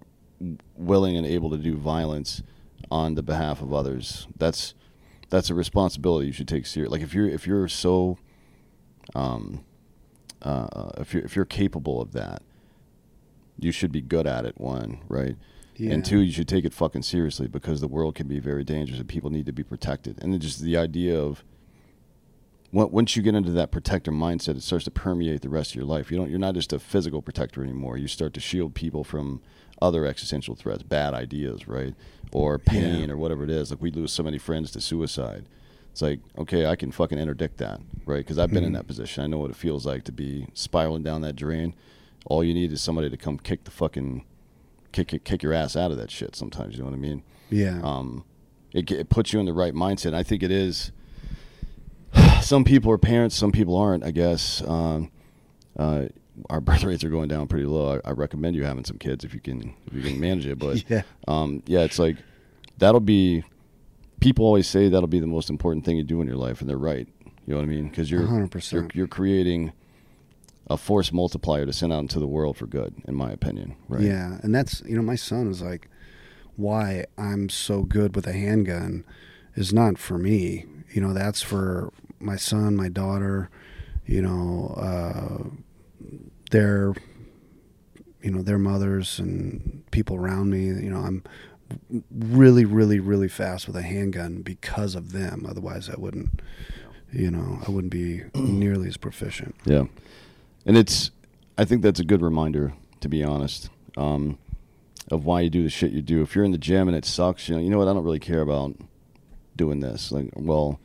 willing 0.76 1.16
and 1.16 1.26
able 1.26 1.50
to 1.50 1.56
do 1.56 1.76
violence 1.76 2.42
on 2.90 3.14
the 3.14 3.22
behalf 3.22 3.62
of 3.62 3.72
others, 3.72 4.26
that's 4.36 4.74
that's 5.30 5.48
a 5.50 5.54
responsibility 5.54 6.26
you 6.26 6.32
should 6.32 6.48
take 6.48 6.66
serious. 6.66 6.92
Like 6.92 7.00
if 7.00 7.14
you're 7.14 7.28
if 7.28 7.46
you're 7.46 7.68
so, 7.68 8.18
um, 9.14 9.64
uh, 10.42 10.90
if 10.98 11.14
you're 11.14 11.24
if 11.24 11.36
you're 11.36 11.44
capable 11.44 12.00
of 12.00 12.12
that, 12.12 12.42
you 13.58 13.72
should 13.72 13.92
be 13.92 14.02
good 14.02 14.26
at 14.26 14.44
it. 14.44 14.60
One, 14.60 15.00
right? 15.08 15.36
Yeah. 15.76 15.92
And 15.92 16.04
two, 16.04 16.20
you 16.20 16.30
should 16.30 16.48
take 16.48 16.66
it 16.66 16.74
fucking 16.74 17.04
seriously 17.04 17.48
because 17.48 17.80
the 17.80 17.88
world 17.88 18.14
can 18.14 18.28
be 18.28 18.38
very 18.38 18.64
dangerous 18.64 19.00
and 19.00 19.08
people 19.08 19.30
need 19.30 19.46
to 19.46 19.52
be 19.52 19.62
protected. 19.62 20.22
And 20.22 20.30
then 20.30 20.40
just 20.40 20.60
the 20.60 20.76
idea 20.76 21.18
of 21.18 21.42
once 22.72 23.16
you 23.16 23.22
get 23.22 23.34
into 23.34 23.50
that 23.52 23.70
protector 23.70 24.12
mindset, 24.12 24.56
it 24.56 24.62
starts 24.62 24.84
to 24.84 24.90
permeate 24.90 25.42
the 25.42 25.48
rest 25.48 25.72
of 25.72 25.76
your 25.76 25.84
life. 25.84 26.10
You 26.10 26.16
don't. 26.18 26.30
You're 26.30 26.38
not 26.38 26.54
just 26.54 26.72
a 26.72 26.78
physical 26.78 27.20
protector 27.22 27.62
anymore. 27.62 27.96
You 27.96 28.06
start 28.08 28.32
to 28.34 28.40
shield 28.40 28.74
people 28.74 29.02
from 29.04 29.40
other 29.82 30.04
existential 30.06 30.54
threats, 30.54 30.82
bad 30.82 31.14
ideas, 31.14 31.66
right, 31.66 31.94
or 32.32 32.58
pain, 32.58 33.08
Yeah. 33.08 33.14
or 33.14 33.16
whatever 33.16 33.42
it 33.44 33.50
is. 33.50 33.70
Like 33.70 33.80
we 33.82 33.90
lose 33.90 34.12
so 34.12 34.22
many 34.22 34.38
friends 34.38 34.70
to 34.72 34.80
suicide. 34.80 35.46
It's 35.90 36.02
like 36.02 36.20
okay, 36.38 36.66
I 36.66 36.76
can 36.76 36.92
fucking 36.92 37.18
interdict 37.18 37.56
that, 37.58 37.80
right? 38.06 38.18
Because 38.18 38.38
I've 38.38 38.50
been 38.52 38.62
in 38.64 38.74
that 38.74 38.86
position. 38.86 39.24
I 39.24 39.26
know 39.26 39.38
what 39.38 39.50
it 39.50 39.56
feels 39.56 39.84
like 39.84 40.04
to 40.04 40.12
be 40.12 40.46
spiraling 40.54 41.02
down 41.02 41.22
that 41.22 41.34
drain. 41.34 41.74
All 42.26 42.44
you 42.44 42.54
need 42.54 42.70
is 42.72 42.80
somebody 42.80 43.10
to 43.10 43.16
come 43.16 43.38
kick 43.38 43.64
the 43.64 43.70
fucking 43.72 44.24
kick 44.92 45.08
kick, 45.08 45.24
kick 45.24 45.42
your 45.42 45.52
ass 45.54 45.74
out 45.74 45.90
of 45.90 45.96
that 45.96 46.10
shit. 46.10 46.36
Sometimes 46.36 46.74
you 46.74 46.80
know 46.80 46.86
what 46.90 46.94
I 46.94 46.98
mean 46.98 47.22
Yeah. 47.48 47.80
um, 47.82 48.24
it, 48.72 48.88
it 48.92 49.08
puts 49.08 49.32
you 49.32 49.40
in 49.40 49.46
the 49.46 49.52
right 49.52 49.74
mindset. 49.74 50.14
I 50.14 50.22
think 50.22 50.42
it 50.44 50.50
is. 50.52 50.92
Some 52.43 52.64
people 52.64 52.91
are 52.93 52.99
parents, 52.99 53.36
some 53.36 53.53
people 53.53 53.76
aren't. 53.76 54.05
I 54.05 54.11
guess 54.11 54.62
um, 54.66 55.11
uh, 55.78 56.07
our 56.49 56.61
birth 56.61 56.84
rates 56.84 57.05
are 57.05 57.11
going 57.11 57.28
down 57.28 57.47
pretty 57.49 57.66
low. 57.66 58.01
I, 58.05 58.09
I 58.09 58.12
recommend 58.12 58.57
you 58.57 58.64
having 58.64 58.84
some 58.84 58.99
kids 58.99 59.24
if 59.24 59.34
you 59.34 59.41
can 59.41 59.74
if 59.86 59.95
you 59.95 60.03
can 60.03 60.18
manage 60.20 60.47
it. 60.47 60.59
But 60.59 60.84
Yeah. 60.91 61.03
um, 61.28 61.62
yeah, 61.66 61.80
it's 61.80 61.99
like 61.99 62.16
that'll 62.78 63.01
be. 63.01 63.45
People 64.20 64.45
always 64.45 64.68
say 64.68 64.91
that'll 64.91 65.07
be 65.07 65.18
the 65.20 65.26
most 65.26 65.49
important 65.49 65.86
thing 65.86 65.97
you 65.97 66.03
do 66.05 66.20
in 66.20 66.26
your 66.26 66.36
life, 66.36 66.61
and 66.61 66.68
they're 66.68 66.76
right. 66.76 67.09
You 67.47 67.55
know 67.55 67.57
what 67.57 67.62
I 67.62 67.66
mean? 67.66 67.88
Because 67.88 68.11
you're 68.11 68.20
100%. 68.20 68.72
you're 68.72 68.88
you're 68.93 69.07
creating 69.07 69.72
a 70.68 70.76
force 70.76 71.11
multiplier 71.11 71.64
to 71.64 71.72
send 71.72 71.91
out 71.93 72.01
into 72.01 72.20
the 72.20 72.26
world 72.26 72.57
for 72.59 72.66
good, 72.66 72.95
in 73.09 73.14
my 73.14 73.30
opinion. 73.32 73.76
Right? 73.88 74.03
Yeah, 74.03 74.38
and 74.43 74.55
that's 74.55 74.82
you 74.86 74.95
know 74.95 75.03
my 75.03 75.14
son 75.16 75.49
is 75.51 75.62
like, 75.62 75.88
why 76.57 77.07
I'm 77.16 77.49
so 77.49 77.82
good 77.82 78.14
with 78.14 78.26
a 78.26 78.32
handgun 78.34 79.05
is 79.57 79.72
not 79.72 79.97
for 79.97 80.18
me. 80.18 80.66
You 80.93 81.01
know 81.01 81.14
that's 81.14 81.41
for 81.41 81.91
my 82.20 82.36
son, 82.36 82.76
my 82.76 82.88
daughter. 82.88 83.50
You 84.06 84.22
know, 84.22 84.74
uh, 84.76 85.50
their 86.50 86.94
you 88.22 88.30
know 88.30 88.42
their 88.42 88.58
mothers 88.58 89.18
and 89.18 89.84
people 89.90 90.16
around 90.16 90.50
me. 90.50 90.66
You 90.66 90.90
know, 90.90 90.98
I'm 90.98 91.22
really, 92.10 92.64
really, 92.64 93.00
really 93.00 93.28
fast 93.28 93.66
with 93.66 93.76
a 93.76 93.82
handgun 93.82 94.42
because 94.42 94.94
of 94.94 95.12
them. 95.12 95.46
Otherwise, 95.48 95.88
I 95.88 95.94
wouldn't. 95.96 96.40
You 97.12 97.30
know, 97.30 97.58
I 97.66 97.70
wouldn't 97.70 97.92
be 97.92 98.22
nearly 98.34 98.88
as 98.88 98.96
proficient. 98.96 99.54
Yeah, 99.64 99.84
and 100.66 100.76
it's. 100.76 101.10
I 101.58 101.64
think 101.64 101.82
that's 101.82 102.00
a 102.00 102.04
good 102.04 102.22
reminder, 102.22 102.72
to 103.00 103.08
be 103.08 103.22
honest, 103.22 103.68
um, 103.96 104.38
of 105.10 105.24
why 105.26 105.42
you 105.42 105.50
do 105.50 105.62
the 105.62 105.68
shit 105.68 105.92
you 105.92 106.00
do. 106.00 106.22
If 106.22 106.34
you're 106.34 106.44
in 106.44 106.52
the 106.52 106.58
gym 106.58 106.88
and 106.88 106.96
it 106.96 107.04
sucks, 107.04 107.48
you 107.48 107.54
know, 107.54 107.60
you 107.60 107.68
know 107.68 107.78
what? 107.78 107.88
I 107.88 107.92
don't 107.92 108.04
really 108.04 108.18
care 108.18 108.40
about 108.40 108.76
doing 109.56 109.80
this. 109.80 110.10
Like, 110.10 110.30
well, 110.34 110.80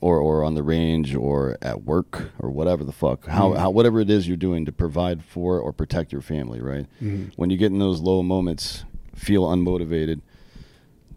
or 0.00 0.18
or 0.18 0.44
on 0.44 0.54
the 0.54 0.62
range 0.62 1.14
or 1.14 1.56
at 1.62 1.82
work 1.84 2.30
or 2.38 2.50
whatever 2.50 2.84
the 2.84 2.92
fuck. 2.92 3.26
How 3.26 3.50
mm-hmm. 3.50 3.60
how 3.60 3.70
whatever 3.70 4.00
it 4.00 4.10
is 4.10 4.28
you're 4.28 4.36
doing 4.36 4.64
to 4.64 4.72
provide 4.72 5.24
for 5.24 5.58
or 5.58 5.72
protect 5.72 6.12
your 6.12 6.20
family, 6.20 6.60
right? 6.60 6.86
Mm-hmm. 7.02 7.28
When 7.36 7.50
you 7.50 7.56
get 7.56 7.72
in 7.72 7.78
those 7.78 8.00
low 8.00 8.22
moments, 8.22 8.84
feel 9.14 9.44
unmotivated. 9.44 10.20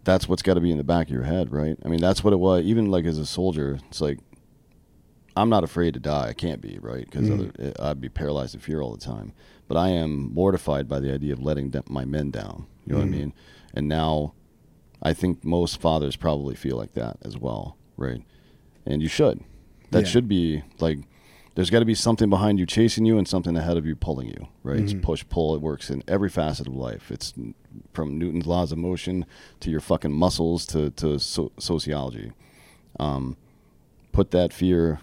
That's 0.04 0.28
what's 0.28 0.42
got 0.42 0.54
to 0.54 0.60
be 0.60 0.70
in 0.70 0.78
the 0.78 0.84
back 0.84 1.08
of 1.08 1.12
your 1.12 1.24
head, 1.24 1.52
right? 1.52 1.76
I 1.84 1.88
mean, 1.88 2.00
that's 2.00 2.24
what 2.24 2.32
it 2.32 2.38
was. 2.38 2.64
Even 2.64 2.90
like 2.90 3.04
as 3.04 3.18
a 3.18 3.26
soldier, 3.26 3.78
it's 3.88 4.00
like 4.00 4.18
I'm 5.36 5.48
not 5.48 5.64
afraid 5.64 5.94
to 5.94 6.00
die. 6.00 6.28
I 6.28 6.32
can't 6.32 6.60
be, 6.60 6.78
right? 6.80 7.04
Because 7.04 7.28
mm-hmm. 7.28 7.66
eh, 7.66 7.72
I'd 7.78 8.00
be 8.00 8.08
paralyzed 8.08 8.54
in 8.54 8.60
fear 8.60 8.80
all 8.80 8.92
the 8.92 9.04
time. 9.04 9.32
But 9.68 9.76
I 9.76 9.90
am 9.90 10.34
mortified 10.34 10.88
by 10.88 10.98
the 11.00 11.12
idea 11.12 11.32
of 11.32 11.40
letting 11.40 11.72
my 11.88 12.04
men 12.04 12.30
down. 12.30 12.66
You 12.86 12.94
know 12.94 12.98
what 12.98 13.06
I 13.06 13.10
mean? 13.10 13.32
And 13.72 13.88
now, 13.88 14.34
I 15.00 15.12
think 15.12 15.44
most 15.44 15.80
fathers 15.80 16.16
probably 16.16 16.56
feel 16.56 16.76
like 16.76 16.94
that 16.94 17.18
as 17.22 17.38
well, 17.38 17.76
right? 17.96 18.22
And 18.90 19.00
you 19.02 19.08
should. 19.08 19.40
That 19.90 20.00
Yeah. 20.00 20.08
should 20.08 20.28
be 20.28 20.62
like. 20.80 20.98
There's 21.56 21.68
got 21.68 21.80
to 21.80 21.84
be 21.84 21.96
something 21.96 22.30
behind 22.30 22.60
you 22.60 22.64
chasing 22.64 23.04
you 23.04 23.18
and 23.18 23.26
something 23.26 23.56
ahead 23.56 23.76
of 23.76 23.84
you 23.84 23.96
pulling 23.96 24.28
you, 24.28 24.46
right? 24.62 24.78
It's 24.78 24.94
push 24.94 25.24
pull. 25.28 25.54
It 25.56 25.60
works 25.60 25.90
in 25.90 26.02
every 26.06 26.28
facet 26.30 26.68
of 26.68 26.74
life. 26.76 27.10
It's 27.10 27.34
from 27.92 28.16
Newton's 28.18 28.46
laws 28.46 28.70
of 28.70 28.78
motion 28.78 29.26
to 29.58 29.68
your 29.70 29.80
fucking 29.80 30.12
muscles 30.12 30.64
to 30.66 30.90
to 30.90 31.18
so- 31.18 31.50
sociology. 31.58 32.30
Um, 33.00 33.36
put 34.12 34.30
that 34.30 34.52
fear 34.52 35.00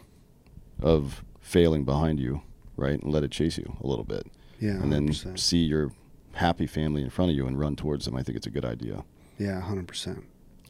of 0.81 1.23
failing 1.41 1.83
behind 1.83 2.19
you, 2.19 2.41
right, 2.77 2.99
and 3.01 3.11
let 3.11 3.23
it 3.23 3.31
chase 3.31 3.57
you 3.57 3.75
a 3.83 3.85
little 3.87 4.05
bit. 4.05 4.25
Yeah, 4.59 4.81
and 4.81 4.91
then 4.91 5.09
100%. 5.09 5.37
see 5.39 5.63
your 5.63 5.91
happy 6.33 6.65
family 6.65 7.01
in 7.03 7.09
front 7.09 7.29
of 7.31 7.37
you 7.37 7.45
and 7.45 7.59
run 7.59 7.75
towards 7.75 8.05
them. 8.05 8.15
I 8.15 8.23
think 8.23 8.37
it's 8.37 8.47
a 8.47 8.51
good 8.51 8.65
idea. 8.65 9.03
Yeah, 9.37 9.59
hundred 9.61 9.87
percent. 9.87 10.23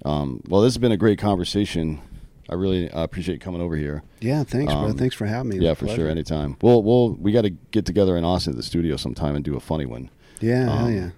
Um, 0.04 0.42
well, 0.50 0.62
this 0.62 0.74
has 0.74 0.80
been 0.80 0.92
a 0.92 0.98
great 0.98 1.20
conversation. 1.20 2.02
I 2.50 2.56
really 2.56 2.90
uh, 2.90 3.04
appreciate 3.04 3.36
you 3.36 3.40
coming 3.40 3.62
over 3.62 3.76
here. 3.76 4.04
Yeah, 4.22 4.44
thanks, 4.44 4.72
bro. 4.74 4.84
Um, 4.84 4.98
Thanks 4.98 5.16
for 5.16 5.26
having 5.26 5.50
me. 5.50 5.58
Yeah, 5.60 5.74
for 5.74 5.88
sure. 5.88 6.08
Anytime. 6.10 6.58
We'll 6.62 6.82
we'll 6.82 7.14
we 7.16 7.32
got 7.32 7.42
to 7.42 7.50
get 7.50 7.86
together 7.86 8.16
in 8.18 8.24
Austin 8.24 8.54
at 8.54 8.58
the 8.58 8.64
studio 8.64 8.96
sometime 8.98 9.36
and 9.36 9.44
do 9.44 9.56
a 9.56 9.60
funny 9.60 9.86
one. 9.86 10.10
Yeah, 10.40 10.64
hell 10.66 10.86
Um, 10.86 10.96
yeah. 10.96 11.10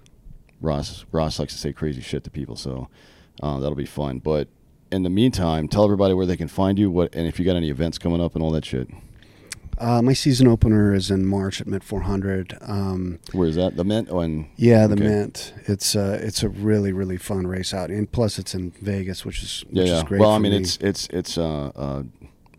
Ross 0.61 1.05
Ross 1.11 1.39
likes 1.39 1.53
to 1.53 1.59
say 1.59 1.71
crazy 1.73 2.01
shit 2.01 2.23
to 2.23 2.29
people, 2.29 2.55
so 2.55 2.89
uh, 3.41 3.59
that'll 3.59 3.75
be 3.75 3.85
fun. 3.85 4.19
But 4.19 4.47
in 4.91 5.03
the 5.03 5.09
meantime, 5.09 5.67
tell 5.67 5.83
everybody 5.83 6.13
where 6.13 6.25
they 6.25 6.37
can 6.37 6.47
find 6.47 6.79
you. 6.79 6.89
What 6.89 7.13
and 7.15 7.27
if 7.27 7.39
you 7.39 7.45
got 7.45 7.55
any 7.55 7.69
events 7.69 7.97
coming 7.97 8.21
up 8.21 8.33
and 8.35 8.43
all 8.43 8.51
that 8.51 8.65
shit. 8.65 8.89
Uh, 9.79 10.01
my 10.01 10.13
season 10.13 10.47
opener 10.47 10.93
is 10.93 11.09
in 11.09 11.25
March 11.25 11.61
at 11.61 11.67
Mint 11.67 11.83
400. 11.83 12.57
Um, 12.61 13.19
Where 13.31 13.47
is 13.47 13.55
that? 13.55 13.77
The 13.77 13.83
Mint? 13.85 14.09
Oh, 14.11 14.21
yeah, 14.57 14.87
the 14.87 14.93
okay. 14.95 15.03
Mint. 15.03 15.53
It's 15.67 15.95
uh, 15.95 16.19
it's 16.21 16.43
a 16.43 16.49
really 16.49 16.91
really 16.91 17.17
fun 17.17 17.47
race 17.47 17.73
out, 17.73 17.89
and 17.89 18.11
plus 18.11 18.37
it's 18.39 18.53
in 18.53 18.71
Vegas, 18.81 19.25
which 19.25 19.41
is 19.41 19.63
Yeah, 19.69 19.83
which 19.83 19.89
yeah. 19.89 19.97
is 19.97 20.03
great. 20.03 20.19
well, 20.21 20.31
I 20.31 20.37
mean, 20.39 20.51
me. 20.51 20.57
it's 20.57 20.77
it's 20.77 21.07
it's 21.11 21.37
uh, 21.37 21.71
uh, 21.75 22.03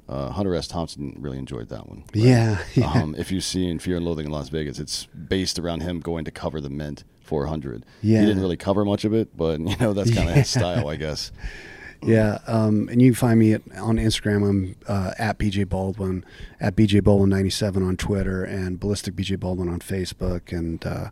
uh, 0.08 0.30
Hunter 0.30 0.54
S. 0.54 0.66
Thompson 0.66 1.14
really 1.18 1.38
enjoyed 1.38 1.68
that 1.68 1.86
one. 1.88 1.98
right? 2.14 2.16
yeah, 2.24 2.58
yeah. 2.74 2.90
Um, 2.90 3.14
if 3.18 3.30
you 3.30 3.40
see 3.40 3.68
in 3.68 3.78
Fear 3.78 3.98
and 3.98 4.06
Loathing 4.06 4.26
in 4.26 4.32
Las 4.32 4.48
Vegas, 4.48 4.78
it's 4.78 5.06
based 5.06 5.58
around 5.58 5.82
him 5.82 6.00
going 6.00 6.24
to 6.24 6.30
cover 6.30 6.60
the 6.60 6.70
Mint 6.70 7.04
400. 7.20 7.84
Yeah. 8.02 8.20
He 8.20 8.26
didn't 8.26 8.40
really 8.42 8.56
cover 8.56 8.84
much 8.84 9.04
of 9.04 9.12
it, 9.14 9.36
but 9.36 9.60
you 9.68 9.76
know 9.76 9.92
that's 9.92 10.12
kind 10.12 10.28
of 10.30 10.34
his 10.36 10.48
style, 10.50 10.88
I 10.88 10.96
guess. 10.96 11.32
Yeah, 12.02 12.38
um, 12.46 12.88
and 12.88 13.00
you 13.02 13.10
can 13.10 13.16
find 13.16 13.38
me 13.38 13.52
at, 13.52 13.62
on 13.76 13.96
Instagram. 13.96 14.48
I'm 14.48 14.76
uh, 14.86 15.12
at 15.18 15.38
BJ 15.38 15.68
Baldwin, 15.68 16.24
at 16.60 16.76
BJ 16.76 17.02
Baldwin 17.02 17.30
ninety 17.30 17.50
seven 17.50 17.82
on 17.82 17.96
Twitter, 17.96 18.42
and 18.44 18.80
Ballistic 18.80 19.14
BJ 19.14 19.38
Baldwin 19.38 19.68
on 19.68 19.80
Facebook, 19.80 20.56
and 20.56 20.84
uh, 20.86 21.10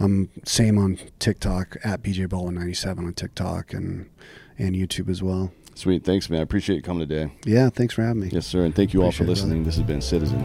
I'm 0.00 0.30
same 0.44 0.78
on 0.78 0.98
TikTok 1.18 1.76
at 1.84 2.02
BJ 2.02 2.28
Baldwin 2.28 2.56
ninety 2.56 2.74
seven 2.74 3.06
on 3.06 3.14
TikTok 3.14 3.72
and 3.72 4.10
and 4.58 4.74
YouTube 4.74 5.08
as 5.08 5.22
well. 5.22 5.52
Sweet, 5.74 6.04
thanks, 6.04 6.28
man. 6.28 6.40
I 6.40 6.42
appreciate 6.42 6.76
you 6.76 6.82
coming 6.82 7.08
today. 7.08 7.32
Yeah, 7.44 7.70
thanks 7.70 7.94
for 7.94 8.02
having 8.02 8.22
me. 8.22 8.30
Yes, 8.32 8.46
sir, 8.46 8.64
and 8.64 8.74
thank 8.74 8.92
you 8.92 9.02
all 9.02 9.12
for 9.12 9.22
Appreciate 9.22 9.44
listening. 9.44 9.64
This 9.64 9.76
has 9.76 9.86
been 9.86 10.00
Citizen. 10.00 10.44